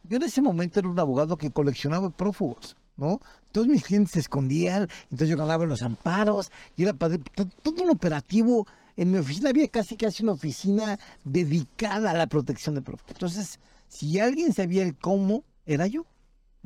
yo 0.04 0.18
en 0.18 0.24
ese 0.24 0.42
momento 0.42 0.80
era 0.80 0.90
un 0.90 1.00
abogado 1.00 1.38
que 1.38 1.50
coleccionaba 1.52 2.10
prófugos, 2.10 2.76
¿no? 2.98 3.20
Todos 3.52 3.68
mis 3.68 3.84
clientes 3.84 4.12
se 4.12 4.20
escondían, 4.20 4.88
entonces 5.04 5.30
yo 5.30 5.38
ganaba 5.38 5.66
los 5.66 5.82
amparos, 5.82 6.52
y 6.76 6.84
era 6.84 6.94
padre, 6.94 7.20
to- 7.36 7.46
todo 7.64 7.84
un 7.84 7.90
operativo. 7.90 8.68
En 8.96 9.12
mi 9.12 9.18
oficina 9.20 9.50
había 9.50 9.68
casi 9.70 9.96
casi 9.96 10.24
una 10.24 10.34
oficina 10.34 11.00
dedicada 11.24 12.12
a 12.12 12.14
la 12.14 12.28
protección 12.28 12.76
de 12.76 12.82
prófugos. 12.82 13.12
Entonces, 13.14 13.60
si 13.88 14.20
alguien 14.20 14.54
sabía 14.54 14.84
el 14.84 14.96
cómo, 14.98 15.44
era 15.66 15.88
yo, 15.88 16.06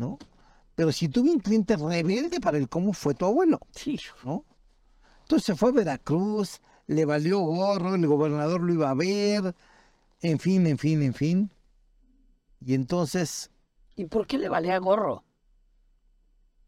¿no? 0.02 0.18
Pero 0.76 0.92
si 0.92 1.08
tuve 1.08 1.30
un 1.30 1.40
cliente 1.40 1.78
rebelde 1.78 2.40
para 2.40 2.58
el 2.58 2.68
cómo, 2.68 2.92
fue 2.92 3.14
tu 3.14 3.26
abuelo. 3.26 3.60
Sí. 3.72 4.00
¿no? 4.24 4.44
Entonces 5.22 5.46
se 5.46 5.56
fue 5.56 5.70
a 5.70 5.74
Veracruz, 5.74 6.60
le 6.88 7.06
valió 7.06 7.40
gorro, 7.40 7.94
el 7.94 8.08
gobernador 8.08 8.62
lo 8.62 8.74
iba 8.74 8.90
a 8.90 8.96
ver, 8.96 9.56
en 10.22 10.40
fin, 10.40 10.66
en 10.66 10.78
fin, 10.78 11.04
en 11.04 11.14
fin. 11.14 11.52
Y 12.60 12.74
entonces, 12.74 13.52
¿Y 13.96 14.06
por 14.06 14.26
qué 14.26 14.38
le 14.40 14.50
valía 14.50 14.78
gorro? 14.80 15.24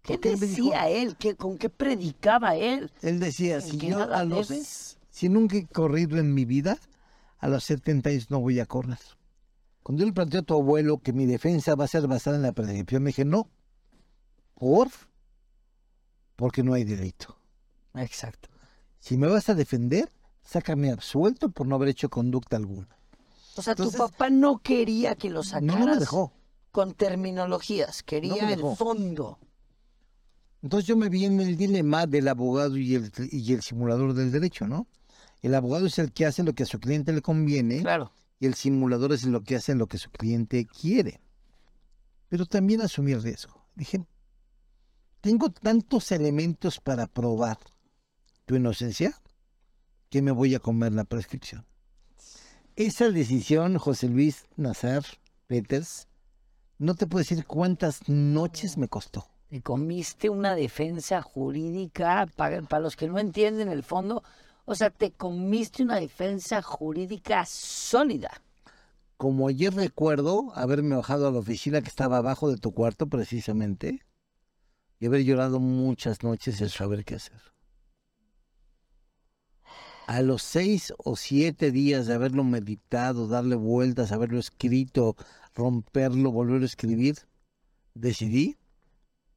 ¿Qué 0.04 0.18
decía 0.18 0.90
él? 0.90 1.16
¿Qué, 1.18 1.36
¿Con 1.36 1.58
qué 1.58 1.70
predicaba 1.70 2.56
él? 2.56 2.92
él 3.02 3.20
decía, 3.20 3.56
¿En 3.56 3.62
si 3.62 3.78
yo 3.78 4.14
a 4.14 4.24
los, 4.26 4.98
si 5.10 5.30
nunca 5.30 5.58
he 5.58 5.66
corrido 5.66 6.20
en 6.20 6.34
mi 6.34 6.46
vida, 6.46 6.78
a 7.40 7.48
los 7.48 7.64
70 7.64 8.10
años 8.10 8.30
no 8.30 8.40
voy 8.42 8.60
a 8.60 8.66
correr. 8.66 9.00
Cuando 9.84 10.02
yo 10.02 10.08
le 10.08 10.14
planteé 10.14 10.40
a 10.40 10.44
tu 10.44 10.54
abuelo 10.54 10.98
que 11.00 11.12
mi 11.14 11.26
defensa 11.26 11.76
va 11.76 11.86
a 11.86 11.88
ser 11.90 12.08
basada 12.08 12.38
en 12.38 12.42
la 12.44 12.54
prescripción, 12.54 13.04
me 13.04 13.10
dije, 13.10 13.26
no, 13.26 13.50
por, 14.56 14.88
porque 16.36 16.64
no 16.64 16.74
hay 16.74 16.84
delito. 16.86 17.38
Exacto. 17.96 18.50
Si 19.00 19.18
me 19.18 19.28
vas 19.28 19.50
a 19.50 19.56
defender, 19.56 20.12
sácame 20.42 20.92
absuelto 20.92 21.50
por 21.50 21.68
no 21.68 21.76
haber 21.76 21.90
hecho 21.90 22.10
conducta 22.10 22.56
alguna. 22.56 22.88
O 23.56 23.62
sea, 23.62 23.72
Entonces- 23.74 23.98
tu 24.00 24.08
papá 24.08 24.30
no 24.30 24.60
quería 24.60 25.16
que 25.16 25.30
lo 25.30 25.44
sacaras 25.44 25.80
No, 25.80 25.86
me 25.86 25.98
dejó. 25.98 26.32
con 26.72 26.94
terminologías, 26.94 28.02
quería 28.04 28.52
el 28.52 28.62
fondo. 28.78 29.38
Entonces 30.62 30.88
yo 30.88 30.96
me 30.96 31.10
vi 31.10 31.26
en 31.26 31.42
el 31.42 31.58
dilema 31.58 32.08
del 32.08 32.30
abogado 32.30 32.78
y 32.78 32.96
el, 32.96 33.12
y 33.32 33.54
el 33.54 33.62
simulador 33.62 34.14
del 34.14 34.32
derecho, 34.32 34.66
¿no? 34.66 34.88
El 35.42 35.54
abogado 35.56 35.88
es 35.88 36.00
el 36.00 36.14
que 36.14 36.26
hace 36.26 36.42
lo 36.42 36.54
que 36.54 36.64
a 36.64 36.66
su 36.66 36.80
cliente 36.80 37.12
le 37.12 37.22
conviene 37.22 37.82
Claro. 37.82 38.12
Y 38.44 38.46
el 38.46 38.56
simulador 38.56 39.14
es 39.14 39.24
lo 39.24 39.42
que 39.42 39.56
hace 39.56 39.74
lo 39.74 39.88
que 39.88 39.98
su 39.98 40.12
cliente 40.12 40.66
quiere. 40.66 41.22
Pero 42.28 42.46
también 42.46 42.82
asumí 42.82 43.14
el 43.14 43.24
riesgo. 43.24 43.66
Dije, 43.74 44.06
tengo 45.22 45.50
tantos 45.50 46.12
elementos 46.12 46.82
para 46.82 47.08
probar 47.08 47.58
tu 48.46 48.58
inocencia 48.58 49.18
que 50.10 50.22
me 50.22 50.32
voy 50.32 50.56
a 50.56 50.60
comer 50.60 50.92
la 50.92 51.06
prescripción. 51.06 51.66
Esa 52.76 53.10
decisión, 53.12 53.78
José 53.78 54.10
Luis 54.10 54.44
Nazar 54.58 55.06
Peters, 55.48 56.10
no 56.80 56.96
te 56.96 57.08
puedo 57.08 57.24
decir 57.24 57.46
cuántas 57.46 58.10
noches 58.10 58.78
me 58.78 58.90
costó. 58.90 59.26
Te 59.48 59.62
comiste 59.62 60.30
una 60.30 60.54
defensa 60.54 61.22
jurídica, 61.22 62.28
para 62.36 62.80
los 62.82 62.98
que 62.98 63.08
no 63.08 63.20
entienden 63.20 63.70
el 63.70 63.84
fondo, 63.84 64.22
o 64.66 64.76
sea, 64.76 64.90
te 64.90 65.12
comiste 65.12 65.84
una 65.84 66.00
defensa 66.00 66.62
jurídica 66.62 67.46
sólida. 67.46 68.42
Como 69.18 69.48
ayer 69.48 69.74
recuerdo 69.74 70.52
haberme 70.56 70.96
bajado 70.96 71.28
a 71.28 71.32
la 71.32 71.40
oficina 71.40 71.82
que 71.82 71.90
estaba 71.90 72.18
abajo 72.18 72.50
de 72.50 72.58
tu 72.58 72.74
cuarto 72.74 73.08
precisamente 73.08 74.06
y 75.00 75.06
haber 75.06 75.24
llorado 75.24 75.60
muchas 75.60 76.24
noches 76.24 76.58
sin 76.58 76.70
saber 76.70 77.06
qué 77.06 77.16
hacer. 77.16 77.42
A 80.08 80.22
los 80.22 80.42
seis 80.42 80.94
o 80.98 81.16
siete 81.16 81.72
días 81.72 82.08
de 82.08 82.14
haberlo 82.14 82.44
meditado, 82.44 83.28
darle 83.28 83.56
vueltas, 83.56 84.12
haberlo 84.12 84.40
escrito, 84.40 85.16
romperlo, 85.56 86.32
volverlo 86.32 86.64
a 86.64 86.66
escribir, 86.66 87.20
decidí 87.94 88.58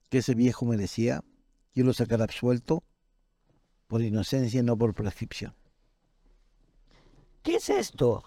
que 0.09 0.19
ese 0.19 0.35
viejo 0.35 0.67
merecía 0.67 1.23
yo 1.75 1.85
lo 1.85 1.93
sacara 1.93 2.25
absuelto 2.25 2.83
por 3.87 4.03
inocencia 4.03 4.61
y 4.61 4.63
no 4.63 4.77
por 4.77 4.95
prescripción. 4.95 5.55
¿Qué 7.43 7.57
es 7.57 7.71
esto, 7.71 8.25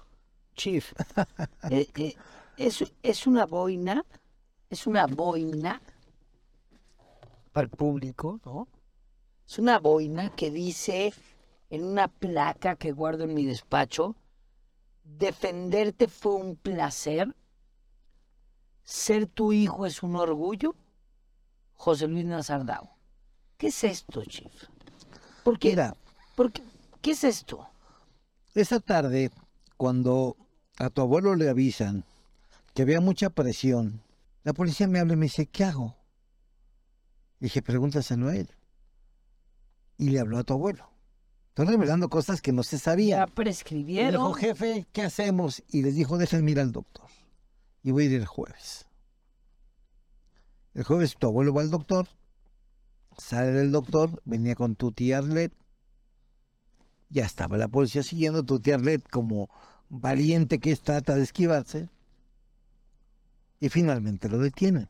Chief? 0.56 0.94
Eh, 1.70 1.88
eh, 1.96 2.16
es, 2.58 2.84
es 3.04 3.28
una 3.28 3.46
boina, 3.46 4.06
es 4.70 4.88
una 4.88 5.06
boina 5.06 5.82
para 7.52 7.66
el 7.66 7.70
público, 7.70 8.40
¿no? 8.46 8.68
Es 9.48 9.60
una 9.60 9.80
boina 9.80 10.30
que 10.36 10.52
dice 10.52 11.14
en 11.70 11.84
una 11.84 12.08
placa 12.08 12.76
que 12.76 12.92
guardo 12.92 13.26
en 13.26 13.34
mi 13.34 13.46
despacho, 13.46 14.16
defenderte 15.04 16.08
fue 16.08 16.36
un 16.36 16.56
placer, 16.56 17.36
ser 18.84 19.28
tu 19.28 19.54
hijo 19.54 19.86
es 19.86 20.02
un 20.02 20.16
orgullo, 20.16 20.76
José 21.74 22.08
Luis 22.08 22.26
Nazardao. 22.26 22.90
¿Qué 23.58 23.68
es 23.68 23.84
esto, 23.84 24.24
Chief? 24.26 24.52
¿Por 25.50 25.58
qué? 25.58 25.70
Mira, 25.70 25.96
¿Por 26.36 26.52
qué? 26.52 26.62
¿Qué 27.02 27.12
es 27.12 27.24
esto? 27.24 27.68
Esa 28.54 28.80
tarde, 28.80 29.32
cuando 29.78 30.38
a 30.78 30.92
tu 30.92 31.02
abuelo 31.02 31.34
le 31.34 31.50
avisan 31.50 32.06
que 32.76 32.84
había 32.84 33.02
mucha 33.02 33.32
presión. 33.32 34.04
La 34.44 34.54
policía 34.54 34.88
me 34.88 35.00
habla 35.00 35.14
y 35.14 35.16
me 35.16 35.26
dice, 35.26 35.48
¿qué 35.48 35.64
hago? 35.64 35.96
Le 37.40 37.46
dije, 37.46 37.64
pregúntaselo 37.64 38.28
a 38.30 38.36
él. 38.36 38.52
Y 39.98 40.12
le 40.12 40.20
habló 40.20 40.38
a 40.38 40.44
tu 40.44 40.54
abuelo. 40.54 40.88
Estoy 41.48 41.66
revelando 41.66 42.10
cosas 42.12 42.44
que 42.44 42.52
no 42.52 42.62
se 42.62 42.78
Ya 42.78 42.84
sabía. 42.84 43.16
Le 43.18 43.26
dijo, 43.26 43.34
prescribieron. 43.34 44.36
jefe, 44.36 44.86
¿qué 44.94 45.02
hacemos? 45.02 45.64
Y 45.68 45.82
les 45.82 45.96
dijo, 45.96 46.20
déjenme 46.20 46.52
ir 46.52 46.60
al 46.60 46.72
doctor. 46.72 47.08
Y 47.82 47.90
voy 47.90 48.04
a 48.04 48.06
ir 48.06 48.14
el 48.14 48.28
jueves. 48.28 48.86
El 50.76 50.84
jueves 50.84 51.16
tu 51.18 51.26
abuelo 51.26 51.56
va 51.56 51.64
al 51.64 51.72
doctor, 51.72 52.08
sale 53.20 53.52
del 53.52 53.72
doctor, 53.72 54.22
venía 54.26 54.56
con 54.56 54.76
tu 54.76 54.92
tía 54.92 55.20
Arlet. 55.20 55.54
Ya 57.10 57.26
estaba 57.26 57.58
la 57.58 57.68
policía 57.68 58.04
siguiendo, 58.04 58.44
tu 58.44 58.60
tía 58.60 58.76
Arlet 58.76 59.08
como 59.10 59.50
valiente 59.90 60.60
que 60.60 60.72
es, 60.72 60.82
trata 60.82 61.16
de 61.16 61.24
esquivarse. 61.24 61.90
Y 63.60 63.70
finalmente 63.70 64.30
lo 64.30 64.38
detienen. 64.40 64.90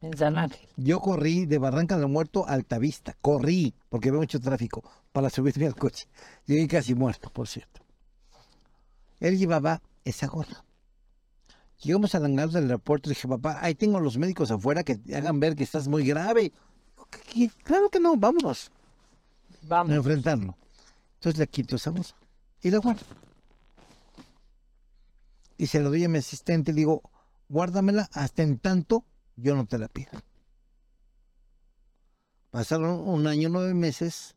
En 0.00 0.16
San 0.16 0.38
Ángel. 0.38 0.66
Yo 0.76 1.00
corrí 1.00 1.44
de 1.44 1.58
Barranca 1.58 1.98
del 1.98 2.08
Muerto 2.08 2.46
a 2.46 2.52
Altavista. 2.52 3.16
Corrí, 3.20 3.74
porque 3.90 4.08
había 4.08 4.20
mucho 4.20 4.40
tráfico, 4.40 4.82
para 5.12 5.28
subirme 5.28 5.66
al 5.66 5.74
coche. 5.74 6.06
Llegué 6.46 6.66
casi 6.68 6.94
muerto, 6.94 7.30
por 7.30 7.48
cierto. 7.48 7.82
Él 9.18 9.38
llevaba 9.38 9.82
esa 10.04 10.26
gorra. 10.26 10.64
Llegamos 11.82 12.14
al 12.14 12.24
hangar 12.24 12.50
del 12.50 12.64
aeropuerto 12.64 13.08
y 13.08 13.14
dije, 13.14 13.28
papá, 13.28 13.58
ahí 13.60 13.74
tengo 13.74 13.98
a 13.98 14.00
los 14.00 14.18
médicos 14.18 14.50
afuera 14.50 14.84
que 14.84 14.96
te 14.96 15.16
hagan 15.16 15.40
ver 15.40 15.54
que 15.54 15.64
estás 15.64 15.88
muy 15.88 16.06
grave. 16.06 16.52
"¿Qué- 17.10 17.20
qué? 17.20 17.50
Claro 17.64 17.88
que 17.90 18.00
no, 18.00 18.16
vámonos 18.16 18.70
a 19.62 19.66
Vamos. 19.68 19.94
enfrentarlo. 19.96 20.56
Entonces 21.14 21.38
le 21.38 21.46
quito 21.48 21.76
esa 21.76 21.90
bolsa 21.90 22.14
y 22.62 22.70
la 22.70 22.78
guardo. 22.78 23.02
Y 25.58 25.66
se 25.66 25.80
lo 25.80 25.90
doy 25.90 26.04
a 26.04 26.08
mi 26.08 26.18
asistente 26.18 26.70
y 26.70 26.74
le 26.74 26.78
digo, 26.80 27.02
guárdamela 27.48 28.08
hasta 28.12 28.42
en 28.42 28.58
tanto 28.58 29.04
yo 29.36 29.54
no 29.54 29.66
te 29.66 29.78
la 29.78 29.88
pido. 29.88 30.10
Pasaron 32.50 33.06
un 33.08 33.26
año, 33.26 33.48
nueve 33.48 33.74
meses 33.74 34.36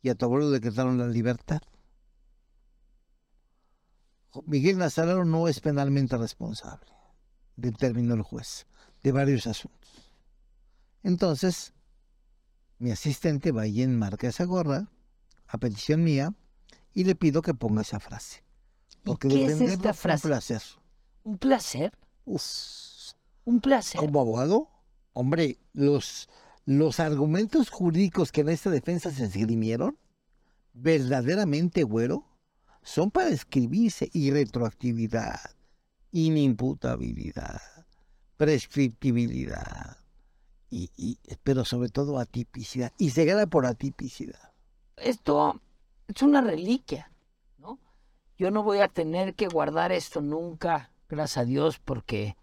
y 0.00 0.08
a 0.08 0.14
tu 0.14 0.24
abuelo 0.24 0.50
decretaron 0.50 0.98
la 0.98 1.06
libertad. 1.06 1.60
Miguel 4.46 4.78
Nazareno 4.78 5.24
no 5.24 5.46
es 5.46 5.60
penalmente 5.60 6.16
responsable, 6.16 6.90
determinó 7.56 8.14
el 8.14 8.22
juez, 8.22 8.66
de 9.02 9.12
varios 9.12 9.46
asuntos. 9.46 9.90
Entonces, 11.02 11.74
mi 12.82 12.90
asistente 12.90 13.52
va 13.52 13.68
y 13.68 13.80
enmarca 13.80 14.26
esa 14.26 14.44
gorra 14.44 14.88
a 15.46 15.58
petición 15.58 16.02
mía 16.02 16.34
y 16.92 17.04
le 17.04 17.14
pido 17.14 17.40
que 17.40 17.54
ponga 17.54 17.82
esa 17.82 18.00
frase. 18.00 18.42
¿Y 19.04 19.16
qué 19.18 19.44
es 19.44 19.60
esta 19.60 19.94
fue 19.94 20.10
un 20.10 20.18
frase? 20.18 20.28
placer. 20.28 20.62
Un 21.22 21.38
placer. 21.38 21.92
Uf. 22.24 22.42
Un 23.44 23.60
placer. 23.60 24.00
Como 24.00 24.20
abogado, 24.20 24.68
hombre, 25.12 25.60
los, 25.72 26.28
los 26.64 26.98
argumentos 26.98 27.70
jurídicos 27.70 28.32
que 28.32 28.40
en 28.40 28.48
esta 28.48 28.70
defensa 28.70 29.12
se 29.12 29.26
esgrimieron, 29.26 29.96
verdaderamente, 30.72 31.84
güero, 31.84 32.26
son 32.82 33.12
para 33.12 33.28
escribirse 33.28 34.10
y 34.12 34.32
retroactividad, 34.32 35.38
inimputabilidad, 36.10 37.60
prescriptibilidad, 38.36 39.98
y, 40.72 40.90
y- 40.96 41.18
pero 41.44 41.64
sobre 41.66 41.90
todo 41.90 42.18
atipicidad. 42.18 42.92
Y 42.96 43.10
se 43.10 43.26
gana 43.26 43.46
por 43.46 43.66
atipicidad. 43.66 44.52
Esto 44.96 45.60
es 46.08 46.22
una 46.22 46.40
reliquia, 46.40 47.12
¿no? 47.58 47.78
Yo 48.38 48.50
no 48.50 48.62
voy 48.62 48.78
a 48.78 48.88
tener 48.88 49.34
que 49.34 49.48
guardar 49.48 49.92
esto 49.92 50.22
nunca, 50.22 50.90
gracias 51.08 51.38
a 51.38 51.44
Dios, 51.44 51.78
porque 51.78 52.36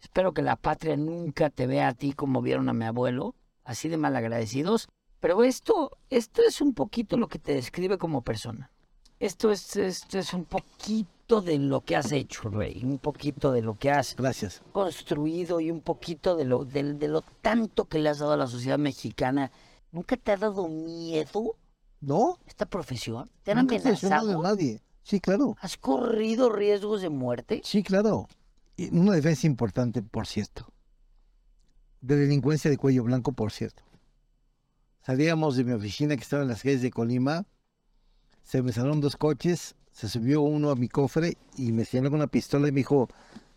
espero 0.00 0.32
que 0.34 0.42
la 0.42 0.56
patria 0.56 0.96
nunca 0.96 1.48
te 1.50 1.66
vea 1.68 1.88
a 1.88 1.94
ti 1.94 2.12
como 2.12 2.42
vieron 2.42 2.68
a 2.68 2.72
mi 2.72 2.84
abuelo, 2.84 3.34
así 3.64 3.88
de 3.88 3.96
malagradecidos. 3.96 4.88
Pero 5.20 5.44
esto, 5.44 5.96
esto 6.08 6.42
es 6.42 6.60
un 6.60 6.74
poquito 6.74 7.16
lo 7.16 7.28
que 7.28 7.38
te 7.38 7.54
describe 7.54 7.98
como 7.98 8.22
persona. 8.22 8.70
Esto 9.20 9.52
es, 9.52 9.76
esto 9.76 10.18
es 10.18 10.32
un 10.34 10.44
poquito 10.46 11.08
de 11.40 11.58
lo 11.58 11.82
que 11.82 11.94
has 11.94 12.10
hecho, 12.10 12.48
Rey, 12.50 12.80
un 12.84 12.98
poquito 12.98 13.52
de 13.52 13.62
lo 13.62 13.78
que 13.78 13.90
has 13.92 14.16
Gracias. 14.16 14.62
construido 14.72 15.60
y 15.60 15.70
un 15.70 15.80
poquito 15.80 16.34
de 16.34 16.44
lo, 16.44 16.64
de, 16.64 16.94
de 16.94 17.06
lo 17.08 17.22
tanto 17.40 17.84
que 17.84 18.00
le 18.00 18.08
has 18.08 18.18
dado 18.18 18.32
a 18.32 18.36
la 18.36 18.48
sociedad 18.48 18.78
mexicana. 18.78 19.52
¿Nunca 19.92 20.16
te 20.16 20.32
ha 20.32 20.36
dado 20.36 20.68
miedo 20.68 21.56
¿No? 22.00 22.38
esta 22.46 22.66
profesión? 22.66 23.30
¿Te 23.44 23.52
han 23.52 23.58
Nunca 23.58 23.76
amenazado? 23.76 24.42
nadie. 24.42 24.80
Sí, 25.02 25.20
claro. 25.20 25.56
¿Has 25.60 25.76
corrido 25.76 26.50
riesgos 26.50 27.02
de 27.02 27.08
muerte? 27.10 27.60
Sí, 27.64 27.82
claro. 27.82 28.28
Y 28.76 28.88
una 28.96 29.12
defensa 29.12 29.46
importante, 29.46 30.02
por 30.02 30.26
cierto. 30.26 30.66
De 32.00 32.16
delincuencia 32.16 32.70
de 32.70 32.76
cuello 32.78 33.04
blanco, 33.04 33.32
por 33.32 33.52
cierto. 33.52 33.82
Salíamos 35.02 35.56
de 35.56 35.64
mi 35.64 35.72
oficina 35.72 36.16
que 36.16 36.22
estaba 36.22 36.42
en 36.42 36.48
las 36.48 36.62
calles 36.62 36.82
de 36.82 36.90
Colima. 36.90 37.46
Se 38.42 38.62
me 38.62 38.72
salieron 38.72 39.00
dos 39.00 39.16
coches. 39.16 39.74
Se 39.92 40.08
subió 40.08 40.40
uno 40.42 40.70
a 40.70 40.76
mi 40.76 40.88
cofre 40.88 41.36
y 41.56 41.72
me 41.72 41.84
señaló 41.84 42.10
con 42.10 42.20
una 42.20 42.26
pistola 42.28 42.68
y 42.68 42.72
me 42.72 42.78
dijo: 42.80 43.08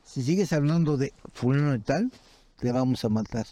Si 0.04 0.24
sigues 0.24 0.52
hablando 0.54 0.98
de 0.98 1.14
fulano 1.34 1.76
y 1.76 1.80
tal, 1.80 2.12
te 2.60 2.72
vamos 2.72 3.04
a 3.06 3.10
matar. 3.10 3.46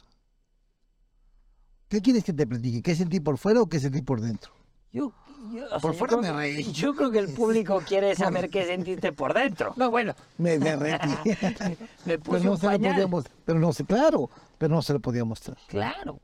¿Qué 1.88 2.02
quieres 2.02 2.24
que 2.24 2.34
te 2.34 2.48
platique? 2.48 2.82
¿Qué 2.82 2.96
sentí 2.96 3.20
por 3.20 3.38
fuera 3.38 3.62
o 3.62 3.68
qué 3.68 3.80
sentí 3.80 4.02
por 4.02 4.22
dentro? 4.22 4.52
Yo, 4.94 5.14
yo- 5.54 5.68
sea, 5.70 5.80
Por 5.80 5.92
yo 5.94 5.98
fuera 6.00 6.18
creo 6.18 6.22
me 6.22 6.28
que- 6.28 6.34
reí. 6.56 6.72
Yo 6.72 6.96
creo 6.96 7.12
que 7.12 7.20
el 7.20 7.30
público 7.34 7.82
quiere 7.86 8.16
saber 8.16 8.50
qué 8.50 8.66
sentiste 8.66 9.12
por 9.12 9.34
dentro. 9.34 9.74
No, 9.76 9.92
bueno, 9.92 10.14
Me 10.38 10.58
derretí. 10.58 11.08
me 12.06 12.18
pero 12.18 12.24
puse 12.24 12.44
no 12.46 12.52
un 12.54 12.58
se 12.58 12.66
lo 12.66 12.72
pañal. 12.72 12.94
podíamos, 12.94 13.26
pero 13.46 13.60
no 13.60 13.74
sé, 13.74 13.84
claro, 13.86 14.30
pero 14.58 14.74
no 14.74 14.82
se 14.82 14.94
lo 14.94 15.00
podía 15.02 15.26
mostrar. 15.26 15.58
Claro. 15.68 16.20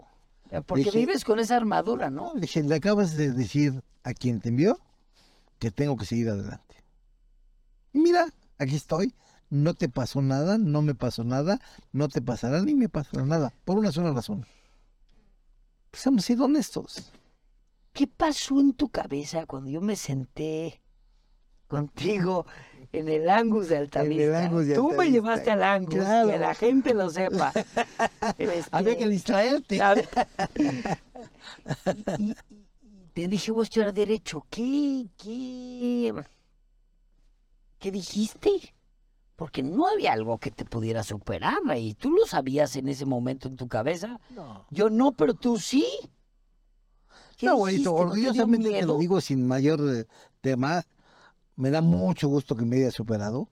Porque 0.66 0.86
Dije- 0.86 1.00
vives 1.00 1.26
con 1.26 1.40
esa 1.40 1.58
armadura, 1.58 2.10
¿no? 2.10 2.34
Dije, 2.36 2.64
le 2.64 2.76
acabas 2.76 3.18
de 3.18 3.32
decir 3.34 3.84
a 4.04 4.14
quien 4.14 4.40
te 4.40 4.50
envió 4.50 4.80
que 5.60 5.72
tengo 5.72 5.98
que 5.98 6.06
seguir 6.06 6.30
adelante. 6.30 6.84
Y 7.94 8.00
mira, 8.00 8.28
aquí 8.58 8.76
estoy. 8.76 9.14
No 9.50 9.74
te 9.74 9.88
pasó 9.88 10.22
nada, 10.22 10.58
no 10.58 10.82
me 10.82 10.94
pasó 10.94 11.24
nada, 11.24 11.62
no 11.94 12.10
te 12.10 12.22
pasará 12.22 12.62
ni 12.62 12.76
me 12.76 12.90
pasará 12.90 13.24
nada. 13.26 13.54
Por 13.64 13.78
una 13.78 13.92
sola 13.94 14.12
razón. 14.12 14.46
Pues 15.90 16.06
hemos 16.06 16.26
sido 16.26 16.46
honestos. 16.46 17.12
¿Qué 17.94 18.08
pasó 18.08 18.60
en 18.60 18.74
tu 18.74 18.90
cabeza 18.90 19.46
cuando 19.46 19.70
yo 19.70 19.80
me 19.82 19.96
senté 19.96 20.82
contigo 21.68 22.46
en 22.92 23.08
el 23.08 23.30
Angus 23.30 23.70
de 23.70 23.78
Altavista? 23.78 24.24
En 24.24 24.30
el 24.30 24.36
Angus 24.36 24.66
de 24.68 24.76
Tú 24.76 24.84
me 24.84 24.90
Altavista, 24.92 25.14
llevaste 25.14 25.52
al 25.52 25.64
Angus, 25.64 25.96
claro. 25.96 26.28
que 26.30 26.40
la 26.40 26.54
gente 26.54 26.94
lo 26.94 27.10
sepa. 27.10 27.54
Este, 28.38 28.64
Había 28.72 28.98
que 28.98 29.08
distraerte. 29.08 29.80
ver, 29.80 30.10
y, 30.58 32.24
y- 32.24 32.36
y 32.50 32.67
te 33.18 33.28
dije, 33.28 33.52
voy 33.52 33.62
a 33.62 33.64
estudiar 33.64 33.94
Derecho. 33.96 34.46
¿Qué? 34.48 35.08
¿Qué? 35.18 36.14
¿Qué 37.80 37.92
dijiste? 37.92 38.76
Porque 39.36 39.64
no 39.64 39.88
había 39.88 40.14
algo 40.14 40.38
que 40.38 40.52
te 40.52 40.66
pudiera 40.66 41.02
superar, 41.02 41.58
y 41.76 41.96
tú 41.96 42.12
lo 42.12 42.28
sabías 42.28 42.76
en 42.76 42.90
ese 42.90 43.08
momento 43.08 43.48
en 43.48 43.56
tu 43.56 43.68
cabeza. 43.68 44.20
No, 44.30 44.68
Yo 44.70 44.92
no, 44.92 45.14
pero 45.14 45.34
tú 45.34 45.58
sí. 45.58 45.88
¿Qué 47.38 47.48
no 47.48 47.66
dio 47.66 47.92
orgullosamente 47.92 48.70
te 48.70 48.86
lo 48.86 49.00
digo 49.00 49.20
sin 49.20 49.48
mayor 49.48 49.80
eh, 49.96 50.06
tema. 50.42 50.86
Me 51.56 51.72
da 51.72 51.82
mucho 51.82 52.28
gusto 52.28 52.56
que 52.56 52.66
me 52.66 52.78
hayas 52.78 52.94
superado. 52.94 53.50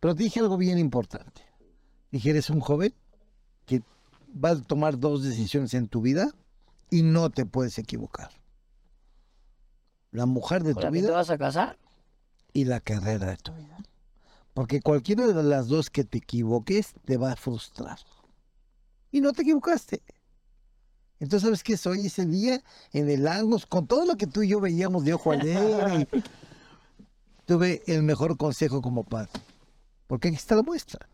Pero 0.00 0.14
te 0.14 0.22
dije 0.22 0.40
algo 0.40 0.56
bien 0.56 0.78
importante. 0.78 1.42
Dije, 2.10 2.30
eres 2.30 2.48
un 2.48 2.60
joven 2.60 2.94
que 3.66 3.82
va 4.42 4.50
a 4.52 4.62
tomar 4.62 4.98
dos 4.98 5.22
decisiones 5.22 5.74
en 5.74 5.88
tu 5.88 6.00
vida 6.00 6.32
y 6.90 7.02
no 7.02 7.28
te 7.28 7.44
puedes 7.44 7.78
equivocar. 7.78 8.41
La 10.12 10.26
mujer 10.26 10.62
de 10.62 10.74
¿Con 10.74 10.82
tu 10.82 10.86
la 10.86 10.92
que 10.92 10.98
te 10.98 11.02
vida 11.02 11.12
vas 11.14 11.30
a 11.30 11.38
casar? 11.38 11.78
y 12.52 12.66
la 12.66 12.80
carrera 12.80 13.30
de 13.30 13.36
tu 13.38 13.52
vida. 13.54 13.78
Porque 14.54 14.82
cualquiera 14.82 15.26
de 15.26 15.42
las 15.42 15.68
dos 15.68 15.88
que 15.88 16.04
te 16.04 16.18
equivoques 16.18 16.92
te 17.06 17.16
va 17.16 17.32
a 17.32 17.36
frustrar. 17.36 17.98
Y 19.10 19.22
no 19.22 19.32
te 19.32 19.42
equivocaste. 19.42 20.02
Entonces, 21.18 21.42
¿sabes 21.46 21.62
qué? 21.62 21.76
Soy 21.78 22.06
ese 22.06 22.26
día 22.26 22.62
en 22.92 23.08
el 23.08 23.26
Angus, 23.26 23.64
con 23.64 23.86
todo 23.86 24.04
lo 24.04 24.16
que 24.16 24.26
tú 24.26 24.42
y 24.42 24.48
yo 24.48 24.60
veíamos 24.60 25.04
de 25.04 25.14
ojo 25.14 25.32
alegre. 25.32 26.06
Tuve 27.46 27.82
el 27.86 28.02
mejor 28.02 28.36
consejo 28.36 28.82
como 28.82 29.04
padre. 29.04 29.30
Porque 30.06 30.28
aquí 30.28 30.36
está 30.36 30.56
la 30.56 30.62
muestra. 30.62 31.08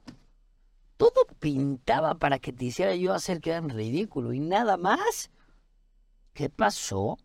Todo 0.96 1.26
pintaba 1.38 2.16
para 2.18 2.40
que 2.40 2.52
te 2.52 2.64
hiciera 2.64 2.96
yo 2.96 3.14
hacer 3.14 3.40
quedar 3.40 3.62
en 3.62 3.70
ridículo 3.70 4.32
y 4.32 4.40
nada 4.40 4.76
más. 4.76 5.30
¿Qué 6.32 6.50
pasó 6.50 7.16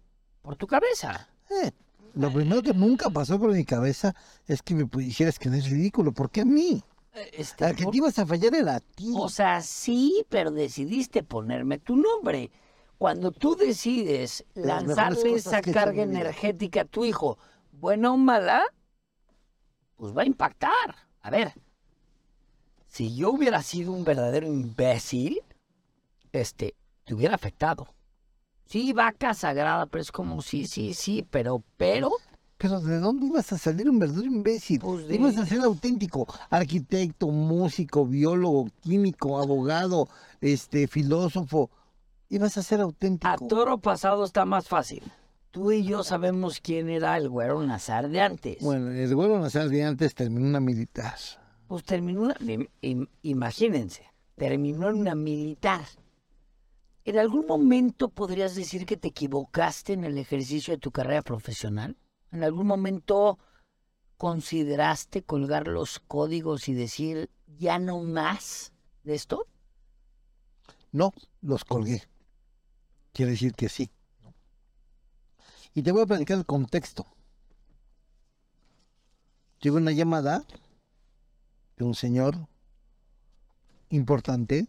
por 0.43 0.55
tu 0.55 0.67
cabeza? 0.67 1.29
Eh, 1.61 1.71
lo 2.15 2.31
primero 2.31 2.61
que 2.61 2.73
nunca 2.73 3.09
pasó 3.09 3.39
por 3.39 3.51
mi 3.51 3.65
cabeza 3.65 4.15
es 4.47 4.61
que 4.61 4.75
me 4.75 4.87
hicieras 5.03 5.39
que 5.39 5.49
no 5.49 5.55
es 5.55 5.69
ridículo. 5.69 6.11
¿Por 6.11 6.29
qué 6.29 6.41
a 6.41 6.45
mí? 6.45 6.83
Este, 7.31 7.65
Al 7.65 7.75
que 7.75 7.85
te 7.85 7.97
ibas 7.97 8.17
a 8.19 8.25
fallar 8.25 8.55
era 8.55 8.75
a 8.75 8.79
ti. 8.79 9.13
O 9.15 9.29
sea, 9.29 9.61
sí, 9.61 10.25
pero 10.29 10.51
decidiste 10.51 11.23
ponerme 11.23 11.77
tu 11.79 11.95
nombre. 11.95 12.51
Cuando 12.97 13.31
tú 13.31 13.55
decides 13.55 14.45
las 14.53 14.85
lanzarle 14.85 15.33
esa 15.33 15.61
carga 15.61 16.03
energética 16.03 16.81
a 16.81 16.85
tu 16.85 17.05
hijo, 17.05 17.37
buena 17.71 18.11
o 18.13 18.17
mala, 18.17 18.63
pues 19.95 20.15
va 20.15 20.23
a 20.23 20.25
impactar. 20.25 20.95
A 21.21 21.29
ver, 21.29 21.53
si 22.87 23.15
yo 23.15 23.31
hubiera 23.31 23.61
sido 23.61 23.91
un 23.91 24.03
verdadero 24.03 24.47
imbécil, 24.47 25.41
este, 26.31 26.75
te 27.03 27.13
hubiera 27.13 27.35
afectado. 27.35 27.87
Sí, 28.73 28.91
vaca 28.91 29.35
sagrada, 29.35 29.85
pero 29.85 30.01
es 30.01 30.11
como, 30.11 30.41
sí, 30.41 30.65
sí, 30.65 30.95
sí, 30.95 31.23
pero, 31.29 31.61
pero, 31.77 32.09
Pero 32.57 32.79
¿de 32.81 32.97
dónde 32.97 33.27
ibas 33.27 33.53
a 33.53 33.59
salir 33.59 33.87
un 33.87 33.99
verdadero 33.99 34.25
imbécil? 34.25 34.79
Pues 34.79 35.07
de- 35.07 35.13
Ibas 35.13 35.37
a 35.37 35.45
ser 35.45 35.59
auténtico, 35.61 36.25
arquitecto, 36.49 37.27
músico, 37.27 38.07
biólogo, 38.07 38.65
químico, 38.81 39.39
abogado, 39.39 40.09
este, 40.41 40.87
filósofo. 40.87 41.69
Ibas 42.29 42.57
a 42.57 42.63
ser 42.63 42.79
a 42.79 42.85
auténtico. 42.85 43.45
toro 43.47 43.77
pasado 43.77 44.23
está 44.23 44.43
más 44.43 44.67
fácil. 44.67 45.03
Tú 45.51 45.71
y 45.71 45.83
yo 45.83 46.03
sabemos 46.03 46.59
quién 46.59 46.89
era 46.89 47.15
el 47.17 47.29
güero 47.29 47.61
Nazar 47.61 48.09
de 48.09 48.21
antes. 48.21 48.57
Bueno, 48.59 48.89
el 48.89 49.13
güero 49.13 49.39
Nazar 49.39 49.69
de 49.69 49.83
antes 49.83 50.15
terminó 50.15 50.47
una 50.47 50.59
militar. 50.59 51.13
Pues 51.67 51.83
terminó 51.83 52.21
una, 52.21 52.33
im- 52.39 52.67
im- 52.81 53.07
imagínense, 53.21 54.01
terminó 54.35 54.89
en 54.89 54.95
una 54.95 55.13
militar. 55.13 55.81
¿En 57.05 57.17
algún 57.19 57.45
momento 57.45 58.09
podrías 58.09 58.55
decir 58.55 58.85
que 58.85 58.95
te 58.95 59.09
equivocaste 59.09 59.93
en 59.93 60.05
el 60.05 60.17
ejercicio 60.17 60.73
de 60.73 60.77
tu 60.77 60.91
carrera 60.91 61.21
profesional? 61.21 61.97
¿En 62.31 62.43
algún 62.43 62.65
momento 62.65 63.39
consideraste 64.17 65.21
colgar 65.21 65.67
los 65.67 65.99
códigos 65.99 66.69
y 66.69 66.73
decir 66.73 67.29
ya 67.57 67.77
no 67.77 68.01
más 68.03 68.71
de 69.03 69.15
esto? 69.15 69.47
No, 70.93 71.11
los 71.41 71.65
colgué. 71.65 72.03
Quiere 73.11 73.31
decir 73.31 73.53
que 73.53 73.67
sí. 73.67 73.91
Y 75.73 75.81
te 75.81 75.91
voy 75.91 76.03
a 76.03 76.05
platicar 76.05 76.37
el 76.37 76.45
contexto. 76.45 77.05
Tuve 79.59 79.77
una 79.77 79.91
llamada 79.91 80.45
de 81.77 81.83
un 81.83 81.95
señor 81.95 82.47
importante, 83.89 84.67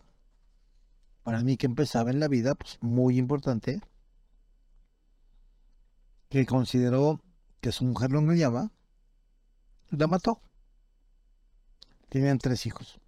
para 1.24 1.42
mí 1.42 1.56
que 1.56 1.66
empezaba 1.66 2.10
en 2.10 2.20
la 2.20 2.28
vida, 2.28 2.54
pues 2.54 2.78
muy 2.82 3.18
importante, 3.18 3.80
que 6.28 6.46
consideró 6.46 7.20
que 7.60 7.72
su 7.72 7.84
mujer 7.84 8.12
lo 8.12 8.18
engañaba, 8.20 8.70
la 9.90 10.06
mató. 10.06 10.40
Tenían 12.10 12.38
tres 12.38 12.66
hijos. 12.66 13.00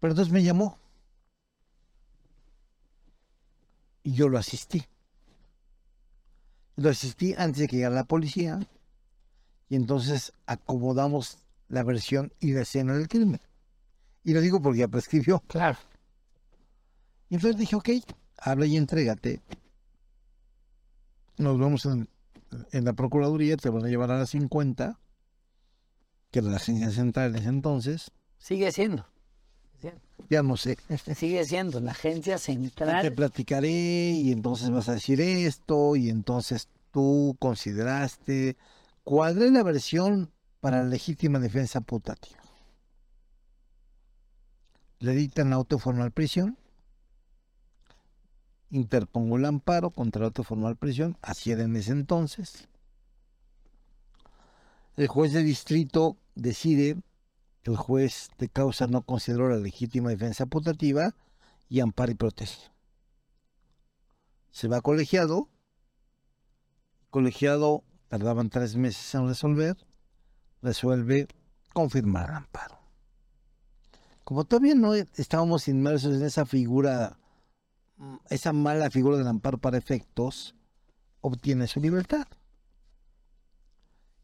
Pero 0.00 0.12
entonces 0.12 0.32
me 0.32 0.42
llamó. 0.42 0.78
Y 4.02 4.12
yo 4.12 4.28
lo 4.28 4.36
asistí. 4.36 4.84
Lo 6.76 6.90
asistí 6.90 7.34
antes 7.38 7.60
de 7.60 7.68
que 7.68 7.76
llegara 7.76 7.94
la 7.94 8.04
policía. 8.04 8.60
Y 9.70 9.76
entonces 9.76 10.34
acomodamos 10.44 11.38
la 11.68 11.82
versión 11.82 12.34
y 12.38 12.52
la 12.52 12.60
escena 12.62 12.92
del 12.92 13.08
crimen. 13.08 13.40
Y 14.24 14.32
lo 14.32 14.40
digo 14.40 14.60
porque 14.60 14.80
ya 14.80 14.88
prescribió. 14.88 15.40
Claro. 15.46 15.78
Y 17.28 17.34
entonces 17.36 17.58
dije, 17.58 17.76
ok, 17.76 17.90
habla 18.38 18.66
y 18.66 18.76
entrégate. 18.76 19.42
Nos 21.36 21.58
vemos 21.58 21.84
en, 21.86 22.08
en 22.72 22.84
la 22.84 22.92
Procuraduría, 22.92 23.56
te 23.56 23.68
van 23.68 23.84
a 23.84 23.88
llevar 23.88 24.10
a 24.10 24.18
las 24.18 24.30
50, 24.30 24.98
que 26.30 26.38
era 26.38 26.48
la 26.48 26.56
agencia 26.56 26.90
central 26.90 27.30
en 27.30 27.36
ese 27.36 27.48
entonces. 27.48 28.10
Sigue 28.38 28.72
siendo. 28.72 29.06
Ya 30.30 30.42
no 30.42 30.56
sé. 30.56 30.78
Sigue 31.14 31.44
siendo 31.44 31.80
la 31.80 31.90
agencia 31.90 32.36
te 32.36 32.40
central. 32.40 33.12
platicaré 33.14 33.70
y 33.70 34.32
entonces 34.32 34.70
vas 34.70 34.88
a 34.88 34.94
decir 34.94 35.20
esto 35.20 35.96
y 35.96 36.08
entonces 36.08 36.68
tú 36.90 37.36
consideraste 37.38 38.56
es 39.06 39.52
la 39.52 39.62
versión 39.62 40.30
para 40.60 40.82
la 40.82 40.88
legítima 40.88 41.38
defensa 41.38 41.80
putativa. 41.82 42.43
Le 45.04 45.12
dictan 45.12 45.52
auto 45.52 45.78
formal 45.78 46.12
prisión. 46.12 46.56
Interpongo 48.70 49.36
el 49.36 49.44
amparo 49.44 49.90
contra 49.90 50.20
el 50.20 50.24
auto 50.24 50.44
formal 50.44 50.76
prisión, 50.76 51.18
así 51.20 51.50
era 51.50 51.62
en 51.62 51.76
ese 51.76 51.92
entonces. 51.92 52.68
El 54.96 55.06
juez 55.08 55.34
de 55.34 55.42
distrito 55.42 56.16
decide 56.34 56.96
el 57.64 57.76
juez 57.76 58.30
de 58.38 58.48
causa 58.48 58.86
no 58.86 59.02
consideró 59.02 59.50
la 59.50 59.58
legítima 59.58 60.08
defensa 60.08 60.46
putativa 60.46 61.14
y 61.68 61.80
ampara 61.80 62.12
y 62.12 62.14
protege. 62.14 62.70
Se 64.52 64.68
va 64.68 64.80
colegiado. 64.80 65.50
Colegiado 67.10 67.84
tardaban 68.08 68.48
tres 68.48 68.74
meses 68.76 69.14
en 69.14 69.28
resolver. 69.28 69.76
Resuelve 70.62 71.28
confirmar 71.74 72.30
amparo. 72.30 72.83
Como 74.24 74.44
todavía 74.44 74.74
no 74.74 74.94
estábamos 74.94 75.68
inmersos 75.68 76.14
en 76.14 76.22
esa 76.22 76.46
figura, 76.46 77.18
mm, 77.98 78.16
esa 78.30 78.52
mala 78.52 78.90
figura 78.90 79.18
del 79.18 79.28
amparo 79.28 79.58
para 79.58 79.76
efectos, 79.76 80.54
obtiene 81.20 81.66
su 81.66 81.80
libertad. 81.80 82.26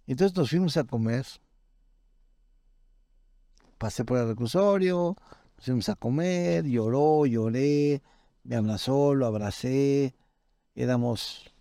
Entonces 0.06 0.36
nos 0.36 0.50
fuimos 0.50 0.76
a 0.76 0.84
comer. 0.84 1.26
Pasé 3.78 4.04
por 4.04 4.18
el 4.18 4.28
reclusorio, 4.28 5.16
nos 5.56 5.64
fuimos 5.64 5.88
a 5.90 5.94
comer, 5.96 6.64
lloró, 6.64 7.26
lloré, 7.26 8.02
me 8.42 8.56
abrazó, 8.56 9.14
lo 9.14 9.26
abracé, 9.26 10.14
éramos, 10.74 11.54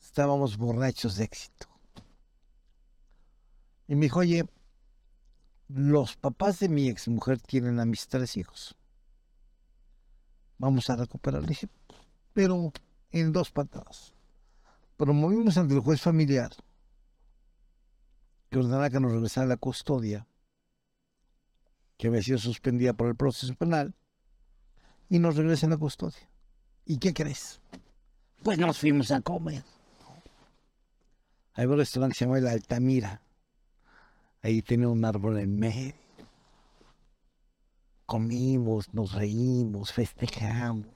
estábamos 0.00 0.56
borrachos 0.56 1.16
de 1.16 1.24
éxito. 1.24 1.66
Y 3.88 3.96
me 3.96 4.02
dijo, 4.02 4.20
oye, 4.20 4.46
los 5.68 6.16
papás 6.16 6.58
de 6.58 6.68
mi 6.68 6.88
exmujer 6.88 7.40
tienen 7.40 7.80
a 7.80 7.84
mis 7.84 8.06
tres 8.08 8.36
hijos. 8.36 8.76
Vamos 10.58 10.88
a 10.90 10.96
recuperar. 10.96 11.46
Dije, 11.46 11.68
pero 12.32 12.72
en 13.10 13.32
dos 13.32 13.50
patadas. 13.50 14.14
Promovimos 14.96 15.56
ante 15.58 15.74
el 15.74 15.80
juez 15.80 16.00
familiar 16.00 16.52
que 18.50 18.58
ordenara 18.58 18.90
que 18.90 19.00
nos 19.00 19.12
regresara 19.12 19.46
la 19.46 19.56
custodia 19.56 20.26
que 21.96 22.08
había 22.08 22.22
sido 22.22 22.38
suspendida 22.38 22.92
por 22.92 23.08
el 23.08 23.16
proceso 23.16 23.54
penal, 23.54 23.94
y 25.08 25.18
nos 25.18 25.36
regresa 25.36 25.68
la 25.68 25.76
custodia. 25.76 26.28
¿Y 26.84 26.98
qué 26.98 27.14
crees? 27.14 27.60
Pues 28.42 28.58
nos 28.58 28.78
fuimos 28.78 29.10
a 29.10 29.20
comer. 29.20 29.62
Hay 31.54 31.66
un 31.66 31.76
restaurante 31.76 32.14
que 32.14 32.18
se 32.18 32.24
llama 32.24 32.38
El 32.38 32.48
Altamira. 32.48 33.22
Ahí 34.44 34.60
tiene 34.60 34.86
un 34.86 35.02
árbol 35.06 35.38
en 35.38 35.58
medio. 35.58 35.94
Comimos, 38.04 38.92
nos 38.92 39.12
reímos, 39.12 39.90
festejamos. 39.90 40.86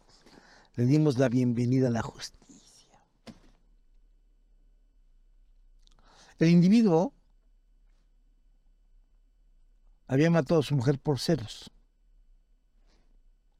Le 0.74 0.84
dimos 0.84 1.16
la 1.16 1.30
bienvenida 1.30 1.88
a 1.88 1.90
la 1.90 2.02
justicia. 2.02 3.00
El 6.38 6.50
individuo 6.50 7.14
había 10.08 10.30
matado 10.30 10.60
a 10.60 10.62
su 10.62 10.76
mujer 10.76 10.98
por 10.98 11.18
celos, 11.18 11.70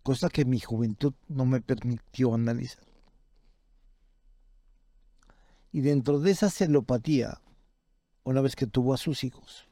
cosa 0.03 0.29
que 0.29 0.45
mi 0.45 0.61
juventud 0.61 1.15
no 1.29 1.47
me 1.47 1.63
permitió 1.63 2.35
analizar. 2.35 2.85
Y 5.73 5.81
dentro 5.81 6.21
de 6.21 6.33
esa 6.33 6.51
celopatía, 6.51 7.41
una 8.23 8.43
vez 8.43 8.55
que 8.55 8.67
tuvo 8.67 8.93
a 8.93 8.99
sus 8.99 9.25
hijos, 9.25 9.68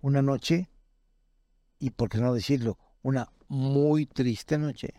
una 0.00 0.22
noche, 0.22 0.68
y 1.78 1.90
por 1.90 2.08
qué 2.08 2.18
no 2.18 2.34
decirlo, 2.34 2.78
una 3.02 3.30
muy 3.48 4.06
triste 4.06 4.58
noche, 4.58 4.94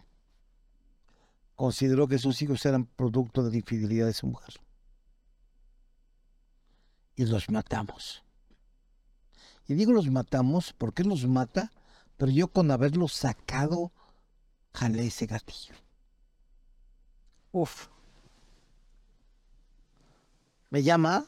consideró 1.56 2.08
que 2.08 2.18
sus 2.18 2.42
hijos 2.42 2.66
eran 2.66 2.86
producto 2.86 3.44
de 3.44 3.52
la 3.52 3.58
infidelidad 3.58 4.08
de 4.08 4.14
su 4.14 4.28
mujer. 4.28 4.56
Y 7.16 7.26
los 7.26 7.50
matamos. 7.50 8.24
Y 9.68 9.76
digo 9.76 9.92
los 9.92 10.10
matamos 10.10 10.74
porque 10.74 11.04
los 11.04 11.28
mata, 11.28 11.72
pero 12.18 12.32
yo 12.32 12.48
con 12.48 12.72
haberlos 12.72 13.14
sacado 13.14 13.92
jalé 14.74 15.08
ese 15.08 15.28
gatillo. 15.28 15.76
Uf. 17.52 17.88
Me 20.70 20.84
llama, 20.84 21.26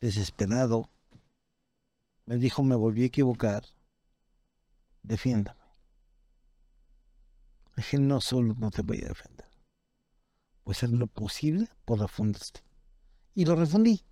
desesperado, 0.00 0.88
me 2.28 2.36
dijo 2.36 2.62
me 2.62 2.76
volví 2.76 3.04
a 3.04 3.06
equivocar, 3.06 3.64
defiéndame. 5.02 5.62
Le 7.74 7.82
dije, 7.82 7.98
no 7.98 8.20
solo 8.20 8.54
no 8.58 8.70
te 8.70 8.82
voy 8.82 8.98
a 8.98 9.08
defender, 9.08 9.48
voy 10.62 10.72
a 10.72 10.76
hacer 10.76 10.90
lo 10.90 11.06
posible 11.06 11.70
por 11.86 12.00
refundarte. 12.00 12.60
Y 13.34 13.46
lo 13.46 13.56
refundí. 13.56 14.04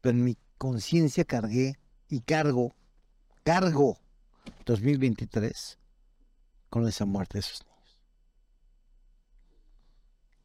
Pero 0.00 0.16
en 0.16 0.24
mi 0.24 0.38
conciencia 0.56 1.26
cargué 1.26 1.78
y 2.08 2.20
cargo, 2.20 2.74
cargo 3.42 3.98
2023 4.64 5.78
con 6.70 6.88
esa 6.88 7.04
muerte 7.04 7.38
de 7.38 7.42
sus 7.42 7.62
niños. 7.66 8.00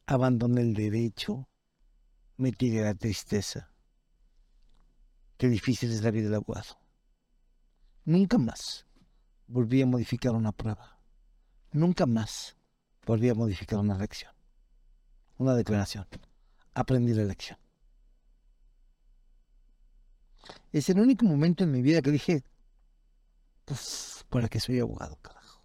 Abandoné 0.04 0.60
el 0.60 0.74
derecho, 0.74 1.48
me 2.36 2.52
tiré 2.52 2.82
la 2.82 2.94
tristeza 2.94 3.70
qué 5.40 5.48
difícil 5.48 5.90
es 5.90 6.02
la 6.02 6.10
vida 6.10 6.24
del 6.24 6.34
abogado. 6.34 6.78
Nunca 8.04 8.36
más 8.36 8.86
volví 9.46 9.80
a 9.80 9.86
modificar 9.86 10.32
una 10.32 10.52
prueba. 10.52 11.00
Nunca 11.72 12.04
más 12.04 12.58
volví 13.06 13.30
a 13.30 13.34
modificar 13.34 13.78
una 13.78 13.96
lección. 13.96 14.34
Una 15.38 15.54
declaración. 15.54 16.06
Aprendí 16.74 17.14
la 17.14 17.24
lección. 17.24 17.58
Es 20.72 20.90
el 20.90 21.00
único 21.00 21.24
momento 21.24 21.64
en 21.64 21.72
mi 21.72 21.80
vida 21.80 22.02
que 22.02 22.10
dije, 22.10 22.44
pues, 23.64 24.26
¿para 24.28 24.46
qué 24.46 24.60
soy 24.60 24.78
abogado, 24.78 25.16
carajo? 25.22 25.64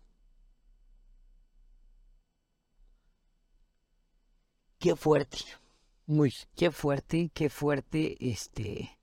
Qué 4.79 4.95
fuerte. 4.95 5.39
Muy. 6.05 6.33
Qué 6.55 6.71
fuerte, 6.71 7.29
qué 7.33 7.49
fuerte, 7.49 8.15
este, 8.21 8.94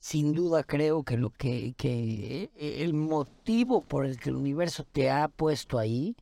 sin 0.00 0.32
duda 0.32 0.64
creo 0.64 1.04
que 1.04 1.18
lo 1.18 1.30
que, 1.30 1.74
que 1.76 2.50
el 2.56 2.94
motivo 2.94 3.82
por 3.82 4.06
el 4.06 4.18
que 4.18 4.30
el 4.30 4.36
universo 4.36 4.84
te 4.84 5.10
ha 5.10 5.28
puesto 5.28 5.78
ahí 5.78 6.16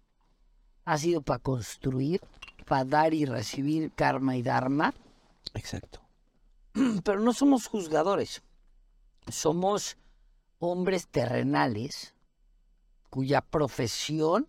ha 0.84 0.98
sido 0.98 1.22
para 1.22 1.38
construir, 1.38 2.20
para 2.66 2.84
dar 2.84 3.14
y 3.14 3.24
recibir 3.24 3.92
karma 3.92 4.36
y 4.36 4.42
dharma. 4.42 4.94
Exacto. 5.54 6.00
Pero 7.04 7.20
no 7.20 7.32
somos 7.32 7.68
juzgadores, 7.68 8.42
somos 9.28 9.96
hombres 10.58 11.06
terrenales 11.06 12.14
cuya 13.10 13.40
profesión 13.40 14.48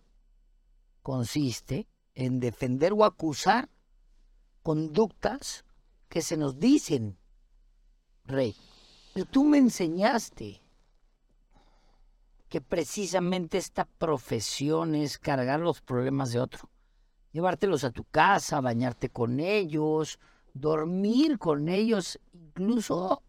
consiste 1.02 1.86
en 2.14 2.40
defender 2.40 2.92
o 2.92 3.04
acusar 3.04 3.68
conductas 4.62 5.64
que 6.08 6.20
se 6.20 6.36
nos 6.36 6.58
dicen, 6.58 7.16
Rey. 8.24 8.56
Pero 9.12 9.26
tú 9.26 9.44
me 9.44 9.58
enseñaste 9.58 10.62
que 12.48 12.60
precisamente 12.60 13.58
esta 13.58 13.84
profesión 13.84 14.94
es 14.94 15.18
cargar 15.18 15.60
los 15.60 15.80
problemas 15.80 16.32
de 16.32 16.40
otro. 16.40 16.68
Llevártelos 17.32 17.84
a 17.84 17.92
tu 17.92 18.04
casa, 18.04 18.60
bañarte 18.60 19.08
con 19.08 19.38
ellos, 19.38 20.18
dormir 20.52 21.38
con 21.38 21.68
ellos, 21.68 22.18
incluso 22.32 23.22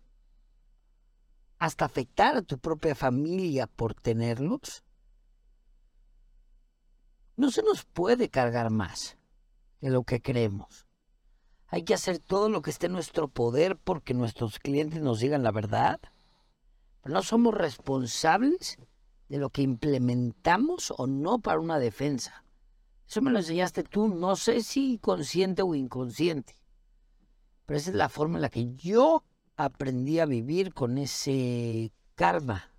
hasta 1.60 1.86
afectar 1.86 2.38
a 2.38 2.42
tu 2.42 2.58
propia 2.58 2.96
familia 2.96 3.68
por 3.68 3.94
tenerlos. 3.94 4.84
No 7.38 7.52
se 7.52 7.62
nos 7.62 7.86
puede 7.86 8.30
cargar 8.30 8.72
más 8.72 9.18
de 9.80 9.92
lo 9.92 10.04
que 10.04 10.22
creemos. 10.22 10.88
Hay 11.74 11.84
que 11.84 11.94
hacer 11.94 12.20
todo 12.20 12.50
lo 12.50 12.62
que 12.62 12.70
esté 12.70 12.88
en 12.88 12.92
nuestro 12.92 13.30
poder 13.30 13.78
porque 13.78 14.14
nuestros 14.14 14.60
clientes 14.60 15.02
nos 15.02 15.22
digan 15.22 15.42
la 15.42 15.52
verdad. 15.52 16.02
Pero 17.02 17.16
no 17.16 17.24
somos 17.24 17.54
responsables 17.54 18.78
de 19.30 19.38
lo 19.38 19.50
que 19.52 19.62
implementamos 19.62 20.94
o 20.98 21.08
no 21.08 21.40
para 21.40 21.62
una 21.62 21.80
defensa. 21.80 22.44
Eso 23.08 23.22
me 23.22 23.32
lo 23.32 23.40
enseñaste 23.40 23.84
tú, 23.84 24.10
no 24.10 24.36
sé 24.36 24.64
si 24.64 24.98
consciente 24.98 25.62
o 25.62 25.74
inconsciente. 25.74 26.58
Pero 27.66 27.78
esa 27.78 27.92
es 27.92 27.96
la 27.96 28.10
forma 28.10 28.38
en 28.38 28.42
la 28.42 28.50
que 28.50 28.76
yo 28.76 29.24
aprendí 29.56 30.20
a 30.20 30.26
vivir 30.26 30.74
con 30.74 30.98
ese 30.98 31.94
karma. 32.16 32.70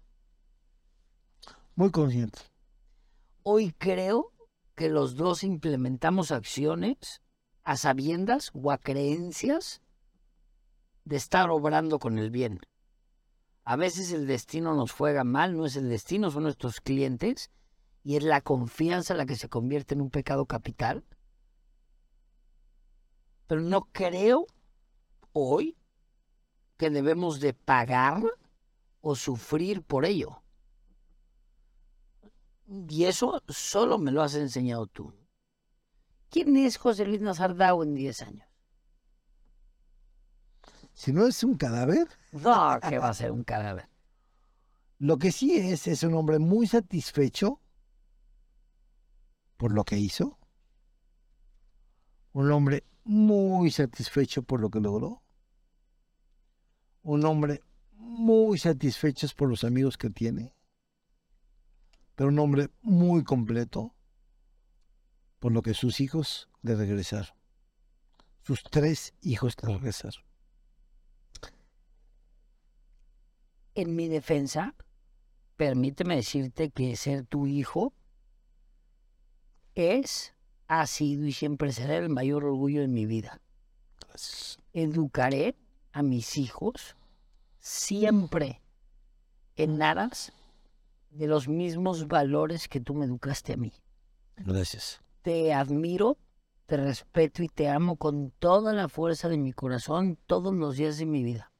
Muy 1.76 1.90
consciente. 1.90 2.40
Hoy 3.42 3.72
creo 3.72 4.34
que 4.74 4.90
los 4.90 5.16
dos 5.16 5.44
implementamos 5.44 6.30
acciones 6.30 7.21
a 7.64 7.76
sabiendas 7.76 8.50
o 8.54 8.70
a 8.70 8.78
creencias 8.78 9.80
de 11.04 11.16
estar 11.16 11.50
obrando 11.50 11.98
con 11.98 12.18
el 12.18 12.30
bien. 12.30 12.60
A 13.64 13.76
veces 13.76 14.12
el 14.12 14.26
destino 14.26 14.74
nos 14.74 14.92
juega 14.92 15.24
mal, 15.24 15.56
no 15.56 15.66
es 15.66 15.76
el 15.76 15.88
destino, 15.88 16.30
son 16.30 16.44
nuestros 16.44 16.80
clientes, 16.80 17.50
y 18.04 18.16
es 18.16 18.24
la 18.24 18.40
confianza 18.40 19.14
la 19.14 19.26
que 19.26 19.36
se 19.36 19.48
convierte 19.48 19.94
en 19.94 20.00
un 20.00 20.10
pecado 20.10 20.46
capital. 20.46 21.04
Pero 23.46 23.60
no 23.60 23.82
creo 23.92 24.46
hoy 25.32 25.76
que 26.76 26.90
debemos 26.90 27.38
de 27.38 27.54
pagar 27.54 28.22
o 29.00 29.14
sufrir 29.14 29.82
por 29.82 30.04
ello. 30.04 30.42
Y 32.88 33.04
eso 33.04 33.42
solo 33.48 33.98
me 33.98 34.10
lo 34.10 34.22
has 34.22 34.34
enseñado 34.34 34.86
tú. 34.86 35.12
¿Quién 36.32 36.56
es 36.56 36.78
José 36.78 37.04
Luis 37.04 37.20
Nazardao 37.20 37.82
en 37.82 37.94
10 37.94 38.22
años? 38.22 38.48
Si 40.94 41.12
no 41.12 41.26
es 41.26 41.44
un 41.44 41.58
cadáver. 41.58 42.08
No, 42.32 42.80
que 42.80 42.98
va 42.98 43.10
a 43.10 43.14
ser 43.14 43.30
un 43.32 43.44
cadáver. 43.44 43.90
Lo 44.98 45.18
que 45.18 45.30
sí 45.30 45.54
es, 45.58 45.86
es 45.86 46.02
un 46.04 46.14
hombre 46.14 46.38
muy 46.38 46.66
satisfecho 46.66 47.60
por 49.58 49.72
lo 49.72 49.84
que 49.84 49.98
hizo. 49.98 50.38
Un 52.32 52.50
hombre 52.50 52.84
muy 53.04 53.70
satisfecho 53.70 54.42
por 54.42 54.60
lo 54.60 54.70
que 54.70 54.80
logró. 54.80 55.22
Un 57.02 57.26
hombre 57.26 57.60
muy 57.92 58.56
satisfecho 58.56 59.28
por 59.36 59.50
los 59.50 59.64
amigos 59.64 59.98
que 59.98 60.08
tiene. 60.08 60.56
Pero 62.14 62.30
un 62.30 62.38
hombre 62.38 62.70
muy 62.80 63.22
completo 63.22 63.94
por 65.42 65.50
lo 65.50 65.62
que 65.62 65.74
sus 65.74 66.00
hijos 66.00 66.48
le 66.62 66.76
regresaron. 66.76 67.34
Sus 68.44 68.62
tres 68.62 69.12
hijos 69.22 69.56
le 69.60 69.74
regresaron. 69.74 70.22
En 73.74 73.96
mi 73.96 74.06
defensa, 74.06 74.76
permíteme 75.56 76.14
decirte 76.14 76.70
que 76.70 76.94
ser 76.94 77.26
tu 77.26 77.48
hijo 77.48 77.92
es, 79.74 80.32
ha 80.68 80.86
sido 80.86 81.26
y 81.26 81.32
siempre 81.32 81.72
será 81.72 81.96
el 81.96 82.08
mayor 82.08 82.44
orgullo 82.44 82.80
de 82.80 82.88
mi 82.88 83.04
vida. 83.04 83.40
Educaré 84.72 85.56
a 85.90 86.04
mis 86.04 86.38
hijos 86.38 86.94
siempre 87.58 88.62
en 89.56 89.82
aras 89.82 90.32
de 91.10 91.26
los 91.26 91.48
mismos 91.48 92.06
valores 92.06 92.68
que 92.68 92.78
tú 92.78 92.94
me 92.94 93.06
educaste 93.06 93.54
a 93.54 93.56
mí. 93.56 93.72
Gracias 94.36 95.02
te 95.22 95.54
admiro, 95.54 96.18
te 96.66 96.76
respeto 96.76 97.42
y 97.42 97.48
te 97.48 97.68
amo 97.68 97.96
con 97.96 98.30
toda 98.32 98.72
la 98.72 98.88
fuerza 98.88 99.28
de 99.28 99.38
mi 99.38 99.52
corazón 99.52 100.18
todos 100.26 100.54
los 100.54 100.76
días 100.76 100.98
de 100.98 101.06
mi 101.06 101.22
vida. 101.22 101.52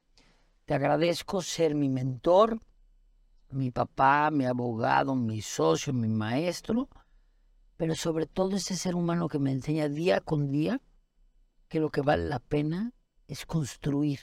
Te 0.65 0.75
agradezco 0.75 1.43
ser 1.43 1.75
mi 1.75 1.89
mentor, 1.89 2.61
mi 3.51 3.71
papá, 3.71 4.31
mi 4.31 4.45
abogado, 4.45 5.15
mi 5.15 5.41
socio, 5.43 5.93
mi 5.93 6.09
maestro, 6.09 6.89
pero 7.77 7.95
sobre 7.95 8.27
todo 8.27 8.57
ese 8.57 8.77
ser 8.77 8.95
humano 8.95 9.29
que 9.29 9.39
me 9.39 9.53
enseña 9.53 9.89
día 9.89 10.21
con 10.21 10.51
día 10.51 10.81
que 11.69 11.81
lo 11.81 11.91
que 11.91 12.03
vale 12.03 12.25
la 12.25 12.39
pena 12.39 12.93
es 13.29 13.47
construir, 13.47 14.21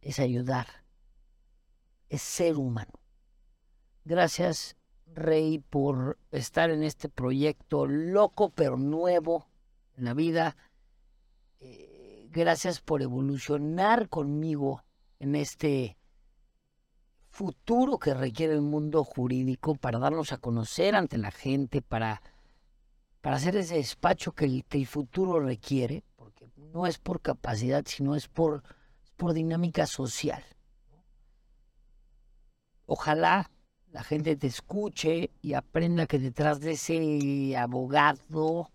es 0.00 0.18
ayudar, 0.18 0.66
es 2.08 2.22
ser 2.22 2.56
humano. 2.56 2.92
Gracias 4.04 4.76
Rey, 5.14 5.58
por 5.58 6.18
estar 6.30 6.70
en 6.70 6.82
este 6.82 7.08
proyecto 7.08 7.86
loco 7.86 8.50
pero 8.50 8.76
nuevo 8.76 9.46
en 9.96 10.04
la 10.04 10.14
vida. 10.14 10.56
Eh, 11.60 12.28
gracias 12.30 12.80
por 12.80 13.02
evolucionar 13.02 14.08
conmigo 14.08 14.82
en 15.18 15.36
este 15.36 15.96
futuro 17.30 17.98
que 17.98 18.12
requiere 18.12 18.52
el 18.52 18.60
mundo 18.60 19.04
jurídico 19.04 19.74
para 19.74 19.98
darnos 19.98 20.32
a 20.32 20.38
conocer 20.38 20.94
ante 20.94 21.16
la 21.16 21.30
gente, 21.30 21.80
para, 21.80 22.22
para 23.20 23.36
hacer 23.36 23.56
ese 23.56 23.76
despacho 23.76 24.32
que 24.32 24.44
el, 24.44 24.86
futuro 24.86 25.40
requiere, 25.40 26.04
porque 26.16 26.50
no 26.56 26.86
es 26.86 26.98
por 26.98 27.22
capacidad, 27.22 27.84
sino 27.86 28.14
es 28.14 28.28
por, 28.28 28.62
por 29.16 29.32
dinámica 29.32 29.86
social. 29.86 30.44
Ojalá 32.84 33.50
la 33.92 34.02
gente 34.02 34.36
te 34.36 34.46
escuche 34.46 35.30
y 35.42 35.52
aprenda 35.52 36.06
que 36.06 36.18
detrás 36.18 36.60
de 36.60 36.72
ese 36.72 37.56
abogado 37.56 38.70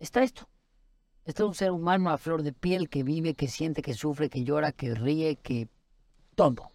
está 0.00 0.22
esto. 0.22 0.48
Está 1.24 1.44
un 1.44 1.54
ser 1.54 1.70
humano 1.70 2.10
a 2.10 2.18
flor 2.18 2.42
de 2.42 2.52
piel 2.52 2.88
que 2.88 3.04
vive, 3.04 3.34
que 3.34 3.46
siente, 3.46 3.82
que 3.82 3.94
sufre, 3.94 4.30
que 4.30 4.42
llora, 4.42 4.72
que 4.72 4.94
ríe, 4.94 5.36
que 5.36 5.68
todo. 6.34 6.72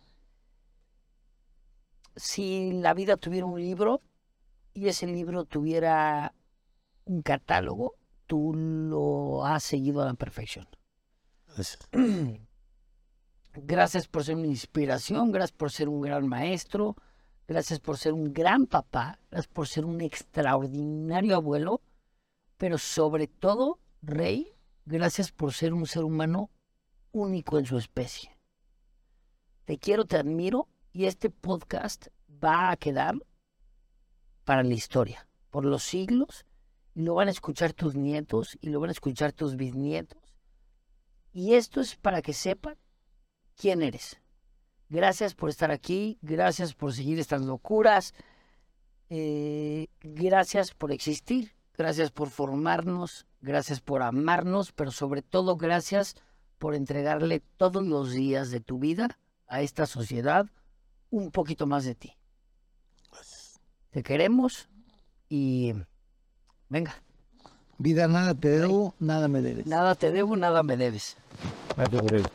Si 2.15 2.71
la 2.71 2.93
vida 2.93 3.17
tuviera 3.17 3.47
un 3.47 3.59
libro 3.59 4.01
y 4.73 4.87
ese 4.87 5.07
libro 5.07 5.43
tuviera 5.45 6.33
un 7.05 7.21
catálogo, 7.21 7.95
tú 8.27 8.53
lo 8.53 9.45
has 9.45 9.63
seguido 9.63 10.01
a 10.01 10.05
la 10.05 10.13
perfección. 10.13 10.67
Gracias 13.55 14.07
por 14.07 14.23
ser 14.23 14.35
una 14.35 14.47
inspiración, 14.47 15.31
gracias 15.31 15.55
por 15.55 15.71
ser 15.71 15.87
un 15.87 16.01
gran 16.01 16.27
maestro, 16.27 16.95
gracias 17.47 17.79
por 17.79 17.99
ser 17.99 18.13
un 18.13 18.33
gran 18.33 18.65
papá, 18.65 19.19
gracias 19.29 19.53
por 19.53 19.67
ser 19.67 19.85
un 19.85 20.01
extraordinario 20.01 21.35
abuelo, 21.35 21.81
pero 22.57 22.79
sobre 22.79 23.27
todo, 23.27 23.79
Rey, 24.01 24.55
gracias 24.85 25.31
por 25.31 25.53
ser 25.53 25.73
un 25.73 25.85
ser 25.85 26.03
humano 26.03 26.49
único 27.11 27.59
en 27.59 27.67
su 27.67 27.77
especie. 27.77 28.31
te 29.65 29.77
quiero, 29.77 30.05
te 30.05 30.17
admiro 30.17 30.67
y 30.91 31.05
este 31.05 31.29
podcast 31.29 32.07
va 32.43 32.71
a 32.71 32.77
quedar 32.77 33.15
para 34.45 34.63
la 34.63 34.73
historia, 34.73 35.27
por 35.51 35.63
los 35.63 35.83
siglos, 35.83 36.45
y 36.95 37.03
lo 37.03 37.13
van 37.13 37.27
a 37.27 37.31
escuchar 37.31 37.73
tus 37.73 37.93
nietos 37.93 38.57
y 38.61 38.69
lo 38.69 38.79
van 38.79 38.89
a 38.89 38.93
escuchar 38.93 39.31
tus 39.31 39.55
bisnietos. 39.55 40.21
Y 41.31 41.53
esto 41.53 41.81
es 41.81 41.95
para 41.95 42.21
que 42.21 42.33
sepan 42.33 42.77
quién 43.55 43.81
eres. 43.81 44.19
Gracias 44.89 45.33
por 45.33 45.49
estar 45.49 45.71
aquí, 45.71 46.17
gracias 46.21 46.73
por 46.73 46.93
seguir 46.93 47.19
estas 47.19 47.41
locuras, 47.41 48.13
eh, 49.09 49.87
gracias 50.01 50.73
por 50.73 50.91
existir, 50.91 51.55
gracias 51.75 52.11
por 52.11 52.29
formarnos, 52.29 53.25
gracias 53.41 53.81
por 53.81 54.03
amarnos, 54.03 54.71
pero 54.71 54.91
sobre 54.91 55.21
todo 55.21 55.57
gracias 55.57 56.15
por 56.59 56.75
entregarle 56.75 57.41
todos 57.57 57.85
los 57.85 58.11
días 58.11 58.51
de 58.51 58.59
tu 58.59 58.79
vida 58.79 59.17
a 59.47 59.61
esta 59.61 59.85
sociedad 59.85 60.47
un 61.09 61.31
poquito 61.31 61.67
más 61.67 61.85
de 61.85 61.95
ti. 61.95 62.17
Te 63.91 64.01
queremos 64.01 64.69
y 65.29 65.73
venga. 66.69 66.95
Vida, 67.77 68.07
nada 68.07 68.33
te 68.33 68.49
debo, 68.49 68.95
nada 68.99 69.27
me 69.27 69.41
debes. 69.41 69.67
Nada 69.67 69.93
te 69.93 70.11
debo, 70.11 70.35
nada 70.35 70.63
me 70.63 70.77
debes. 70.77 71.17
Nada 71.77 71.89
te 71.89 72.15
debo. 72.15 72.29